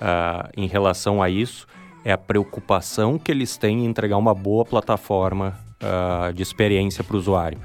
uh, 0.00 0.48
em 0.56 0.66
relação 0.66 1.22
a 1.22 1.28
isso 1.28 1.66
é 2.04 2.12
a 2.12 2.18
preocupação 2.18 3.18
que 3.18 3.30
eles 3.30 3.56
têm 3.56 3.84
em 3.84 3.86
entregar 3.86 4.16
uma 4.16 4.34
boa 4.34 4.64
plataforma 4.64 5.58
uh, 5.82 6.32
de 6.32 6.42
experiência 6.42 7.04
para 7.04 7.14
o 7.14 7.18
usuário. 7.18 7.58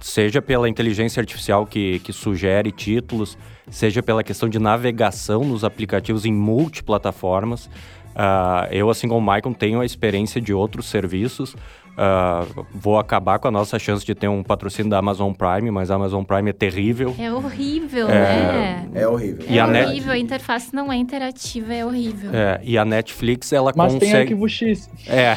Seja 0.00 0.42
pela 0.42 0.68
inteligência 0.68 1.20
artificial 1.20 1.66
que, 1.66 2.00
que 2.00 2.12
sugere 2.12 2.70
títulos, 2.70 3.38
seja 3.70 4.02
pela 4.02 4.22
questão 4.22 4.48
de 4.48 4.58
navegação 4.58 5.42
nos 5.44 5.64
aplicativos 5.64 6.24
em 6.24 6.32
multiplataformas. 6.32 7.66
Uh, 7.66 8.66
eu, 8.70 8.90
assim 8.90 9.08
como 9.08 9.18
o 9.18 9.34
Michael, 9.34 9.54
tenho 9.54 9.80
a 9.80 9.86
experiência 9.86 10.40
de 10.40 10.52
outros 10.52 10.86
serviços, 10.86 11.56
Uh, 11.96 12.66
vou 12.74 12.98
acabar 12.98 13.38
com 13.38 13.48
a 13.48 13.50
nossa 13.50 13.78
chance 13.78 14.04
de 14.04 14.14
ter 14.14 14.28
um 14.28 14.42
patrocínio 14.42 14.90
da 14.90 14.98
Amazon 14.98 15.32
Prime, 15.32 15.70
mas 15.70 15.90
a 15.90 15.94
Amazon 15.94 16.22
Prime 16.24 16.50
é 16.50 16.52
terrível. 16.52 17.14
É 17.18 17.32
horrível, 17.32 18.06
é, 18.08 18.12
né? 18.12 18.88
É 18.94 19.08
horrível. 19.08 19.46
E 19.48 19.56
é 19.56 19.60
a 19.62 19.66
horrível, 19.66 20.08
Net... 20.08 20.10
a 20.10 20.18
interface 20.18 20.74
não 20.74 20.92
é 20.92 20.96
interativa, 20.96 21.72
é 21.72 21.86
horrível. 21.86 22.30
É, 22.34 22.60
e 22.62 22.76
a 22.76 22.84
Netflix, 22.84 23.50
ela 23.50 23.72
mas 23.74 23.94
consegue... 23.94 24.04
Mas 24.04 24.12
tem 24.12 24.20
arquivo 24.20 24.48
X. 24.48 24.90
É. 25.06 25.36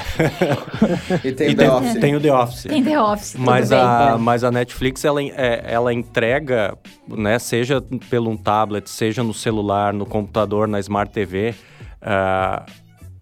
e 1.23 1.31
tem 1.31 1.51
o 1.51 1.55
The 1.55 1.71
Office. 1.71 1.93
Tem 1.93 2.15
o 2.15 2.19
The 2.19 2.33
Office. 2.33 2.63
Tem 2.63 2.83
The 2.83 3.01
Office, 3.01 3.35
mas 3.37 3.71
a, 3.71 4.17
mas 4.17 4.43
a 4.43 4.51
Netflix, 4.51 5.05
ela, 5.05 5.23
é, 5.23 5.63
ela 5.65 5.93
entrega, 5.93 6.77
né, 7.07 7.39
seja 7.39 7.81
pelo 8.09 8.29
um 8.29 8.35
tablet, 8.35 8.89
seja 8.89 9.23
no 9.23 9.33
celular, 9.33 9.93
no 9.93 10.05
computador, 10.05 10.67
na 10.67 10.79
Smart 10.81 11.11
TV 11.13 11.55
uh, 11.99 12.65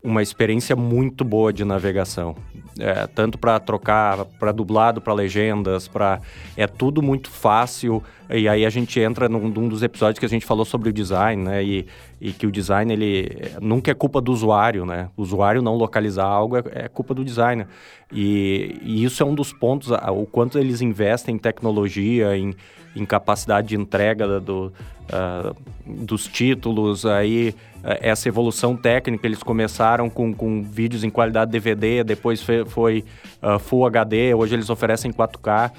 uma 0.04 0.22
experiência 0.22 0.76
muito 0.76 1.24
boa 1.24 1.52
de 1.52 1.66
navegação. 1.66 2.36
É, 2.80 3.08
tanto 3.08 3.38
para 3.38 3.60
trocar, 3.60 4.26
para 4.40 4.52
dublado, 4.52 5.02
para 5.02 5.14
legendas, 5.14 5.88
para 5.88 6.22
é 6.56 6.68
tudo 6.68 7.02
muito 7.02 7.30
fácil. 7.30 8.04
E 8.30 8.48
aí 8.48 8.66
a 8.66 8.70
gente 8.70 9.00
entra 9.00 9.30
num, 9.30 9.48
num, 9.48 9.68
dos 9.68 9.82
episódios 9.82 10.20
que 10.20 10.26
a 10.26 10.30
gente 10.30 10.46
falou 10.46 10.66
sobre 10.66 10.90
o 10.90 10.94
design, 10.94 11.44
né? 11.44 11.64
E, 11.64 11.88
e, 12.20 12.32
que 12.32 12.46
o 12.46 12.52
design 12.52 12.92
ele 12.92 13.52
nunca 13.62 13.90
é 13.90 13.94
culpa 13.94 14.20
do 14.20 14.32
usuário, 14.32 14.86
né? 14.86 15.10
O 15.16 15.22
usuário 15.22 15.62
não 15.62 15.76
localizar 15.76 16.26
algo 16.26 16.58
é, 16.58 16.64
é 16.74 16.88
culpa 16.88 17.14
do 17.14 17.24
designer. 17.24 17.68
E, 18.12 18.80
e, 18.84 19.04
isso 19.04 19.24
é 19.24 19.26
um 19.26 19.34
dos 19.34 19.54
pontos, 19.54 19.90
o 19.92 20.26
quanto 20.26 20.60
eles 20.60 20.82
investem 20.82 21.36
em 21.36 21.38
tecnologia, 21.38 22.38
em, 22.38 22.54
em 22.96 23.06
capacidade 23.06 23.70
de 23.70 23.76
entrega 23.76 24.40
do, 24.40 24.74
uh, 25.08 25.56
dos 25.86 26.28
títulos, 26.28 27.06
aí 27.06 27.56
uh, 27.78 27.98
essa 28.02 28.28
evolução 28.28 28.76
técnica, 28.76 29.28
eles 29.28 29.44
começaram 29.44 30.10
com, 30.10 30.34
com 30.34 30.64
vídeos 30.64 31.04
em 31.04 31.10
qualidade 31.10 31.52
DVD, 31.52 32.04
depois 32.04 32.42
foi, 32.42 32.66
foi 32.66 33.06
uh, 33.42 33.60
Full 33.60 33.86
HD, 33.86 34.34
hoje 34.34 34.56
eles 34.56 34.70
oferecem 34.70 35.12
4K. 35.12 35.72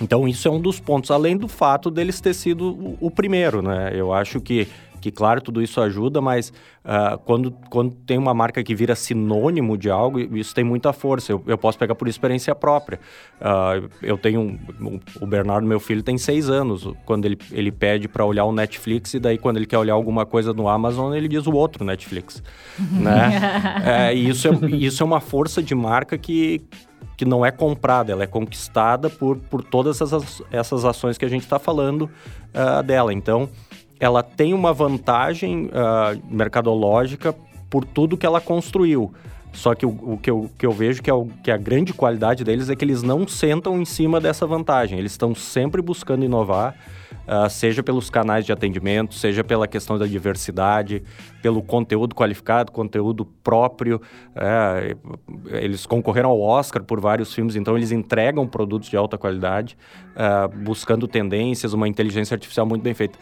Então 0.00 0.28
isso 0.28 0.46
é 0.46 0.50
um 0.50 0.60
dos 0.60 0.78
pontos, 0.78 1.10
além 1.10 1.36
do 1.36 1.48
fato 1.48 1.90
deles 1.90 2.20
ter 2.20 2.34
sido 2.34 2.72
o, 2.72 2.98
o 3.00 3.10
primeiro, 3.10 3.60
né? 3.60 3.90
Eu 3.92 4.12
acho 4.12 4.40
que 4.40 4.68
que 5.00 5.10
claro, 5.10 5.40
tudo 5.40 5.62
isso 5.62 5.80
ajuda, 5.80 6.20
mas 6.20 6.52
uh, 6.84 7.18
quando, 7.24 7.52
quando 7.70 7.94
tem 7.94 8.18
uma 8.18 8.34
marca 8.34 8.62
que 8.62 8.74
vira 8.74 8.94
sinônimo 8.94 9.76
de 9.76 9.90
algo, 9.90 10.18
isso 10.36 10.54
tem 10.54 10.64
muita 10.64 10.92
força. 10.92 11.32
Eu, 11.32 11.42
eu 11.46 11.58
posso 11.58 11.78
pegar 11.78 11.94
por 11.94 12.08
experiência 12.08 12.54
própria. 12.54 13.00
Uh, 13.40 13.88
eu 14.02 14.18
tenho. 14.18 14.40
Um, 14.40 15.00
o 15.20 15.26
Bernardo, 15.26 15.66
meu 15.66 15.80
filho, 15.80 16.02
tem 16.02 16.18
seis 16.18 16.48
anos. 16.50 16.88
Quando 17.04 17.24
ele, 17.24 17.38
ele 17.52 17.70
pede 17.70 18.08
para 18.08 18.24
olhar 18.24 18.44
o 18.44 18.52
Netflix, 18.52 19.14
e 19.14 19.18
daí 19.18 19.38
quando 19.38 19.56
ele 19.56 19.66
quer 19.66 19.78
olhar 19.78 19.94
alguma 19.94 20.26
coisa 20.26 20.52
no 20.52 20.68
Amazon, 20.68 21.14
ele 21.14 21.28
diz 21.28 21.46
o 21.46 21.52
outro 21.52 21.84
Netflix. 21.84 22.42
né? 22.78 24.10
é, 24.10 24.14
e 24.14 24.28
isso 24.28 24.48
é, 24.48 24.50
isso 24.70 25.02
é 25.02 25.06
uma 25.06 25.20
força 25.20 25.62
de 25.62 25.74
marca 25.74 26.16
que, 26.18 26.62
que 27.16 27.24
não 27.24 27.44
é 27.44 27.50
comprada, 27.50 28.12
ela 28.12 28.24
é 28.24 28.26
conquistada 28.26 29.10
por, 29.10 29.36
por 29.36 29.62
todas 29.62 30.00
essas, 30.00 30.42
essas 30.50 30.84
ações 30.84 31.18
que 31.18 31.24
a 31.24 31.28
gente 31.28 31.42
está 31.42 31.58
falando 31.58 32.10
uh, 32.54 32.82
dela. 32.82 33.12
Então, 33.12 33.48
ela 34.00 34.22
tem 34.22 34.54
uma 34.54 34.72
vantagem 34.72 35.66
uh, 35.66 36.20
mercadológica 36.30 37.34
por 37.68 37.84
tudo 37.84 38.16
que 38.16 38.26
ela 38.26 38.40
construiu. 38.40 39.12
Só 39.52 39.74
que 39.74 39.86
o, 39.86 39.88
o 39.88 40.18
que, 40.18 40.30
eu, 40.30 40.50
que 40.58 40.66
eu 40.66 40.72
vejo 40.72 41.02
que, 41.02 41.10
é 41.10 41.14
o, 41.14 41.26
que 41.42 41.50
a 41.50 41.56
grande 41.56 41.92
qualidade 41.92 42.44
deles 42.44 42.68
é 42.68 42.76
que 42.76 42.84
eles 42.84 43.02
não 43.02 43.26
sentam 43.26 43.80
em 43.80 43.84
cima 43.84 44.20
dessa 44.20 44.46
vantagem. 44.46 44.98
Eles 44.98 45.12
estão 45.12 45.34
sempre 45.34 45.80
buscando 45.80 46.24
inovar, 46.24 46.76
uh, 47.26 47.48
seja 47.48 47.82
pelos 47.82 48.10
canais 48.10 48.44
de 48.44 48.52
atendimento, 48.52 49.14
seja 49.14 49.42
pela 49.42 49.66
questão 49.66 49.98
da 49.98 50.06
diversidade, 50.06 51.02
pelo 51.42 51.62
conteúdo 51.62 52.14
qualificado, 52.14 52.70
conteúdo 52.70 53.24
próprio. 53.24 54.00
É, 54.36 54.94
eles 55.46 55.86
concorreram 55.86 56.30
ao 56.30 56.40
Oscar 56.40 56.84
por 56.84 57.00
vários 57.00 57.32
filmes, 57.34 57.56
então 57.56 57.76
eles 57.76 57.90
entregam 57.90 58.46
produtos 58.46 58.88
de 58.88 58.96
alta 58.96 59.16
qualidade, 59.16 59.76
uh, 60.12 60.56
buscando 60.58 61.08
tendências, 61.08 61.72
uma 61.72 61.88
inteligência 61.88 62.34
artificial 62.34 62.66
muito 62.66 62.82
bem 62.82 62.94
feita. 62.94 63.18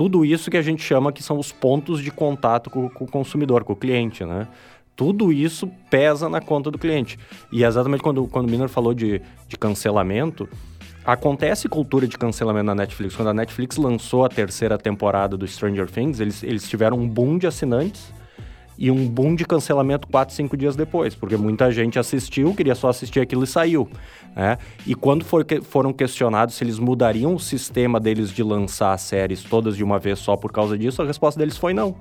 Tudo 0.00 0.24
isso 0.24 0.50
que 0.50 0.56
a 0.56 0.62
gente 0.62 0.82
chama 0.82 1.12
que 1.12 1.22
são 1.22 1.38
os 1.38 1.52
pontos 1.52 2.02
de 2.02 2.10
contato 2.10 2.70
com, 2.70 2.88
com 2.88 3.04
o 3.04 3.06
consumidor, 3.06 3.64
com 3.64 3.74
o 3.74 3.76
cliente, 3.76 4.24
né? 4.24 4.48
tudo 4.96 5.30
isso 5.30 5.70
pesa 5.90 6.26
na 6.26 6.40
conta 6.40 6.70
do 6.70 6.78
cliente. 6.78 7.18
E 7.52 7.64
exatamente 7.64 8.02
quando, 8.02 8.26
quando 8.26 8.48
o 8.48 8.50
Miner 8.50 8.70
falou 8.70 8.94
de, 8.94 9.20
de 9.46 9.58
cancelamento, 9.58 10.48
acontece 11.04 11.68
cultura 11.68 12.08
de 12.08 12.16
cancelamento 12.16 12.64
na 12.64 12.74
Netflix. 12.74 13.14
Quando 13.14 13.28
a 13.28 13.34
Netflix 13.34 13.76
lançou 13.76 14.24
a 14.24 14.30
terceira 14.30 14.78
temporada 14.78 15.36
do 15.36 15.46
Stranger 15.46 15.90
Things, 15.90 16.18
eles, 16.18 16.42
eles 16.42 16.66
tiveram 16.66 16.96
um 16.96 17.06
boom 17.06 17.36
de 17.36 17.46
assinantes 17.46 18.10
e 18.80 18.90
um 18.90 19.06
boom 19.06 19.34
de 19.34 19.44
cancelamento 19.44 20.08
4, 20.08 20.34
5 20.34 20.56
dias 20.56 20.74
depois, 20.74 21.14
porque 21.14 21.36
muita 21.36 21.70
gente 21.70 21.98
assistiu, 21.98 22.54
queria 22.54 22.74
só 22.74 22.88
assistir 22.88 23.20
aquilo 23.20 23.44
e 23.44 23.46
saiu. 23.46 23.86
Né? 24.34 24.56
E 24.86 24.94
quando 24.94 25.22
for, 25.22 25.46
foram 25.64 25.92
questionados 25.92 26.54
se 26.54 26.64
eles 26.64 26.78
mudariam 26.78 27.34
o 27.34 27.38
sistema 27.38 28.00
deles 28.00 28.30
de 28.30 28.42
lançar 28.42 28.98
séries 28.98 29.42
todas 29.44 29.76
de 29.76 29.84
uma 29.84 29.98
vez 29.98 30.18
só 30.18 30.34
por 30.34 30.50
causa 30.50 30.78
disso, 30.78 31.02
a 31.02 31.04
resposta 31.04 31.38
deles 31.38 31.58
foi 31.58 31.74
não. 31.74 31.94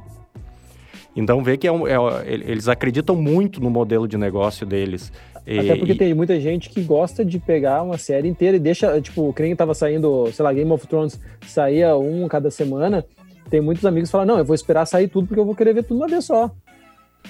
Então 1.14 1.44
vê 1.44 1.58
que 1.58 1.68
é 1.68 1.72
um, 1.72 1.86
é, 1.86 1.96
eles 2.26 2.70
acreditam 2.70 3.14
muito 3.14 3.60
no 3.60 3.70
modelo 3.70 4.08
de 4.08 4.18
negócio 4.18 4.66
deles. 4.66 5.12
Até 5.36 5.76
porque 5.76 5.92
e... 5.92 5.98
tem 5.98 6.14
muita 6.14 6.40
gente 6.40 6.70
que 6.70 6.82
gosta 6.82 7.26
de 7.26 7.40
pegar 7.40 7.82
uma 7.82 7.98
série 7.98 8.30
inteira 8.30 8.56
e 8.56 8.60
deixa, 8.60 9.02
tipo, 9.02 9.34
que 9.34 9.42
nem 9.42 9.54
tava 9.54 9.74
saindo, 9.74 10.32
sei 10.32 10.46
lá, 10.46 10.54
Game 10.54 10.72
of 10.72 10.88
Thrones 10.88 11.20
saía 11.46 11.98
um 11.98 12.26
cada 12.30 12.50
semana. 12.50 13.04
Tem 13.50 13.60
muitos 13.60 13.84
amigos 13.86 14.10
que 14.10 14.12
falam, 14.12 14.28
não, 14.28 14.38
eu 14.38 14.46
vou 14.46 14.56
esperar 14.56 14.86
sair 14.86 15.10
tudo 15.10 15.28
porque 15.28 15.40
eu 15.40 15.46
vou 15.46 15.56
querer 15.56 15.74
ver 15.74 15.84
tudo 15.84 15.98
uma 15.98 16.08
vez 16.08 16.24
só. 16.24 16.50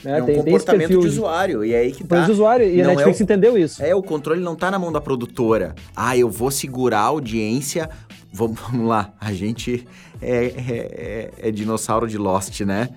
Né? 0.04 0.20
É 0.20 0.24
um 0.24 0.26
tem, 0.26 0.36
comportamento 0.36 0.90
tem 0.90 1.00
de 1.00 1.08
usuário, 1.08 1.66
e 1.66 1.74
é 1.74 1.80
aí 1.80 1.92
que 1.92 2.04
tá. 2.04 2.22
De 2.22 2.32
usuário, 2.32 2.68
e 2.68 2.78
não 2.78 2.92
a 2.92 2.96
Netflix 2.96 3.20
é 3.20 3.24
o, 3.24 3.26
entendeu 3.26 3.58
isso. 3.58 3.84
É, 3.84 3.96
o 3.96 4.02
controle 4.02 4.42
não 4.42 4.56
tá 4.56 4.72
na 4.72 4.80
mão 4.80 4.92
da 4.92 5.02
produtora. 5.02 5.76
Ah, 5.96 6.18
eu 6.18 6.30
vou 6.30 6.52
segurar 6.52 7.00
a 7.00 7.06
audiência. 7.06 7.90
Vamos, 8.32 8.60
vamos 8.70 8.88
lá, 8.88 9.12
a 9.20 9.34
gente 9.34 9.88
é, 10.22 10.46
é, 10.46 11.32
é, 11.42 11.50
é 11.50 11.52
dinossauro 11.52 12.08
de 12.08 12.18
Lost, 12.18 12.62
né? 12.62 12.90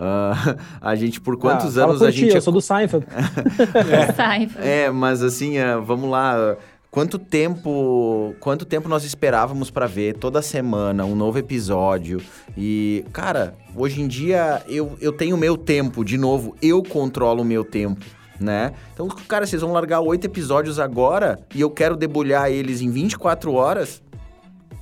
Uh, 0.00 0.56
a 0.80 0.94
gente, 0.96 1.20
por 1.20 1.36
quantos 1.36 1.76
ah, 1.76 1.84
anos 1.84 2.02
a 2.02 2.10
gente. 2.10 2.34
eu 2.34 2.40
sou 2.40 2.52
do 2.52 2.60
Seinfeld. 2.60 3.06
é, 4.58 4.84
é, 4.84 4.90
mas 4.90 5.22
assim, 5.22 5.58
uh, 5.58 5.82
vamos 5.82 6.10
lá. 6.10 6.56
Quanto 6.90 7.20
tempo, 7.20 8.34
quanto 8.40 8.64
tempo 8.64 8.88
nós 8.88 9.04
esperávamos 9.04 9.70
para 9.70 9.86
ver 9.86 10.16
toda 10.16 10.42
semana 10.42 11.04
um 11.04 11.14
novo 11.14 11.38
episódio? 11.38 12.20
E, 12.58 13.04
cara, 13.12 13.54
hoje 13.76 14.00
em 14.00 14.08
dia 14.08 14.60
eu, 14.66 14.98
eu 15.00 15.12
tenho 15.12 15.36
meu 15.36 15.56
tempo, 15.56 16.04
de 16.04 16.18
novo, 16.18 16.56
eu 16.60 16.82
controlo 16.82 17.42
o 17.42 17.44
meu 17.44 17.64
tempo, 17.64 18.04
né? 18.40 18.72
Então, 18.92 19.06
cara, 19.06 19.46
vocês 19.46 19.62
vão 19.62 19.72
largar 19.72 20.00
oito 20.00 20.24
episódios 20.24 20.80
agora 20.80 21.38
e 21.54 21.60
eu 21.60 21.70
quero 21.70 21.96
debulhar 21.96 22.50
eles 22.50 22.80
em 22.80 22.90
24 22.90 23.52
horas. 23.52 24.02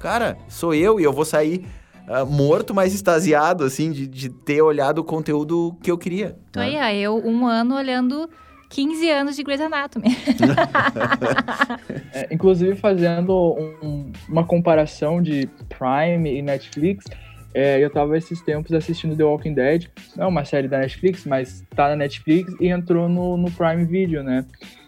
Cara, 0.01 0.39
sou 0.49 0.73
eu 0.73 0.99
e 0.99 1.05
eu 1.05 1.13
vou 1.13 1.27
sair 1.27 1.67
uh, 2.09 2.25
morto, 2.25 2.75
mas 2.75 2.95
extasiado, 2.95 3.65
assim, 3.65 3.93
de, 3.93 4.07
de 4.07 4.31
ter 4.31 4.63
olhado 4.63 5.01
o 5.01 5.05
conteúdo 5.05 5.77
que 5.83 5.91
eu 5.91 5.99
queria. 5.99 6.39
Então, 6.49 6.63
né? 6.63 6.81
aí, 6.81 7.03
eu 7.03 7.19
um 7.19 7.47
ano 7.47 7.77
olhando 7.77 8.31
15 8.69 9.11
anos 9.11 9.37
de 9.37 9.43
Grey's 9.43 9.61
Anatomy. 9.61 10.17
é, 12.13 12.29
inclusive, 12.31 12.77
fazendo 12.77 13.57
um, 13.83 14.13
uma 14.29 14.45
comparação 14.45 15.23
de 15.23 15.49
Prime 15.69 16.39
e 16.39 16.43
Netflix, 16.43 17.07
é, 17.55 17.83
eu 17.83 17.91
tava 17.91 18.17
esses 18.17 18.41
tempos 18.43 18.73
assistindo 18.73 19.17
The 19.17 19.25
Walking 19.25 19.55
Dead, 19.55 19.87
não 20.17 20.25
é 20.25 20.29
uma 20.29 20.45
série 20.45 20.69
da 20.69 20.79
Netflix, 20.79 21.25
mas 21.25 21.65
tá 21.75 21.89
na 21.89 21.97
Netflix 21.97 22.55
e 22.61 22.69
entrou 22.69 23.09
no, 23.09 23.37
no 23.37 23.51
Prime 23.51 23.85
Video, 23.85 24.23
né? 24.23 24.45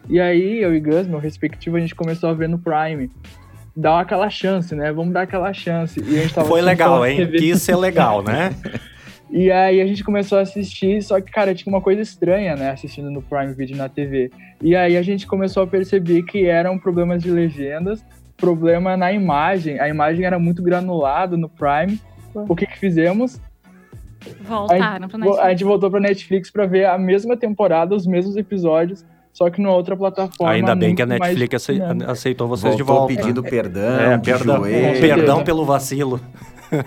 E 0.09 0.21
aí, 0.21 0.61
eu 0.63 0.75
e 0.75 0.81
Gus, 0.81 1.07
meu 1.07 1.19
respectivo, 1.19 1.77
a 1.77 1.81
gente 1.81 1.95
começou 1.95 2.31
a 2.31 2.35
ver 2.35 2.49
no 2.49 2.59
Prime 2.59 3.11
dar 3.75 4.01
aquela 4.01 4.29
chance, 4.29 4.75
né? 4.75 4.93
Vamos 4.93 5.13
dar 5.13 5.23
aquela 5.23 5.53
chance. 5.53 6.01
E 6.01 6.19
a 6.19 6.23
gente 6.23 6.35
tava 6.35 6.49
Foi 6.49 6.61
legal, 6.61 7.07
hein? 7.07 7.17
TV. 7.17 7.39
Que 7.39 7.51
isso 7.51 7.71
é 7.71 7.77
legal, 7.77 8.23
né? 8.23 8.55
e 9.31 9.51
aí 9.51 9.81
a 9.81 9.87
gente 9.87 10.03
começou 10.03 10.39
a 10.39 10.43
assistir, 10.43 11.03
só 11.03 11.21
que, 11.21 11.31
cara, 11.31 11.55
tinha 11.55 11.73
uma 11.73 11.81
coisa 11.81 12.03
estranha, 12.03 12.57
né? 12.57 12.71
Assistindo 12.71 13.11
no 13.11 13.23
Prime 13.23 13.55
Video 13.55 13.77
na 13.77 13.89
TV. 13.89 14.31
E 14.61 14.75
aí 14.75 14.97
a 14.97 15.03
gente 15.03 15.27
começou 15.27 15.63
a 15.63 15.67
perceber 15.67 16.23
que 16.25 16.47
eram 16.47 16.79
problemas 16.79 17.23
de 17.23 17.31
legendas, 17.31 18.05
problema 18.37 18.97
na 18.97 19.13
imagem. 19.13 19.79
A 19.79 19.89
imagem 19.89 20.25
era 20.25 20.39
muito 20.39 20.63
granulada 20.63 21.37
no 21.37 21.49
Prime. 21.49 22.01
O 22.35 22.57
que 22.57 22.67
que 22.67 22.79
fizemos? 22.79 23.41
Voltaram 24.43 25.09
pra 25.09 25.19
Netflix. 25.19 25.45
A 25.45 25.51
gente 25.51 25.65
voltou 25.65 25.91
pra 25.91 26.01
Netflix 26.01 26.51
pra 26.51 26.67
ver 26.67 26.87
a 26.87 26.99
mesma 26.99 27.37
temporada, 27.37 27.95
os 27.95 28.07
mesmos 28.07 28.37
episódios 28.37 29.05
só 29.33 29.49
que 29.49 29.61
numa 29.61 29.75
outra 29.75 29.97
plataforma. 29.97 30.53
Ainda 30.53 30.75
bem 30.75 30.95
que 30.95 31.03
a 31.03 31.07
Netflix 31.07 31.69
mais... 31.69 32.03
aceitou 32.09 32.49
vocês 32.49 32.77
Voltou 32.77 32.77
de 32.77 32.83
volta. 32.83 33.15
pedindo 33.15 33.43
perdão, 33.43 33.97
é, 33.99 34.19
perdão, 34.19 34.63
perdão 35.01 35.45
pelo 35.45 35.65
vacilo. 35.65 36.21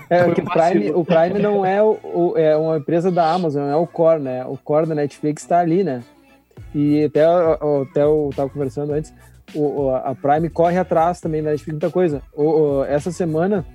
É, 0.09 0.23
porque 0.23 0.41
o 0.41 0.45
Prime, 0.45 0.91
o 0.91 1.05
Prime 1.05 1.39
não 1.39 1.65
é, 1.65 1.81
o, 1.81 1.99
o, 2.03 2.33
é 2.37 2.55
uma 2.55 2.77
empresa 2.77 3.11
da 3.11 3.31
Amazon, 3.31 3.69
é 3.69 3.75
o 3.75 3.85
core, 3.85 4.21
né? 4.21 4.45
O 4.45 4.57
core 4.57 4.87
da 4.87 4.95
Netflix 4.95 5.43
está 5.43 5.59
ali, 5.59 5.83
né? 5.83 6.01
E 6.73 7.03
até, 7.05 7.23
até 7.25 8.03
eu 8.03 8.29
estava 8.31 8.49
conversando 8.49 8.93
antes, 8.93 9.13
o, 9.53 9.89
a 9.89 10.15
Prime 10.15 10.49
corre 10.49 10.77
atrás 10.77 11.19
também 11.19 11.43
da 11.43 11.51
Netflix, 11.51 11.73
muita 11.73 11.91
coisa. 11.91 12.21
O, 12.33 12.83
essa 12.85 13.11
semana 13.11 13.65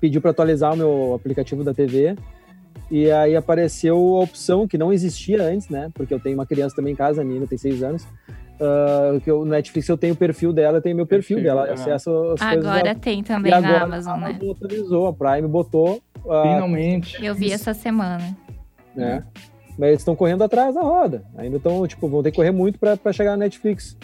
pediu 0.00 0.20
para 0.20 0.30
atualizar 0.30 0.74
o 0.74 0.76
meu 0.76 1.14
aplicativo 1.14 1.64
da 1.64 1.72
TV 1.72 2.16
e 2.90 3.10
aí 3.10 3.34
apareceu 3.34 3.96
a 3.96 4.20
opção 4.20 4.68
que 4.68 4.76
não 4.76 4.92
existia 4.92 5.42
antes, 5.42 5.68
né? 5.68 5.90
Porque 5.94 6.12
eu 6.12 6.20
tenho 6.20 6.36
uma 6.36 6.46
criança 6.46 6.76
também 6.76 6.92
em 6.92 6.96
casa, 6.96 7.22
a 7.22 7.24
menina 7.24 7.46
tem 7.46 7.58
seis 7.58 7.82
anos. 7.82 8.06
Uh, 8.54 9.20
que 9.20 9.32
o 9.32 9.44
Netflix 9.44 9.88
eu 9.88 9.98
tenho 9.98 10.14
o 10.14 10.16
perfil 10.16 10.52
dela, 10.52 10.78
eu 10.78 10.82
tenho 10.82 10.94
meu 10.94 11.06
perfil, 11.06 11.38
perfil 11.38 11.54
dela, 11.54 11.72
acesso 11.72 12.34
as 12.34 12.40
agora 12.40 12.82
coisas 12.82 13.00
tem 13.00 13.20
também 13.20 13.52
e 13.52 13.60
na 13.60 13.82
Amazon, 13.82 14.20
né? 14.20 14.26
Amazon 14.30 14.50
atualizou, 14.52 15.06
a 15.08 15.12
Prime 15.12 15.48
botou. 15.48 16.00
Uh, 16.24 16.42
Finalmente. 16.42 17.24
Eu 17.24 17.34
vi 17.34 17.50
essa 17.50 17.74
semana. 17.74 18.36
Né? 18.94 19.24
Mas 19.76 19.88
eles 19.88 20.00
estão 20.00 20.14
correndo 20.14 20.44
atrás 20.44 20.74
da 20.74 20.82
roda. 20.82 21.24
Ainda 21.36 21.56
estão, 21.56 21.84
tipo, 21.86 22.08
vão 22.08 22.22
ter 22.22 22.30
que 22.30 22.36
correr 22.36 22.52
muito 22.52 22.78
para 22.78 23.12
chegar 23.12 23.32
na 23.32 23.38
Netflix. 23.38 23.96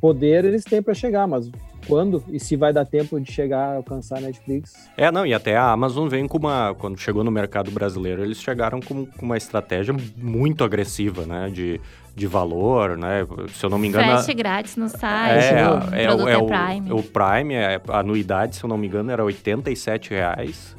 Poder 0.00 0.44
eles 0.44 0.64
têm 0.64 0.82
para 0.82 0.94
chegar, 0.94 1.28
mas 1.28 1.48
quando 1.86 2.22
e 2.28 2.38
se 2.38 2.56
vai 2.56 2.72
dar 2.72 2.84
tempo 2.84 3.20
de 3.20 3.30
chegar 3.30 3.72
a 3.72 3.76
alcançar 3.76 4.18
a 4.18 4.20
Netflix. 4.20 4.88
É, 4.96 5.10
não, 5.10 5.24
e 5.24 5.32
até 5.32 5.56
a 5.56 5.70
Amazon 5.70 6.08
vem 6.08 6.26
com 6.26 6.38
uma. 6.38 6.74
Quando 6.74 6.98
chegou 6.98 7.22
no 7.22 7.30
mercado 7.30 7.70
brasileiro, 7.70 8.24
eles 8.24 8.40
chegaram 8.40 8.80
com, 8.80 9.06
com 9.06 9.24
uma 9.24 9.36
estratégia 9.36 9.94
muito 10.16 10.64
agressiva, 10.64 11.24
né? 11.24 11.48
De, 11.50 11.80
de 12.14 12.26
valor, 12.26 12.96
né? 12.96 13.26
Se 13.54 13.64
eu 13.64 13.70
não 13.70 13.78
me 13.78 13.88
engano. 13.88 14.04
Frete 14.22 14.34
grátis 14.34 14.76
no 14.76 14.88
site, 14.88 15.44
É, 15.44 15.68
o 15.68 15.94
é, 15.94 16.06
produto 16.06 16.28
é, 16.28 16.32
é, 16.32 16.36
o, 16.36 16.46
Prime. 16.46 16.92
o 16.92 17.02
Prime, 17.02 17.54
é, 17.54 17.80
a 17.88 17.98
anuidade, 17.98 18.56
se 18.56 18.64
eu 18.64 18.68
não 18.68 18.76
me 18.76 18.86
engano, 18.86 19.10
era 19.10 19.24
87 19.24 20.10
reais 20.10 20.76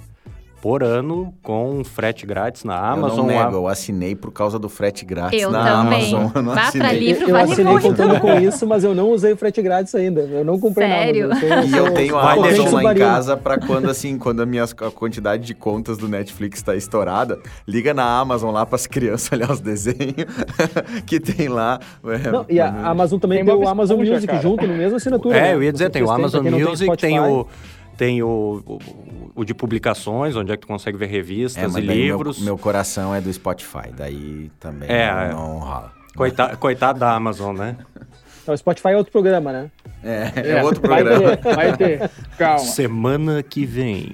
por 0.64 0.82
ano 0.82 1.34
com 1.44 1.84
frete 1.84 2.26
grátis 2.26 2.64
na 2.64 2.78
Amazon. 2.78 3.18
eu 3.28 3.34
não 3.34 3.38
a- 3.38 3.44
nego, 3.44 3.56
eu 3.58 3.68
assinei 3.68 4.16
por 4.16 4.32
causa 4.32 4.58
do 4.58 4.70
frete 4.70 5.04
grátis 5.04 5.42
Eu 5.42 5.52
na 5.52 5.62
também. 5.84 6.16
Amazon. 6.16 6.32
Eu 6.34 6.42
não 6.42 6.56
Vá 6.56 6.62
assinei. 6.62 7.00
livro, 7.00 7.24
eu 7.28 7.32
vale 7.34 7.52
assinei 7.52 7.74
muito. 7.74 7.88
contando 7.90 8.20
com 8.22 8.34
isso, 8.40 8.66
mas 8.66 8.86
eu 8.86 8.96
não 8.96 9.10
usei 9.12 9.34
o 9.34 9.36
frete 9.38 9.62
grátis 9.62 9.94
ainda. 9.94 10.22
Eu 10.22 10.46
não 10.46 10.58
comprei 10.58 10.88
Sério? 10.88 11.28
nada. 11.28 11.42
Sou- 11.42 11.50
E 11.66 11.78
eu 11.78 11.94
tenho 11.94 12.18
a 12.18 12.32
Amazon 12.32 12.72
lá 12.76 12.94
em 12.94 12.98
casa 12.98 13.36
pra 13.36 13.58
quando, 13.60 13.90
assim, 13.90 14.18
quando 14.18 14.42
a 14.42 14.46
minha 14.46 14.64
a 14.64 14.90
quantidade 14.90 15.44
de 15.46 15.54
contas 15.54 15.98
do 15.98 16.08
Netflix 16.08 16.62
tá 16.62 16.74
estourada, 16.78 17.40
liga 17.68 17.94
na 17.94 18.06
Amazon 18.20 18.54
lá 18.54 18.66
pras 18.66 18.88
crianças 18.88 19.30
olhar 19.38 19.52
os 19.52 19.60
desenhos 19.60 19.98
que 21.06 21.20
tem 21.20 21.50
lá. 21.50 21.78
É, 22.06 22.32
Não, 22.32 22.46
e 22.48 22.62
a 22.62 22.70
a 22.70 22.90
Amazon 22.92 23.20
também 23.20 23.40
Tem 23.44 23.48
tem, 23.54 23.54
o 23.66 23.68
Amazon 23.68 24.00
Music 24.00 24.28
cara. 24.28 24.42
junto, 24.42 24.66
no 24.66 24.76
mesmo 24.76 24.96
assinatura. 24.96 25.36
É, 25.38 25.42
né? 25.42 25.56
eu 25.56 25.62
ia 25.64 25.74
dizer, 25.74 25.90
tem 25.90 26.04
o 26.04 26.10
Amazon 26.10 26.42
não 26.42 26.58
Music, 26.58 26.90
tem, 26.96 27.18
Spotify. 27.18 27.20
o. 27.20 27.48
Tem 27.96 28.24
o, 28.24 28.64
o, 28.66 28.80
o 29.36 29.44
de 29.44 29.54
publicações, 29.54 30.36
onde 30.36 30.52
é 30.52 30.56
que 30.56 30.62
tu 30.62 30.68
consegue 30.68 30.98
ver 30.98 31.06
É, 31.06 31.10
revistas 31.10 31.74
mas 31.74 31.76
e 31.84 31.88
livros. 31.88 32.38
Meu, 32.38 32.46
meu 32.46 32.58
coração 32.58 33.14
é 33.16 33.20
do 33.22 33.32
Spotify, 33.32 33.90
daí 33.96 34.52
também 34.60 34.90
É, 34.90 35.30
não, 35.30 35.54
não 35.54 35.60
rola. 35.60 35.92
Coita- 36.16 36.56
coitado 36.58 37.00
da 37.00 37.14
Amazon, 37.14 37.58
né? 37.58 37.76
Não, 38.46 38.54
O 38.54 38.58
Spotify 38.58 38.90
é 38.90 38.98
outro 38.98 39.12
programa, 39.12 39.52
né? 39.52 39.72
É, 40.04 40.58
é 40.58 40.64
outro 40.64 40.88
vai 40.88 41.04
programa. 41.04 41.38
ter, 41.38 41.56
vai 41.56 41.78
ter. 41.78 42.12
Calma. 42.38 42.60
Semana 42.60 43.42
que 43.42 43.66
vem. 43.66 44.12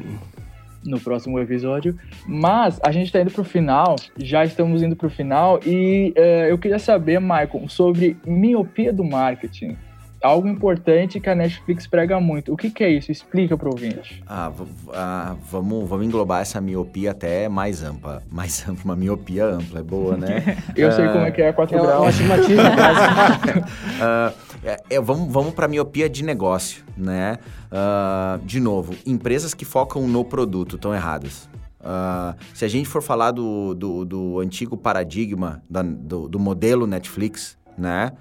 no 0.85 0.97
próximo 0.99 1.37
episódio. 1.39 1.97
Mas 2.25 2.79
a 2.81 2.91
gente 2.91 3.07
está 3.07 3.19
indo 3.19 3.31
para 3.31 3.41
o 3.41 3.43
final, 3.45 3.97
já 4.17 4.45
estamos 4.45 4.81
indo 4.81 4.95
para 4.95 5.07
o 5.07 5.09
final, 5.09 5.59
e 5.65 6.13
eh, 6.15 6.47
eu 6.49 6.57
queria 6.57 6.79
saber, 6.79 7.19
Michael, 7.19 7.67
sobre 7.67 8.15
miopia 8.25 8.93
do 8.93 9.03
marketing. 9.03 9.75
Algo 10.21 10.47
importante 10.47 11.19
que 11.19 11.29
a 11.29 11.35
Netflix 11.35 11.87
prega 11.87 12.19
muito. 12.19 12.51
O 12.53 12.57
que, 12.57 12.69
que 12.69 12.83
é 12.83 12.89
isso? 12.89 13.11
Explica 13.11 13.57
para 13.57 13.67
o 13.67 13.71
ouvinte. 13.71 14.21
Ah, 14.27 14.51
ah, 14.93 15.35
vamos, 15.49 15.87
vamos 15.87 16.05
englobar 16.05 16.41
essa 16.41 16.59
miopia 16.59 17.11
até 17.11 17.47
mais 17.47 17.83
ampla. 17.83 18.21
Mais 18.31 18.67
ampla, 18.67 18.83
uma 18.85 18.95
miopia 18.95 19.45
ampla, 19.45 19.79
é 19.79 19.83
boa, 19.83 20.17
né? 20.17 20.57
Eu 20.75 20.91
sei 20.91 21.05
Ah, 21.05 21.11
como 21.13 21.25
é 21.25 21.31
que 21.31 21.41
é 21.41 21.51
4 21.53 21.77
É 21.77 21.81
graus. 21.81 22.15
Ah, 24.01 24.33
é- 24.63 24.77
é, 24.89 25.01
vamos 25.01 25.31
vamos 25.31 25.53
para 25.53 25.67
miopia 25.67 26.09
de 26.09 26.23
negócio, 26.23 26.83
né? 26.97 27.37
Ah, 27.71 28.39
de 28.43 28.59
novo, 28.59 28.95
empresas 29.05 29.53
que 29.53 29.65
focam 29.65 30.07
no 30.07 30.23
produto 30.25 30.75
estão 30.75 30.93
erradas. 30.93 31.49
Ah, 31.81 32.35
se 32.53 32.65
a 32.65 32.67
gente 32.67 32.87
for 32.89 33.01
falar 33.01 33.31
do, 33.31 33.73
do, 33.73 34.05
do 34.05 34.39
antigo 34.39 34.75
paradigma 34.77 35.61
da- 35.69 35.81
do, 35.81 36.27
do 36.27 36.39
modelo 36.39 36.85
Netflix, 36.85 37.57
né? 37.77 38.11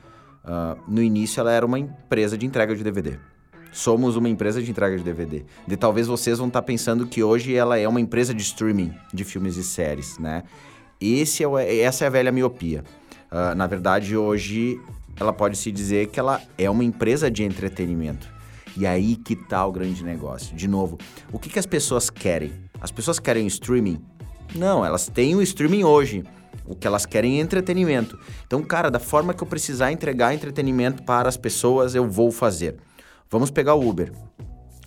Ah, 0.51 0.77
no 0.89 1.03
início 1.03 1.41
ela 1.41 1.53
era 1.53 1.67
uma 1.67 1.79
empresa 1.79 2.37
de 2.39 2.47
entrega 2.47 2.75
de 2.75 2.83
DVD. 2.83 3.19
Somos 3.71 4.17
uma 4.17 4.29
empresa 4.31 4.63
de 4.63 4.71
entrega 4.71 4.97
de 4.97 5.05
DVD. 5.05 5.45
De 5.67 5.77
talvez 5.77 6.07
vocês 6.07 6.39
vão 6.39 6.49
estar 6.49 6.63
pensando 6.63 7.07
que 7.07 7.23
hoje 7.23 7.55
ela 7.55 7.79
é 7.79 7.87
uma 7.87 8.01
empresa 8.01 8.33
de 8.33 8.43
streaming 8.43 8.93
de 9.13 9.25
filmes 9.25 9.57
e 9.59 9.63
séries, 9.63 10.19
né? 10.19 10.43
Esse 10.99 11.43
é 11.45 11.47
o- 11.49 11.59
essa 11.59 12.05
é 12.05 12.07
a 12.07 12.11
velha 12.11 12.33
miopia. 12.33 12.83
Ah, 13.31 13.55
na 13.55 13.67
verdade, 13.67 14.17
hoje 14.17 14.81
ela 15.21 15.35
pode 15.35 15.59
se 15.59 15.71
dizer 15.71 16.09
que 16.09 16.19
ela 16.19 16.41
é 16.57 16.69
uma 16.71 16.83
empresa 16.83 17.31
de 17.31 17.45
entretenimento. 17.45 18.27
E 18.77 18.87
aí 18.87 19.17
que 19.17 19.37
tá 19.37 19.67
o 19.67 19.73
grande 19.73 20.03
negócio. 20.03 20.57
De 20.57 20.67
novo, 20.67 20.97
o 21.31 21.39
que, 21.39 21.51
que 21.51 21.59
as 21.59 21.67
pessoas 21.67 22.09
querem? 22.09 22.53
As 22.81 22.91
pessoas 22.91 23.19
querem 23.19 23.47
streaming? 23.49 24.01
Não, 24.55 24.85
elas 24.85 25.09
têm 25.09 25.35
o 25.37 25.43
streaming 25.43 25.85
hoje. 25.85 26.25
O 26.67 26.75
que 26.75 26.87
elas 26.87 27.07
querem 27.07 27.39
é 27.39 27.41
entretenimento. 27.41 28.19
Então, 28.47 28.63
cara, 28.63 28.91
da 28.91 28.99
forma 28.99 29.33
que 29.33 29.43
eu 29.43 29.47
precisar 29.47 29.91
entregar 29.91 30.35
entretenimento 30.35 31.03
para 31.03 31.29
as 31.29 31.37
pessoas, 31.37 31.95
eu 31.95 32.09
vou 32.09 32.31
fazer. 32.31 32.77
Vamos 33.31 33.51
pegar 33.51 33.75
o 33.75 33.89
Uber. 33.89 34.13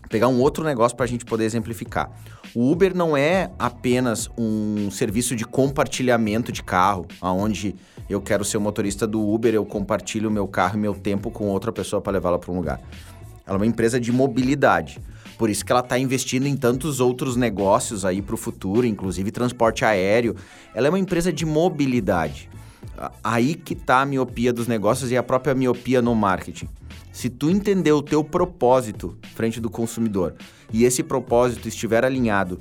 Pegar 0.09 0.27
um 0.27 0.39
outro 0.39 0.63
negócio 0.63 0.95
para 0.95 1.05
a 1.05 1.07
gente 1.07 1.25
poder 1.25 1.45
exemplificar. 1.45 2.11
O 2.53 2.69
Uber 2.69 2.95
não 2.95 3.15
é 3.15 3.49
apenas 3.57 4.29
um 4.37 4.91
serviço 4.91 5.35
de 5.35 5.45
compartilhamento 5.45 6.51
de 6.51 6.61
carro, 6.61 7.05
aonde 7.21 7.75
eu 8.09 8.19
quero 8.19 8.43
ser 8.43 8.57
o 8.57 8.61
motorista 8.61 9.07
do 9.07 9.25
Uber, 9.25 9.53
eu 9.53 9.65
compartilho 9.65 10.29
meu 10.29 10.47
carro 10.47 10.77
e 10.77 10.79
meu 10.81 10.93
tempo 10.93 11.31
com 11.31 11.47
outra 11.47 11.71
pessoa 11.71 12.01
para 12.01 12.11
levá-la 12.11 12.37
para 12.37 12.51
um 12.51 12.57
lugar. 12.57 12.81
Ela 13.45 13.55
é 13.55 13.59
uma 13.59 13.65
empresa 13.65 13.99
de 13.99 14.11
mobilidade. 14.11 14.99
Por 15.41 15.49
isso 15.49 15.65
que 15.65 15.71
ela 15.71 15.81
está 15.81 15.97
investindo 15.97 16.45
em 16.45 16.55
tantos 16.55 16.99
outros 16.99 17.35
negócios 17.35 18.05
aí 18.05 18.21
para 18.21 18.35
o 18.35 18.37
futuro, 18.37 18.85
inclusive 18.85 19.31
transporte 19.31 19.83
aéreo. 19.83 20.35
Ela 20.71 20.85
é 20.85 20.89
uma 20.91 20.99
empresa 20.99 21.33
de 21.33 21.47
mobilidade. 21.47 22.47
Aí 23.23 23.55
que 23.55 23.73
tá 23.73 24.01
a 24.01 24.05
miopia 24.05 24.53
dos 24.53 24.67
negócios 24.67 25.09
e 25.09 25.17
a 25.17 25.23
própria 25.23 25.55
miopia 25.55 25.99
no 25.99 26.13
marketing. 26.13 26.69
Se 27.11 27.27
tu 27.27 27.49
entender 27.49 27.91
o 27.91 28.03
teu 28.03 28.23
propósito 28.23 29.17
frente 29.33 29.59
do 29.59 29.67
consumidor 29.67 30.35
e 30.71 30.85
esse 30.85 31.01
propósito 31.01 31.67
estiver 31.67 32.05
alinhado 32.05 32.59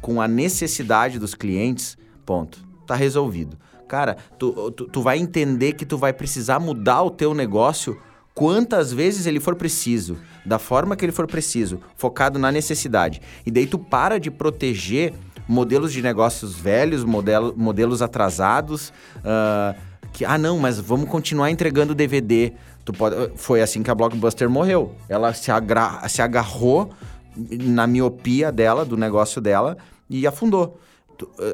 com 0.00 0.18
a 0.18 0.26
necessidade 0.26 1.18
dos 1.18 1.34
clientes, 1.34 1.98
ponto. 2.24 2.66
Tá 2.86 2.94
resolvido. 2.94 3.58
Cara, 3.86 4.16
tu, 4.38 4.70
tu, 4.70 4.86
tu 4.86 5.02
vai 5.02 5.18
entender 5.18 5.74
que 5.74 5.84
tu 5.84 5.98
vai 5.98 6.14
precisar 6.14 6.58
mudar 6.58 7.02
o 7.02 7.10
teu 7.10 7.34
negócio 7.34 8.00
quantas 8.34 8.92
vezes 8.92 9.26
ele 9.26 9.40
for 9.40 9.54
preciso, 9.54 10.18
da 10.44 10.58
forma 10.58 10.96
que 10.96 11.04
ele 11.04 11.12
for 11.12 11.26
preciso, 11.26 11.80
focado 11.96 12.38
na 12.38 12.50
necessidade. 12.50 13.20
E 13.44 13.50
daí 13.50 13.66
tu 13.66 13.78
para 13.78 14.18
de 14.18 14.30
proteger 14.30 15.12
modelos 15.46 15.92
de 15.92 16.02
negócios 16.02 16.54
velhos, 16.54 17.04
modelo, 17.04 17.54
modelos 17.56 18.00
atrasados, 18.00 18.92
ah, 19.24 19.74
que, 20.12 20.24
ah 20.24 20.38
não, 20.38 20.58
mas 20.58 20.78
vamos 20.78 21.08
continuar 21.08 21.50
entregando 21.50 21.94
DVD. 21.94 22.52
Tu 22.84 22.92
pode, 22.92 23.32
foi 23.36 23.62
assim 23.62 23.82
que 23.82 23.90
a 23.90 23.94
Blockbuster 23.94 24.48
morreu. 24.48 24.94
Ela 25.08 25.32
se, 25.32 25.50
agra, 25.50 26.06
se 26.08 26.20
agarrou 26.20 26.90
na 27.36 27.86
miopia 27.86 28.52
dela, 28.52 28.84
do 28.84 28.96
negócio 28.96 29.40
dela, 29.40 29.76
e 30.08 30.26
afundou. 30.26 30.78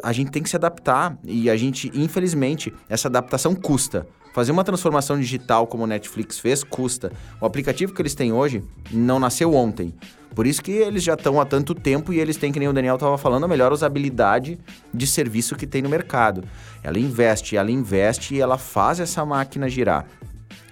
A 0.03 0.12
gente 0.12 0.31
tem 0.31 0.43
que 0.43 0.49
se 0.49 0.57
adaptar 0.57 1.18
e 1.22 1.51
a 1.51 1.57
gente, 1.57 1.91
infelizmente, 1.95 2.72
essa 2.89 3.07
adaptação 3.07 3.55
custa. 3.55 4.07
Fazer 4.33 4.53
uma 4.53 4.64
transformação 4.64 5.18
digital 5.18 5.66
como 5.66 5.85
o 5.85 5.87
Netflix 5.87 6.39
fez 6.39 6.62
custa. 6.62 7.12
O 7.41 7.47
aplicativo 7.47 7.93
que 7.93 8.03
eles 8.03 8.14
têm 8.14 8.33
hoje 8.33 8.62
não 8.91 9.18
nasceu 9.18 9.55
ontem. 9.55 9.95
Por 10.35 10.47
isso 10.47 10.62
que 10.62 10.70
eles 10.70 11.03
já 11.03 11.14
estão 11.14 11.41
há 11.41 11.45
tanto 11.45 11.74
tempo 11.74 12.12
e 12.12 12.20
eles 12.20 12.37
têm, 12.37 12.53
que 12.53 12.61
nem 12.61 12.68
o 12.68 12.72
Daniel 12.72 12.95
estava 12.95 13.18
falando, 13.18 13.45
a 13.45 13.49
melhor 13.49 13.72
usabilidade 13.72 14.59
de 14.95 15.07
serviço 15.07 15.57
que 15.57 15.66
tem 15.66 15.83
no 15.83 15.89
mercado. 15.89 16.45
Ela 16.83 16.99
investe, 16.99 17.57
ela 17.57 17.70
investe 17.70 18.37
e 18.37 18.41
ela 18.41 18.57
faz 18.57 19.01
essa 19.01 19.24
máquina 19.24 19.68
girar. 19.68 20.07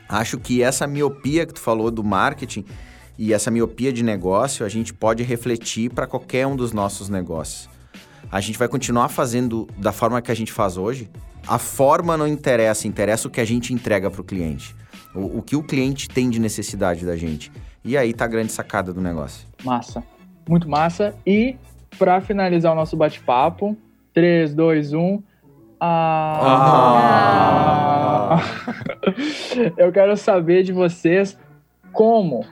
Acho 0.08 0.38
que 0.38 0.62
essa 0.62 0.86
miopia 0.86 1.44
que 1.44 1.54
tu 1.54 1.60
falou 1.60 1.90
do 1.90 2.04
marketing 2.04 2.64
e 3.18 3.32
essa 3.32 3.50
miopia 3.50 3.92
de 3.92 4.04
negócio, 4.04 4.64
a 4.64 4.68
gente 4.68 4.94
pode 4.94 5.22
refletir 5.22 5.90
para 5.90 6.06
qualquer 6.06 6.46
um 6.46 6.54
dos 6.54 6.72
nossos 6.72 7.08
negócios. 7.08 7.68
A 8.30 8.40
gente 8.40 8.58
vai 8.58 8.68
continuar 8.68 9.08
fazendo 9.08 9.66
da 9.76 9.92
forma 9.92 10.20
que 10.20 10.30
a 10.30 10.34
gente 10.34 10.52
faz 10.52 10.76
hoje. 10.76 11.10
A 11.46 11.58
forma 11.58 12.16
não 12.16 12.26
interessa, 12.26 12.88
interessa 12.88 13.28
o 13.28 13.30
que 13.30 13.40
a 13.40 13.44
gente 13.44 13.72
entrega 13.72 14.10
para 14.10 14.20
o 14.20 14.24
cliente. 14.24 14.74
O, 15.14 15.40
que 15.40 15.54
o 15.56 15.62
cliente 15.62 16.08
tem 16.08 16.28
de 16.28 16.38
necessidade 16.38 17.06
da 17.06 17.16
gente. 17.16 17.52
E 17.84 17.96
aí 17.96 18.12
tá 18.12 18.24
a 18.24 18.28
grande 18.28 18.52
sacada 18.52 18.92
do 18.92 19.00
negócio. 19.00 19.46
Massa. 19.64 20.02
Muito 20.48 20.68
massa. 20.68 21.14
E 21.24 21.56
para 21.98 22.20
finalizar 22.20 22.72
o 22.72 22.74
nosso 22.74 22.96
bate-papo, 22.96 23.76
3, 24.12 24.52
2, 24.54 24.92
1. 24.92 25.22
Ah. 25.80 26.36
Eu 29.78 29.92
quero 29.92 30.16
saber 30.16 30.62
de 30.64 30.72
vocês 30.72 31.38
como, 31.92 32.44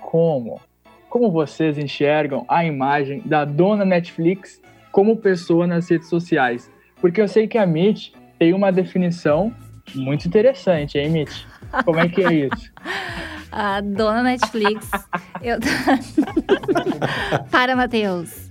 como, 0.00 0.60
como 1.08 1.30
vocês 1.30 1.78
enxergam 1.78 2.44
a 2.48 2.64
imagem 2.64 3.22
da 3.24 3.44
dona 3.44 3.84
Netflix 3.84 4.60
como 4.92 5.16
pessoa 5.16 5.66
nas 5.66 5.88
redes 5.88 6.08
sociais. 6.08 6.70
Porque 7.00 7.20
eu 7.20 7.26
sei 7.26 7.48
que 7.48 7.58
a 7.58 7.66
Mitch 7.66 8.12
tem 8.38 8.52
uma 8.52 8.70
definição 8.72 9.52
muito 9.94 10.26
interessante, 10.26 10.98
hein, 10.98 11.10
Mitch? 11.10 11.44
Como 11.84 11.98
é 11.98 12.08
que 12.08 12.22
é 12.22 12.32
isso? 12.46 12.72
A 13.50 13.80
dona 13.80 14.22
Netflix. 14.22 14.90
eu... 15.40 15.58
Para, 17.52 17.76
Matheus. 17.76 18.50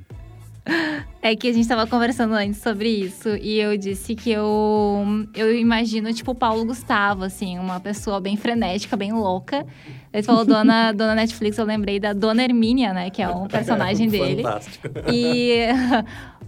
É 1.21 1.35
que 1.35 1.49
a 1.49 1.53
gente 1.53 1.67
tava 1.67 1.85
conversando 1.85 2.33
antes 2.33 2.61
sobre 2.61 2.87
isso 2.87 3.29
e 3.41 3.59
eu 3.59 3.77
disse 3.77 4.15
que 4.15 4.31
eu, 4.31 5.05
eu 5.35 5.53
imagino, 5.53 6.13
tipo, 6.13 6.31
o 6.31 6.35
Paulo 6.35 6.65
Gustavo, 6.65 7.25
assim, 7.25 7.59
uma 7.59 7.81
pessoa 7.81 8.21
bem 8.21 8.37
frenética, 8.37 8.95
bem 8.95 9.11
louca. 9.11 9.65
Ele 10.13 10.23
falou 10.23 10.45
dona, 10.45 10.91
dona 10.95 11.15
Netflix, 11.15 11.57
eu 11.57 11.65
lembrei 11.65 11.99
da 11.99 12.13
Dona 12.13 12.43
Hermínia, 12.43 12.93
né? 12.93 13.09
Que 13.09 13.21
é 13.21 13.27
um 13.27 13.47
personagem 13.47 14.07
dele. 14.07 14.43
Fantástico. 14.43 14.87
E 15.11 15.65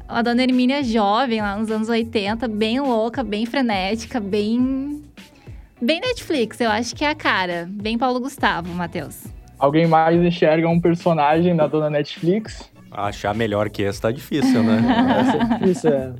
a 0.07 0.21
Dona 0.21 0.43
Hermínia 0.43 0.83
jovem, 0.83 1.41
lá 1.41 1.57
nos 1.57 1.69
anos 1.71 1.89
80, 1.89 2.47
bem 2.47 2.79
louca, 2.79 3.23
bem 3.23 3.45
frenética, 3.45 4.19
bem. 4.19 5.03
Bem 5.81 5.99
Netflix, 5.99 6.59
eu 6.61 6.69
acho 6.69 6.95
que 6.95 7.03
é 7.03 7.09
a 7.09 7.15
cara. 7.15 7.67
Bem 7.69 7.97
Paulo 7.97 8.19
Gustavo, 8.19 8.73
Matheus. 8.73 9.25
Alguém 9.59 9.87
mais 9.87 10.21
enxerga 10.21 10.67
um 10.69 10.79
personagem 10.79 11.55
da 11.55 11.67
dona 11.67 11.89
Netflix? 11.89 12.69
Achar 12.91 13.35
melhor 13.35 13.69
que 13.69 13.81
esse 13.81 14.01
tá 14.01 14.11
difícil, 14.11 14.63
né? 14.63 14.81
Isso 15.67 15.87
é. 15.87 16.13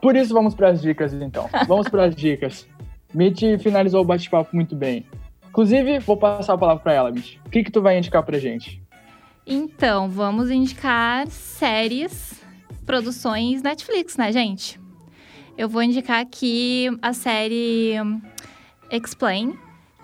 Por 0.00 0.16
isso, 0.16 0.32
vamos 0.32 0.54
para 0.54 0.70
as 0.70 0.80
dicas, 0.80 1.12
então. 1.12 1.48
Vamos 1.66 1.88
para 1.88 2.04
as 2.04 2.16
dicas. 2.16 2.66
Mitch 3.12 3.42
finalizou 3.60 4.00
o 4.00 4.04
bate-papo 4.04 4.54
muito 4.54 4.74
bem. 4.74 5.04
Inclusive, 5.48 5.98
vou 5.98 6.16
passar 6.16 6.54
a 6.54 6.58
palavra 6.58 6.82
para 6.82 6.94
ela, 6.94 7.10
Mitch. 7.10 7.36
O 7.44 7.50
que, 7.50 7.64
que 7.64 7.70
tu 7.70 7.82
vai 7.82 7.98
indicar 7.98 8.22
pra 8.22 8.38
gente? 8.38 8.80
Então, 9.46 10.08
vamos 10.08 10.50
indicar 10.50 11.26
séries, 11.26 12.29
produções 12.90 13.62
Netflix, 13.62 14.16
né, 14.16 14.32
gente? 14.32 14.80
Eu 15.56 15.68
vou 15.68 15.80
indicar 15.80 16.20
aqui 16.20 16.88
a 17.00 17.12
série 17.12 17.94
Explain, 18.90 19.56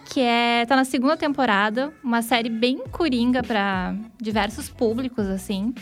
que 0.05 0.21
é 0.21 0.65
tá 0.67 0.77
na 0.77 0.85
segunda 0.85 1.17
temporada, 1.17 1.93
uma 2.01 2.23
série 2.23 2.49
bem 2.49 2.85
coringa 2.93 3.43
para 3.43 3.93
diversos 4.21 4.69
públicos 4.69 5.27
assim. 5.27 5.75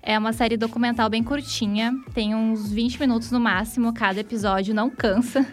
É 0.00 0.16
uma 0.16 0.32
série 0.32 0.56
documental 0.56 1.10
bem 1.10 1.24
curtinha, 1.24 1.92
tem 2.14 2.36
uns 2.36 2.70
20 2.70 3.00
minutos 3.00 3.32
no 3.32 3.40
máximo, 3.40 3.92
cada 3.92 4.20
episódio 4.20 4.72
não 4.72 4.88
cansa. 4.88 5.44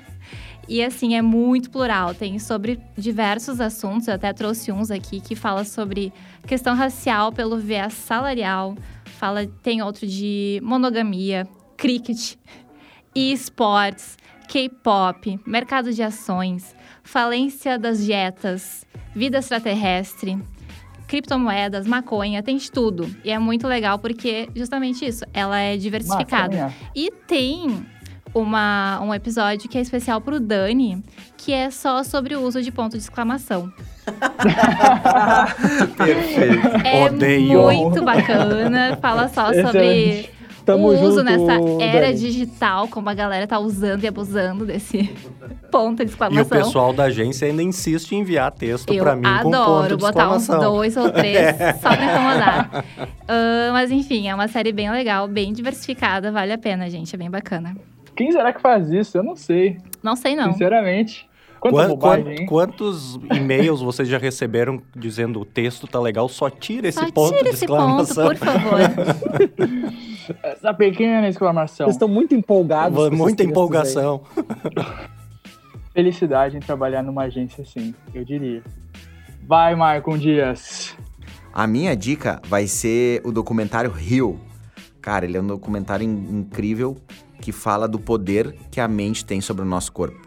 E 0.68 0.84
assim, 0.84 1.16
é 1.16 1.22
muito 1.24 1.72
plural, 1.72 2.14
tem 2.14 2.38
sobre 2.38 2.80
diversos 2.95 3.60
assuntos, 3.60 4.08
eu 4.08 4.14
até 4.14 4.32
trouxe 4.32 4.72
uns 4.72 4.91
aqui 4.91 5.20
que 5.20 5.36
fala 5.36 5.66
sobre 5.66 6.14
questão 6.45 6.76
racial 6.76 7.32
pelo 7.32 7.58
viés 7.58 7.93
salarial, 7.93 8.76
fala 9.22 9.45
tem 9.61 9.84
outro 9.84 10.07
de 10.07 10.59
monogamia, 10.63 11.47
cricket, 11.78 12.38
e-sports, 13.13 14.17
K-pop, 14.47 15.39
mercado 15.45 15.93
de 15.93 16.01
ações, 16.01 16.76
falência 17.03 17.78
das 17.78 18.03
dietas, 18.03 18.84
vida 19.15 19.38
extraterrestre, 19.38 20.39
criptomoedas, 21.07 21.86
maconha, 21.86 22.41
tem 22.41 22.57
de 22.57 22.72
tudo. 22.72 23.15
E 23.24 23.30
é 23.30 23.38
muito 23.38 23.67
legal 23.67 23.99
porque 23.99 24.49
justamente 24.55 25.05
isso, 25.05 25.24
ela 25.32 25.59
é 25.59 25.78
diversificada. 25.78 26.55
Maconha. 26.55 26.76
E 26.95 27.11
tem 27.11 27.86
uma, 28.34 28.99
um 29.01 29.13
episódio 29.13 29.69
que 29.69 29.77
é 29.77 29.82
especial 29.82 30.21
pro 30.21 30.39
Dani, 30.39 31.03
que 31.38 31.51
é 31.53 31.69
só 31.71 32.03
sobre 32.03 32.36
o 32.36 32.41
uso 32.41 32.61
de 32.61 32.71
ponto 32.71 32.91
de 32.97 33.03
exclamação. 33.03 33.71
Perfeito. 35.97 36.67
É 36.86 37.05
Odeio. 37.05 37.61
muito 37.63 38.03
bacana, 38.03 38.97
fala 39.01 39.27
só 39.27 39.53
sobre. 39.53 40.29
Tamo 40.63 40.89
o 40.89 40.93
uso 40.93 41.05
junto, 41.19 41.23
nessa 41.23 41.53
era 41.84 42.05
Dani. 42.07 42.19
digital, 42.19 42.88
como 42.88 43.09
a 43.09 43.15
galera 43.15 43.47
tá 43.47 43.57
usando 43.57 44.03
e 44.03 44.07
abusando 44.07 44.63
desse 44.63 45.09
ponto 45.71 45.97
de 45.97 46.03
E 46.03 46.05
o 46.05 46.13
exclamação. 46.13 46.45
pessoal 46.57 46.93
da 46.93 47.05
agência 47.05 47.47
ainda 47.47 47.63
insiste 47.63 48.11
em 48.11 48.19
enviar 48.19 48.51
texto 48.51 48.93
pra 48.95 49.15
mim 49.15 49.23
com 49.23 49.41
ponto 49.41 49.55
adoro 49.55 49.97
de 49.97 50.03
botar 50.03 50.29
uns 50.29 50.43
exclamação. 50.43 50.71
dois 50.73 50.95
ou 50.95 51.09
três 51.09 51.55
só 51.82 51.89
pra 51.95 52.05
incomodar. 52.05 52.86
Ah, 53.27 53.69
mas 53.73 53.89
enfim, 53.89 54.27
é 54.29 54.36
uma 54.36 54.47
série 54.47 54.71
bem 54.71 54.91
legal, 54.91 55.27
bem 55.27 55.51
diversificada, 55.51 56.32
vale 56.32 56.53
a 56.53 56.57
pena, 56.59 56.88
gente. 56.91 57.15
É 57.15 57.17
bem 57.17 57.29
bacana. 57.29 57.75
Quem 58.16 58.32
será 58.32 58.51
que 58.53 58.62
faz 58.62 58.89
isso? 58.91 59.18
Eu 59.18 59.24
não 59.24 59.36
sei. 59.36 59.78
Não 60.03 60.16
sei 60.16 60.36
não. 60.36 60.51
Sinceramente. 60.51 61.30
Quanta 61.59 61.76
Quan- 61.78 61.88
bobagem, 61.89 62.45
quantos 62.47 63.20
e-mails 63.32 63.82
vocês 63.82 64.07
já 64.09 64.18
receberam 64.18 64.82
dizendo 64.95 65.39
o 65.39 65.45
texto 65.45 65.86
tá 65.86 65.99
legal, 65.99 66.28
só 66.28 66.49
tira 66.49 66.88
esse 66.88 66.99
Só 66.99 67.12
ponto 67.12 67.30
tira 67.38 67.43
de 67.43 67.49
esse 67.49 67.68
ponto, 67.68 68.16
por 68.16 68.36
favor. 68.36 68.80
Essa 70.43 70.74
pequena 70.74 71.28
exclamação. 71.30 71.86
Eles 71.86 71.95
estão 71.95 72.07
muito 72.07 72.34
empolgados. 72.34 72.97
com 72.97 73.05
esses 73.07 73.18
Muita 73.18 73.43
empolgação. 73.43 74.22
Felicidade 75.93 76.55
em 76.57 76.59
trabalhar 76.62 77.03
numa 77.03 77.24
agência 77.24 77.62
assim, 77.64 77.93
eu 78.14 78.24
diria. 78.24 78.64
Vai, 79.45 79.76
Maicon 79.76 80.18
Dias. 80.18 80.95
A 81.53 81.68
minha 81.68 81.95
dica 81.95 82.41
vai 82.47 82.66
ser 82.66 83.22
o 83.26 83.32
documentário 83.32 83.91
Rio. 83.91 84.39
Cara, 85.01 85.26
ele 85.26 85.36
é 85.38 85.41
um 85.41 85.47
documentário 85.47 86.05
in- 86.05 86.39
incrível 86.39 86.95
que 87.41 87.51
fala 87.51 87.87
do 87.87 87.99
poder 87.99 88.55
que 88.69 88.79
a 88.79 88.87
mente 88.87 89.25
tem 89.25 89.41
sobre 89.41 89.63
o 89.63 89.65
nosso 89.65 89.91
corpo. 89.91 90.21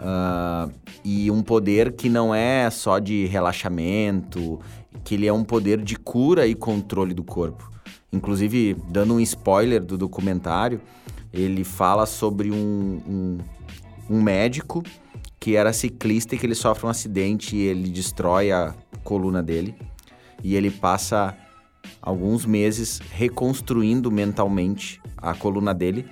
Ah, 0.00 0.68
e 1.04 1.30
um 1.30 1.42
poder 1.42 1.92
que 1.92 2.08
não 2.08 2.34
é 2.34 2.68
só 2.70 2.98
de 2.98 3.26
relaxamento, 3.26 4.60
que 5.04 5.14
ele 5.14 5.26
é 5.26 5.32
um 5.32 5.44
poder 5.44 5.80
de 5.80 5.96
cura 5.96 6.46
e 6.46 6.54
controle 6.54 7.14
do 7.14 7.24
corpo. 7.24 7.70
Inclusive, 8.12 8.76
dando 8.88 9.14
um 9.14 9.20
spoiler 9.20 9.82
do 9.82 9.96
documentário, 9.96 10.80
ele 11.32 11.64
fala 11.64 12.04
sobre 12.04 12.50
um, 12.50 13.00
um, 13.08 13.38
um 14.10 14.22
médico 14.22 14.82
que 15.40 15.56
era 15.56 15.72
ciclista 15.72 16.34
e 16.34 16.38
que 16.38 16.46
ele 16.46 16.54
sofre 16.54 16.86
um 16.86 16.90
acidente 16.90 17.56
e 17.56 17.62
ele 17.62 17.88
destrói 17.88 18.52
a 18.52 18.74
coluna 19.02 19.42
dele. 19.42 19.74
E 20.42 20.54
ele 20.54 20.70
passa 20.70 21.36
alguns 22.00 22.44
meses 22.44 23.00
reconstruindo 23.12 24.10
mentalmente 24.10 25.00
a 25.16 25.34
coluna 25.34 25.72
dele, 25.72 26.04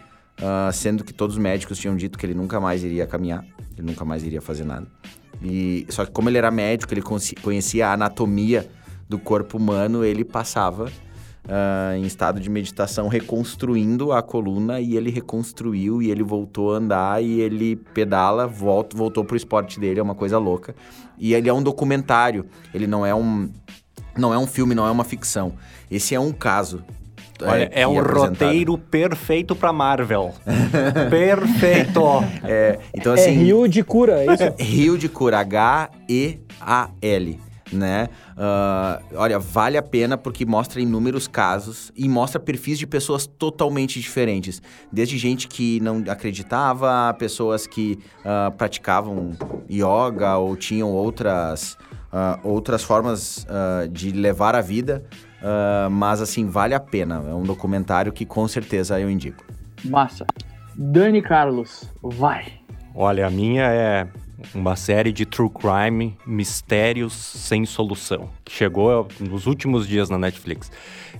ah, 0.43 0.71
sendo 0.73 1.05
que 1.05 1.13
todos 1.13 1.37
os 1.37 1.43
médicos 1.43 1.79
tinham 1.79 1.97
dito 1.97 2.19
que 2.19 2.27
ele 2.27 2.35
nunca 2.35 2.61
mais 2.61 2.83
iria 2.83 3.07
caminhar, 3.07 3.45
ele 3.77 3.87
nunca 3.87 4.05
mais 4.05 4.25
iria 4.25 4.41
fazer 4.41 4.65
nada. 4.65 4.87
E 5.43 5.87
só 5.89 6.05
que 6.05 6.11
como 6.11 6.29
ele 6.29 6.39
era 6.39 6.51
médico, 6.51 6.93
ele 6.93 7.03
conhecia 7.43 7.89
a 7.89 7.93
anatomia 7.95 8.69
do 9.09 9.19
corpo 9.19 9.57
humano, 9.57 10.05
ele 10.05 10.25
passava 10.25 10.91
ah, 11.49 11.97
em 11.97 12.05
estado 12.05 12.39
de 12.39 12.49
meditação 12.51 13.09
reconstruindo 13.09 14.13
a 14.13 14.23
coluna 14.23 14.81
e 14.81 14.97
ele 14.97 15.11
reconstruiu 15.11 16.03
e 16.03 16.11
ele 16.11 16.23
voltou 16.23 16.75
a 16.75 16.79
andar 16.79 17.23
e 17.23 17.41
ele 17.41 17.77
pedala, 17.77 18.47
volta, 18.47 18.97
voltou 18.97 19.25
pro 19.25 19.37
esporte 19.37 19.81
dele, 19.81 20.01
é 20.01 20.03
uma 20.03 20.15
coisa 20.15 20.39
louca. 20.39 20.75
E 21.19 21.35
ele 21.35 21.49
é 21.49 21.53
um 21.53 21.63
documentário, 21.63 22.47
ele 22.73 22.87
não 22.87 23.05
é 23.05 23.15
um 23.15 23.51
não 24.17 24.35
é 24.35 24.39
um 24.39 24.47
filme, 24.47 24.75
não 24.75 24.87
é 24.87 24.91
uma 24.91 25.05
ficção. 25.05 25.55
Esse 25.91 26.15
é 26.15 26.21
um 26.21 26.33
caso. 26.33 26.85
Olha, 27.43 27.69
que 27.69 27.79
é 27.79 27.87
um 27.87 28.01
roteiro 28.03 28.79
perfeito 28.79 29.55
pra 29.57 29.73
Marvel. 29.73 30.33
perfeito. 31.11 32.01
É, 32.45 32.79
então 32.95 33.15
É 33.15 33.21
assim, 33.21 33.33
Rio 33.33 33.69
de 33.69 33.83
cura, 33.83 34.25
é 34.25 34.33
isso? 34.33 34.55
Rio 34.63 34.99
de 34.99 35.09
Cura, 35.09 35.39
H-E-A-L, 35.41 37.41
né? 37.73 38.09
Ah, 38.37 39.01
olha, 39.15 39.39
vale 39.39 39.77
a 39.77 39.83
pena 39.83 40.17
porque 40.17 40.47
mostra 40.47 40.81
inúmeros 40.81 41.29
casos 41.29 41.93
e 41.95 42.09
mostra 42.09 42.41
perfis 42.41 42.79
de 42.79 42.87
pessoas 42.87 43.27
totalmente 43.27 44.01
diferentes. 44.01 44.63
Desde 44.91 45.19
gente 45.19 45.47
que 45.47 45.79
não 45.81 46.03
acreditava, 46.09 47.15
pessoas 47.19 47.67
que 47.67 47.99
ah, 48.25 48.53
praticavam 48.57 49.33
yoga 49.71 50.37
ou 50.37 50.57
tinham 50.57 50.91
outras, 50.91 51.77
ah, 52.13 52.39
outras 52.43 52.83
formas 52.83 53.47
de 53.93 54.11
levar 54.11 54.55
a 54.55 54.61
vida. 54.61 55.05
Ah, 55.43 55.89
mas 55.91 56.21
assim, 56.21 56.47
vale 56.47 56.75
a 56.75 56.81
pena. 56.81 57.23
É 57.29 57.35
um 57.35 57.43
documentário 57.43 58.13
que 58.13 58.25
com 58.25 58.47
certeza 58.47 59.01
eu 59.01 59.11
indico. 59.11 59.45
Massa. 59.85 60.27
Dani 60.77 61.23
Carlos, 61.23 61.85
vai. 62.03 62.53
Olha, 62.95 63.27
a 63.27 63.31
minha 63.31 63.65
é 63.65 64.07
uma 64.55 64.75
série 64.75 65.13
de 65.13 65.27
true 65.27 65.51
crime, 65.51 66.17
mistérios 66.27 67.13
sem 67.13 67.65
solução, 67.67 68.31
que 68.45 68.53
chegou 68.53 69.07
nos 69.21 69.47
últimos 69.47 69.87
dias 69.87 70.09
na 70.09 70.19
Netflix. 70.19 70.71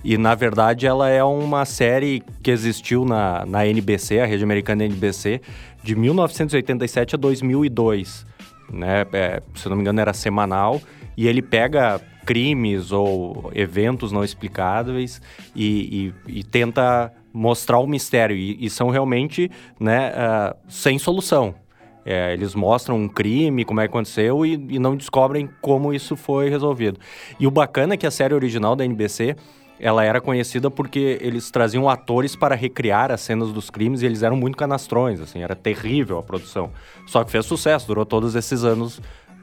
E, 0.03 0.17
na 0.17 0.33
verdade, 0.33 0.87
ela 0.87 1.07
é 1.09 1.23
uma 1.23 1.63
série 1.63 2.23
que 2.41 2.49
existiu 2.49 3.05
na, 3.05 3.45
na 3.45 3.65
NBC, 3.67 4.19
a 4.19 4.25
rede 4.25 4.43
americana 4.43 4.83
NBC, 4.83 5.41
de 5.83 5.95
1987 5.95 7.15
a 7.15 7.17
2002. 7.17 8.25
Né? 8.71 9.05
É, 9.13 9.43
se 9.53 9.67
eu 9.67 9.69
não 9.69 9.77
me 9.77 9.83
engano, 9.83 9.99
era 9.99 10.13
semanal. 10.13 10.81
E 11.15 11.27
ele 11.27 11.41
pega 11.41 11.99
crimes 12.25 12.91
ou 12.91 13.51
eventos 13.53 14.11
não 14.11 14.23
explicáveis 14.23 15.21
e, 15.55 16.13
e- 16.27 16.39
e 16.39 16.43
tenta 16.43 17.11
mostrar 17.33 17.79
o 17.79 17.87
mistério. 17.87 18.35
E, 18.35 18.63
e 18.63 18.69
são 18.69 18.89
realmente 18.89 19.49
né, 19.79 20.11
ah, 20.15 20.55
sem 20.67 20.97
solução. 20.99 21.55
É, 22.03 22.33
eles 22.33 22.55
mostram 22.55 22.97
um 22.97 23.07
crime, 23.07 23.63
como 23.63 23.79
é 23.79 23.83
que 23.83 23.91
aconteceu, 23.91 24.45
e, 24.45 24.53
e 24.69 24.79
não 24.79 24.95
descobrem 24.95 25.47
como 25.61 25.93
isso 25.93 26.15
foi 26.15 26.49
resolvido. 26.49 26.99
E 27.39 27.45
o 27.45 27.51
bacana 27.51 27.93
é 27.93 27.97
que 27.97 28.07
a 28.07 28.11
série 28.11 28.33
original 28.33 28.75
da 28.75 28.83
NBC, 28.83 29.35
ela 29.79 30.03
era 30.03 30.19
conhecida 30.19 30.69
porque 30.71 31.19
eles 31.21 31.51
traziam 31.51 31.87
atores 31.87 32.35
para 32.35 32.55
recriar 32.55 33.11
as 33.11 33.21
cenas 33.21 33.51
dos 33.51 33.69
crimes 33.69 34.01
e 34.01 34.05
eles 34.07 34.23
eram 34.23 34.35
muito 34.35 34.57
canastrões, 34.57 35.19
assim, 35.19 35.43
era 35.43 35.55
terrível 35.55 36.17
a 36.17 36.23
produção. 36.23 36.71
Só 37.05 37.23
que 37.23 37.31
fez 37.31 37.45
sucesso, 37.45 37.85
durou 37.87 38.05
todos 38.05 38.35
esses 38.35 38.63
anos 38.63 38.99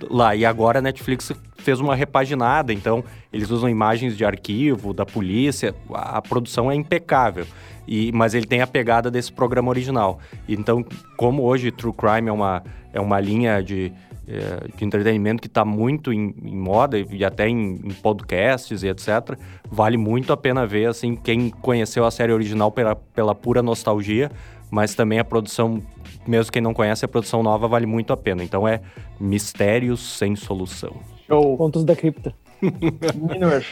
lá. 0.08 0.34
E 0.34 0.44
agora 0.44 0.78
a 0.78 0.82
Netflix 0.82 1.32
fez 1.56 1.80
uma 1.80 1.94
repaginada, 1.94 2.72
então 2.72 3.04
eles 3.32 3.50
usam 3.50 3.68
imagens 3.68 4.16
de 4.16 4.24
arquivo, 4.24 4.94
da 4.94 5.04
polícia, 5.04 5.74
a, 5.92 6.18
a 6.18 6.22
produção 6.22 6.70
é 6.70 6.74
impecável. 6.74 7.46
E, 7.86 8.12
mas 8.12 8.34
ele 8.34 8.46
tem 8.46 8.60
a 8.60 8.66
pegada 8.66 9.10
desse 9.10 9.32
programa 9.32 9.70
original. 9.70 10.18
Então, 10.48 10.84
como 11.16 11.42
hoje 11.42 11.70
True 11.70 11.92
Crime 11.92 12.28
é 12.28 12.32
uma, 12.32 12.62
é 12.92 13.00
uma 13.00 13.18
linha 13.18 13.62
de, 13.62 13.90
eh, 14.30 14.66
de 14.76 14.84
entretenimento 14.84 15.40
que 15.40 15.46
está 15.48 15.64
muito 15.64 16.12
em, 16.12 16.34
em 16.42 16.54
moda 16.54 16.98
e 16.98 17.24
até 17.24 17.48
em, 17.48 17.80
em 17.82 17.94
podcasts 18.02 18.82
e 18.82 18.88
etc., 18.88 19.38
vale 19.70 19.96
muito 19.96 20.34
a 20.34 20.36
pena 20.36 20.66
ver, 20.66 20.90
assim, 20.90 21.16
quem 21.16 21.48
conheceu 21.48 22.04
a 22.04 22.10
série 22.10 22.30
original 22.30 22.70
pela, 22.70 22.94
pela 22.94 23.34
pura 23.34 23.62
nostalgia, 23.62 24.30
mas 24.70 24.94
também 24.94 25.18
a 25.18 25.24
produção, 25.24 25.82
mesmo 26.26 26.52
quem 26.52 26.62
não 26.62 26.74
conhece, 26.74 27.04
a 27.04 27.08
produção 27.08 27.42
nova 27.42 27.66
vale 27.68 27.86
muito 27.86 28.12
a 28.12 28.16
pena. 28.16 28.42
Então 28.42 28.66
é 28.66 28.80
Mistérios 29.20 30.18
Sem 30.18 30.36
Solução. 30.36 30.96
Show. 31.26 31.56
Contos 31.56 31.84
da 31.84 31.94
cripta. 31.94 32.34
Minor. 33.14 33.62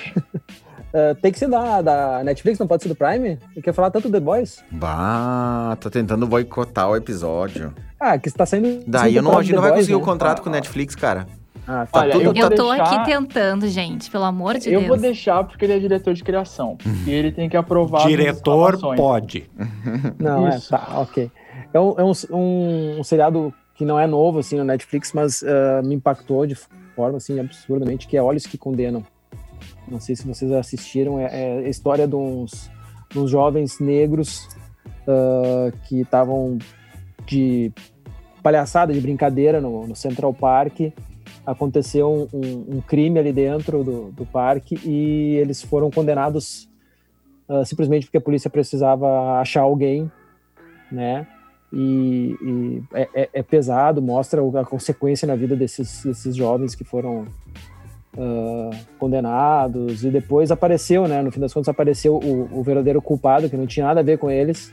Uh, 0.93 1.15
tem 1.21 1.33
que 1.33 1.39
ser 1.39 1.49
da, 1.49 1.83
da 1.83 2.25
Netflix, 2.25 2.59
não 2.59 2.67
pode 2.67 2.83
ser 2.83 2.89
do 2.89 2.95
Prime? 2.95 3.39
Ele 3.53 3.63
quer 3.63 3.73
falar 3.73 3.91
tanto 3.91 4.11
The 4.11 4.21
Boys? 4.21 4.63
Bah, 4.71 5.77
tô 5.81 5.91
tentando 5.91 6.27
boicotar 6.27 6.89
o 6.89 6.97
episódio. 6.97 7.75
Ah, 7.99 8.19
que 8.19 8.29
está 8.29 8.45
saindo. 8.45 8.85
Daí 8.87 9.17
eu 9.17 9.23
não, 9.23 9.39
a 9.39 9.43
gente 9.43 9.55
não 9.55 9.63
vai 9.63 9.73
conseguir 9.73 9.95
o 9.95 10.01
né? 10.01 10.05
contrato 10.05 10.43
com 10.43 10.49
o 10.49 10.53
Netflix, 10.53 10.95
cara. 10.95 11.27
Ah, 11.69 11.87
tá. 11.91 12.01
Olha, 12.01 12.13
tudo- 12.13 12.25
eu 12.25 12.35
Eu 12.35 12.55
tô 12.55 12.69
deixar- 12.71 12.85
aqui 13.01 13.11
tentando, 13.11 13.69
gente, 13.69 14.11
pelo 14.11 14.25
amor 14.25 14.59
de 14.59 14.69
Eu 14.69 14.81
Deus. 14.81 14.87
vou 14.89 14.97
deixar 14.97 15.43
porque 15.45 15.65
ele 15.65 15.73
é 15.75 15.79
diretor 15.79 16.15
de 16.15 16.23
criação. 16.23 16.79
e 17.07 17.11
ele 17.11 17.33
tem 17.33 17.49
que 17.49 17.57
aprovar 17.57 18.07
Diretor 18.07 18.79
pode. 18.97 19.51
Não, 20.19 20.49
Isso. 20.49 20.75
é, 20.75 20.79
tá, 20.79 21.01
ok. 21.01 21.31
É, 21.75 21.81
um, 21.81 21.95
é 21.99 22.05
um, 22.05 22.13
um, 22.31 23.01
um 23.01 23.05
seriado 23.05 23.53
que 23.75 23.85
não 23.85 23.99
é 23.99 24.07
novo, 24.07 24.39
assim, 24.39 24.57
no 24.57 24.65
Netflix, 24.65 25.13
mas 25.13 25.43
ah, 25.43 25.83
me 25.85 25.95
impactou 25.97 26.47
de 26.47 26.55
forma, 26.95 27.19
assim, 27.19 27.39
absurdamente, 27.39 28.07
que 28.07 28.17
é 28.17 28.23
Olhos 28.23 28.47
que 28.47 28.57
Condenam. 28.57 29.05
Não 29.89 30.01
sei 30.01 30.17
se 30.17 30.27
vocês 30.27 30.51
assistiram, 30.53 31.19
é, 31.21 31.25
é 31.25 31.59
a 31.67 31.69
história 31.69 32.07
de 32.09 32.15
uns, 32.17 32.71
de 33.11 33.19
uns 33.19 33.31
jovens 33.31 33.79
negros 33.81 34.49
ah, 35.07 35.71
que 35.89 36.01
estavam 36.01 36.59
de 37.27 37.73
palhaçada, 38.43 38.93
de 38.93 39.01
brincadeira 39.01 39.61
no, 39.61 39.87
no 39.87 39.97
Central 39.97 40.33
Park. 40.33 40.93
Aconteceu 41.47 42.29
um, 42.33 42.39
um- 42.39 42.77
um 42.77 42.81
crime 42.81 43.19
ali 43.21 43.33
dentro 43.33 43.85
do, 43.85 44.11
do 44.11 44.27
parque 44.27 44.77
e 44.85 45.37
eles 45.37 45.63
foram 45.63 45.91
condenados 45.91 46.69
ah, 47.49 47.65
simplesmente 47.65 48.07
porque 48.07 48.19
a 48.19 48.21
polícia 48.21 48.51
precisava 48.51 49.39
achar 49.41 49.61
alguém, 49.63 50.11
né? 50.91 51.27
E, 51.73 52.37
e 52.43 52.83
é, 52.93 53.09
é- 53.15 53.29
é 53.35 53.43
pesado, 53.43 54.03
mostra 54.03 54.41
a 54.61 54.65
consequência 54.65 55.27
na 55.29 55.37
vida 55.37 55.55
desses, 55.55 56.03
desses 56.05 56.35
jovens 56.35 56.75
que 56.75 56.83
foram 56.85 57.27
ah, 58.19 58.71
condenados. 58.99 60.05
E 60.05 60.11
depois 60.11 60.51
apareceu, 60.51 61.07
né? 61.07 61.23
No 61.23 61.31
fim 61.31 61.39
das 61.41 61.53
contas, 61.55 61.69
apareceu 61.69 62.17
o, 62.17 62.49
o 62.59 62.63
verdadeiro 62.65 63.01
culpado, 63.01 63.49
que 63.49 63.57
não 63.57 63.67
tinha 63.67 63.87
nada 63.87 64.01
a 64.01 64.03
ver 64.03 64.19
com 64.19 64.29
eles. 64.31 64.73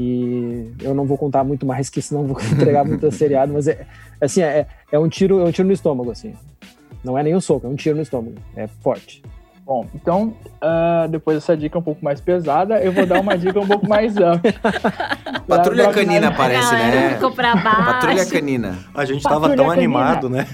E 0.00 0.72
eu 0.80 0.94
não 0.94 1.04
vou 1.06 1.18
contar 1.18 1.42
muito 1.42 1.66
mais, 1.66 1.90
que 1.90 2.00
senão 2.00 2.24
vou 2.24 2.36
entregar 2.52 2.84
muito 2.84 3.10
seriado, 3.10 3.52
mas 3.52 3.66
é 3.66 3.84
assim, 4.20 4.42
é, 4.42 4.64
é 4.92 4.98
um 4.98 5.08
tiro, 5.08 5.40
é 5.40 5.44
um 5.44 5.50
tiro 5.50 5.66
no 5.66 5.74
estômago, 5.74 6.12
assim. 6.12 6.34
Não 7.02 7.18
é 7.18 7.22
nem 7.24 7.34
um 7.34 7.40
soco, 7.40 7.66
é 7.66 7.70
um 7.70 7.74
tiro 7.74 7.96
no 7.96 8.02
estômago. 8.02 8.36
É 8.54 8.68
forte. 8.68 9.20
Bom, 9.66 9.86
então, 9.94 10.32
ah, 10.62 11.06
depois 11.10 11.36
dessa 11.36 11.56
dica 11.56 11.76
um 11.78 11.82
pouco 11.82 12.02
mais 12.02 12.20
pesada, 12.20 12.80
eu 12.80 12.92
vou 12.92 13.04
dar 13.06 13.20
uma 13.20 13.36
dica 13.36 13.58
um 13.60 13.66
pouco 13.66 13.88
mais 13.88 14.16
ampla. 14.16 14.52
Patrulha 15.46 15.84
Pra- 15.84 15.92
pra 15.92 16.02
Canina 16.04 16.28
aparece, 16.28 16.72
né? 16.72 17.14
ficou 17.14 17.32
pra 17.32 17.56
baixo. 17.56 17.84
Patrulha 17.84 18.26
Canina. 18.26 18.78
A 18.94 19.04
gente 19.04 19.22
Patrulha 19.24 19.42
tava 19.48 19.56
tão 19.56 19.66
canina. 19.66 19.72
animado, 19.74 20.30
né? 20.30 20.46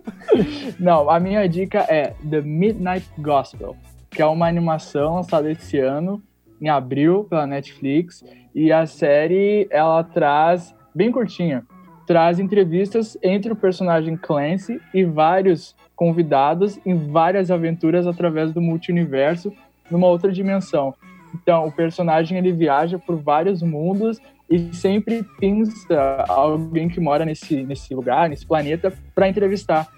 Não, 0.78 1.08
a 1.10 1.18
minha 1.18 1.48
dica 1.48 1.80
é 1.88 2.12
The 2.28 2.42
Midnight 2.42 3.08
Gospel, 3.18 3.76
que 4.10 4.20
é 4.22 4.26
uma 4.26 4.46
animação 4.46 5.14
lançada 5.16 5.50
esse 5.50 5.78
ano, 5.78 6.22
em 6.60 6.68
abril, 6.68 7.24
pela 7.24 7.46
Netflix. 7.46 8.22
E 8.54 8.70
a 8.70 8.86
série, 8.86 9.66
ela 9.70 10.02
traz, 10.04 10.74
bem 10.94 11.10
curtinha, 11.10 11.64
traz 12.06 12.38
entrevistas 12.38 13.18
entre 13.22 13.52
o 13.52 13.56
personagem 13.56 14.16
Clancy 14.16 14.80
e 14.92 15.04
vários 15.04 15.74
convidados 15.96 16.78
em 16.84 17.10
várias 17.10 17.50
aventuras 17.50 18.06
através 18.06 18.52
do 18.52 18.60
multiverso, 18.60 19.52
numa 19.90 20.06
outra 20.06 20.30
dimensão. 20.30 20.94
Então, 21.34 21.66
o 21.66 21.72
personagem 21.72 22.38
ele 22.38 22.52
viaja 22.52 22.98
por 22.98 23.16
vários 23.16 23.60
mundos 23.60 24.20
e 24.48 24.72
sempre 24.74 25.24
pinça 25.40 26.24
alguém 26.28 26.88
que 26.88 27.00
mora 27.00 27.24
nesse, 27.24 27.62
nesse 27.64 27.94
lugar, 27.94 28.28
nesse 28.28 28.46
planeta, 28.46 28.92
para 29.14 29.28
entrevistar. 29.28 29.88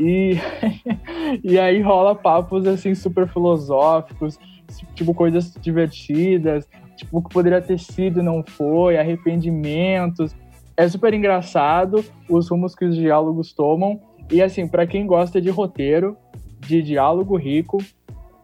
E, 0.00 0.36
e 1.44 1.58
aí 1.58 1.80
rola 1.80 2.14
papos 2.14 2.66
assim 2.66 2.94
super 2.94 3.28
filosóficos, 3.28 4.38
tipo 4.94 5.14
coisas 5.14 5.54
divertidas, 5.60 6.68
tipo 6.96 7.18
o 7.18 7.22
que 7.22 7.32
poderia 7.32 7.60
ter 7.60 7.78
sido 7.78 8.22
não 8.22 8.42
foi, 8.42 8.96
arrependimentos. 8.96 10.34
É 10.76 10.88
super 10.88 11.14
engraçado 11.14 12.04
os 12.28 12.48
rumos 12.48 12.74
que 12.74 12.84
os 12.84 12.96
diálogos 12.96 13.52
tomam. 13.52 14.00
E 14.30 14.42
assim, 14.42 14.66
para 14.66 14.86
quem 14.86 15.06
gosta 15.06 15.40
de 15.40 15.50
roteiro, 15.50 16.16
de 16.60 16.82
diálogo 16.82 17.36
rico, 17.36 17.78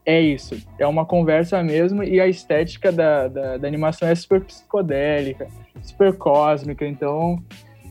é 0.04 0.20
isso. 0.20 0.56
É 0.78 0.86
uma 0.86 1.04
conversa 1.04 1.62
mesmo 1.62 2.02
e 2.02 2.20
a 2.20 2.26
estética 2.26 2.92
da, 2.92 3.28
da, 3.28 3.56
da 3.58 3.68
animação 3.68 4.08
é 4.08 4.14
super 4.14 4.42
psicodélica, 4.42 5.48
super 5.82 6.16
cósmica. 6.16 6.86
Então 6.86 7.42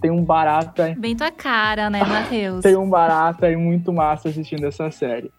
tem 0.02 0.10
um 0.12 0.24
barato 0.24 0.82
aí 0.82 0.96
Bem 0.96 1.16
tua 1.16 1.32
cara, 1.32 1.90
né, 1.90 2.04
Matheus? 2.06 2.62
tem 2.62 2.76
um 2.76 2.90
barato 2.90 3.46
aí 3.46 3.56
muito 3.56 3.92
massa 3.92 4.30
assistindo 4.30 4.66
essa 4.66 4.90
série. 4.92 5.32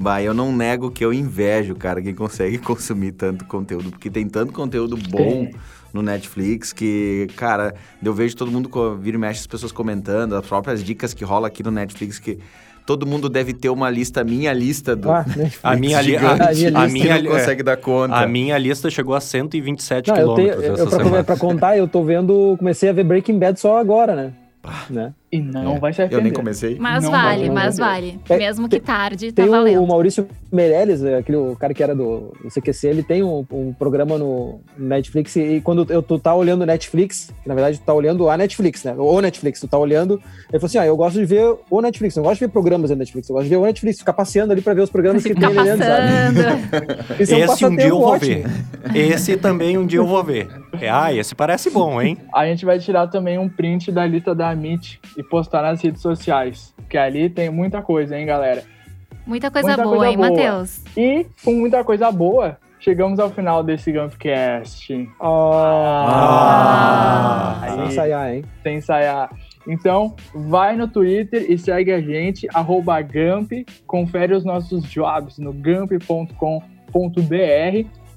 Bah, 0.00 0.22
eu 0.22 0.32
não 0.32 0.50
nego 0.50 0.90
que 0.90 1.04
eu 1.04 1.12
invejo, 1.12 1.74
cara, 1.74 2.00
quem 2.00 2.14
consegue 2.14 2.56
consumir 2.64 3.12
tanto 3.12 3.44
conteúdo, 3.44 3.90
porque 3.90 4.08
tem 4.08 4.26
tanto 4.26 4.50
conteúdo 4.50 4.96
bom 4.96 5.50
no 5.92 6.00
Netflix 6.00 6.72
que, 6.72 7.26
cara, 7.36 7.74
eu 8.02 8.14
vejo 8.14 8.34
todo 8.34 8.50
mundo 8.50 8.70
vira 8.98 9.16
e 9.16 9.20
mexe 9.20 9.40
as 9.40 9.46
pessoas 9.46 9.72
comentando, 9.72 10.34
as 10.36 10.46
próprias 10.46 10.82
dicas 10.82 11.12
que 11.12 11.22
rola 11.22 11.48
aqui 11.48 11.62
no 11.62 11.70
Netflix 11.70 12.18
que 12.18 12.38
todo 12.86 13.06
mundo 13.06 13.28
deve 13.28 13.52
ter 13.52 13.68
uma 13.68 13.90
lista, 13.90 14.24
minha 14.24 14.54
lista 14.54 14.96
do 14.96 15.10
Ah? 15.10 15.24
A 15.62 15.76
minha, 15.76 16.00
li- 16.00 16.16
a, 16.16 16.32
a 16.32 16.36
minha 16.36 16.48
a 16.48 16.50
lista 16.86 16.88
minha 16.88 17.22
não 17.22 17.30
consegue 17.32 17.62
dar 17.62 17.76
conta. 17.76 18.14
a 18.16 18.26
minha 18.26 18.56
lista 18.56 18.88
chegou 18.88 19.14
a 19.14 19.20
127 19.20 20.08
Não, 20.08 20.16
eu 20.16 20.34
tenho, 20.34 20.48
quilômetros 20.56 20.92
eu, 20.92 21.10
pra, 21.10 21.24
pra 21.24 21.36
contar, 21.36 21.76
eu 21.76 21.86
tô 21.86 22.02
vendo, 22.02 22.56
comecei 22.58 22.88
a 22.88 22.92
ver 22.92 23.04
Breaking 23.04 23.38
Bad 23.38 23.60
só 23.60 23.78
agora, 23.78 24.16
né? 24.16 24.32
né? 24.88 25.12
E 25.32 25.40
não 25.40 25.76
É, 25.76 25.78
vai 25.78 25.92
se 25.92 26.02
Eu 26.10 26.20
nem 26.20 26.32
comecei. 26.32 26.76
Mas 26.80 27.04
Não 27.04 27.12
vale, 27.12 27.46
vai 27.46 27.54
mas 27.54 27.78
vale. 27.78 28.18
É, 28.28 28.36
Mesmo 28.36 28.68
que 28.68 28.80
tarde, 28.80 29.28
tá 29.30 29.42
Tem 29.42 29.48
o, 29.48 29.52
valendo. 29.52 29.82
o 29.82 29.86
Maurício 29.86 30.26
Meirelles, 30.50 31.04
é, 31.04 31.18
aquele 31.18 31.38
o 31.38 31.54
cara 31.54 31.72
que 31.72 31.80
era 31.82 31.94
do, 31.94 32.32
do 32.42 32.48
CQC, 32.50 32.88
ele 32.88 33.02
tem 33.04 33.22
um, 33.22 33.46
um 33.52 33.72
programa 33.72 34.18
no 34.18 34.60
Netflix 34.76 35.36
e 35.36 35.60
quando 35.62 35.86
eu, 35.88 36.02
tu 36.02 36.18
tá 36.18 36.34
olhando 36.34 36.62
o 36.62 36.66
Netflix, 36.66 37.32
que 37.42 37.48
na 37.48 37.54
verdade 37.54 37.78
tu 37.78 37.84
tá 37.84 37.94
olhando 37.94 38.28
a 38.28 38.36
Netflix, 38.36 38.82
né? 38.82 38.94
O 38.98 39.20
Netflix, 39.20 39.60
tu 39.60 39.68
tá 39.68 39.78
olhando, 39.78 40.14
ele 40.14 40.58
falou 40.58 40.66
assim, 40.66 40.78
ah, 40.78 40.86
eu 40.86 40.96
gosto 40.96 41.20
de 41.20 41.24
ver 41.24 41.54
o 41.70 41.80
Netflix, 41.80 42.16
não 42.16 42.24
gosto 42.24 42.40
de 42.40 42.46
ver 42.46 42.52
programas 42.52 42.90
da 42.90 42.96
Netflix, 42.96 43.28
eu 43.28 43.34
gosto 43.34 43.44
de 43.44 43.50
ver 43.50 43.56
o 43.58 43.64
Netflix, 43.64 43.98
ficar 44.00 44.12
passeando 44.14 44.52
ali 44.52 44.60
pra 44.62 44.74
ver 44.74 44.80
os 44.82 44.90
programas 44.90 45.22
que 45.22 45.32
tem 45.32 45.44
ali 45.44 45.62
dentro, 45.62 45.84
sabe? 45.86 47.22
Isso 47.22 47.34
é 47.34 47.36
um 47.36 47.44
Esse 47.44 47.66
um 47.66 47.76
dia 47.76 47.86
eu 47.88 47.98
vou 47.98 48.08
ótimo. 48.08 48.42
ver. 48.42 48.96
Esse 48.96 49.36
também 49.36 49.78
um 49.78 49.86
dia 49.86 50.00
eu 50.00 50.06
vou 50.06 50.24
ver. 50.24 50.48
É, 50.80 50.88
ah, 50.90 51.12
esse 51.12 51.34
parece 51.34 51.70
bom, 51.70 52.00
hein? 52.02 52.16
A 52.34 52.46
gente 52.46 52.64
vai 52.64 52.78
tirar 52.80 53.06
também 53.08 53.38
um 53.38 53.48
print 53.48 53.92
da 53.92 54.04
lista 54.06 54.34
da 54.34 54.50
Amit 54.50 54.98
e 55.20 55.22
postar 55.22 55.62
nas 55.62 55.82
redes 55.82 56.00
sociais. 56.00 56.74
Que 56.88 56.96
ali 56.96 57.28
tem 57.28 57.50
muita 57.50 57.82
coisa, 57.82 58.18
hein, 58.18 58.24
galera? 58.26 58.62
Muita 59.26 59.50
coisa 59.50 59.68
Muita 59.68 59.84
boa, 59.84 59.96
coisa 59.96 60.12
hein. 60.12 60.16
Matheus? 60.16 60.82
E 60.96 61.26
com 61.44 61.52
muita 61.52 61.84
coisa 61.84 62.10
boa, 62.10 62.56
chegamos 62.80 63.20
ao 63.20 63.28
final 63.30 63.62
desse 63.62 63.92
Gumpcast. 63.92 65.08
Ah, 65.20 66.40
Ah, 67.62 67.68
sem 67.68 67.84
ensaiar, 67.86 68.34
hein? 68.34 68.44
sem 68.62 68.76
ensaiar. 68.78 69.30
Então, 69.68 70.16
vai 70.34 70.74
no 70.74 70.88
Twitter 70.88 71.44
e 71.50 71.58
segue 71.58 71.92
a 71.92 72.00
gente, 72.00 72.48
arroba 72.54 73.00
Gump, 73.02 73.52
confere 73.86 74.32
os 74.34 74.42
nossos 74.44 74.82
jobs 74.84 75.36
no 75.38 75.52
gump.com.br, 75.52 76.40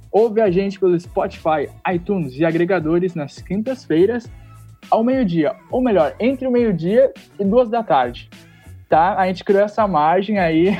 ouve 0.09 0.39
a 0.41 0.49
gente 0.49 0.79
pelo 0.79 0.97
Spotify, 0.97 1.69
iTunes 1.93 2.33
e 2.37 2.45
agregadores 2.45 3.13
nas 3.13 3.41
quintas-feiras, 3.41 4.31
ao 4.89 5.03
meio-dia, 5.03 5.55
ou 5.71 5.81
melhor, 5.81 6.13
entre 6.19 6.47
o 6.47 6.51
meio-dia 6.51 7.11
e 7.39 7.43
duas 7.43 7.69
da 7.69 7.83
tarde, 7.83 8.29
tá? 8.89 9.15
A 9.17 9.27
gente 9.27 9.43
criou 9.43 9.63
essa 9.63 9.87
margem 9.87 10.39
aí, 10.39 10.77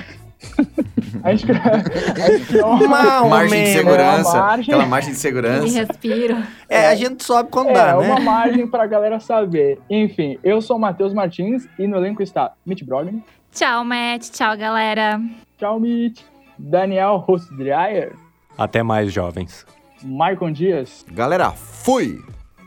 a 1.24 1.34
gente 1.34 1.46
criou, 1.46 1.62
a 1.64 2.32
gente 2.32 2.46
criou 2.48 2.70
uma... 2.74 3.24
margem 3.28 3.64
de 3.64 3.70
segurança. 3.74 4.30
É, 4.30 4.34
uma 4.40 4.46
margem. 4.48 4.74
Aquela 4.74 4.86
margem 4.90 5.10
de 5.12 5.16
Me 5.16 5.22
segurança. 5.22 5.80
respiro. 5.80 6.38
É, 6.70 6.88
a 6.88 6.96
gente 6.96 7.24
sobe 7.24 7.50
quando 7.50 7.70
É, 7.70 7.74
dá, 7.74 7.98
uma 8.00 8.16
né? 8.16 8.22
margem 8.22 8.68
pra 8.68 8.86
galera 8.86 9.20
saber. 9.20 9.80
Enfim, 9.90 10.38
eu 10.44 10.62
sou 10.62 10.78
o 10.78 10.80
Matheus 10.80 11.14
Martins 11.14 11.68
e 11.80 11.88
no 11.88 11.98
elenco 11.98 12.22
está 12.24 12.54
Mitch 12.66 12.84
Brogni, 12.84 13.24
Tchau, 13.52 13.86
Matt. 13.86 14.30
Tchau, 14.32 14.58
galera. 14.58 15.22
Tchau, 15.60 15.80
Mitch. 15.80 16.22
Daniel 16.58 17.18
Rostdryer, 17.18 18.14
Até 18.58 18.82
mais, 18.84 19.12
jovens. 19.12 19.66
Maicon 20.04 20.52
Dias 20.52 21.06
Galera, 21.12 21.52
fui! 21.52 22.20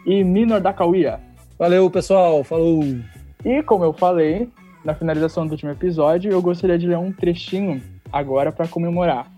e 0.06 0.22
Minor 0.24 0.60
da 0.60 0.72
Cauia. 0.72 1.20
Valeu, 1.58 1.90
pessoal. 1.90 2.44
Falou. 2.44 2.82
E 3.44 3.62
como 3.62 3.84
eu 3.84 3.92
falei 3.92 4.50
na 4.84 4.94
finalização 4.94 5.46
do 5.46 5.52
último 5.52 5.70
episódio, 5.70 6.30
eu 6.30 6.42
gostaria 6.42 6.78
de 6.78 6.86
ler 6.86 6.98
um 6.98 7.12
trechinho 7.12 7.82
agora 8.12 8.52
para 8.52 8.68
comemorar. 8.68 9.30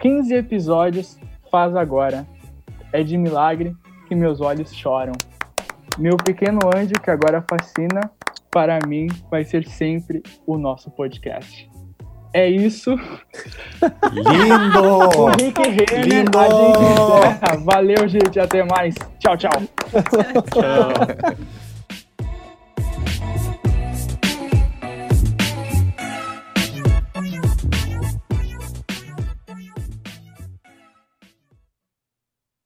15 0.00 0.34
episódios 0.34 1.18
faz 1.50 1.76
agora. 1.76 2.26
É 2.92 3.02
de 3.02 3.18
milagre 3.18 3.76
que 4.08 4.14
meus 4.14 4.40
olhos 4.40 4.72
choram. 4.72 5.12
Meu 5.98 6.16
pequeno 6.16 6.58
anjo 6.74 6.94
que 6.94 7.10
agora 7.10 7.44
fascina, 7.48 8.10
para 8.50 8.78
mim 8.86 9.08
vai 9.30 9.44
ser 9.44 9.66
sempre 9.66 10.22
o 10.46 10.56
nosso 10.56 10.90
podcast. 10.90 11.71
É 12.32 12.48
isso. 12.48 12.94
O 13.82 14.14
Lindo! 14.14 15.26
Rick 15.40 15.60
Renner, 15.60 16.06
Lindo! 16.06 16.38
a 16.38 16.44
gente 16.48 16.78
encerra. 16.78 17.56
Valeu, 17.64 18.08
gente. 18.08 18.38
Até 18.38 18.62
mais. 18.62 18.94
Tchau, 19.18 19.36
tchau. 19.36 19.50
Tchau. 20.52 21.36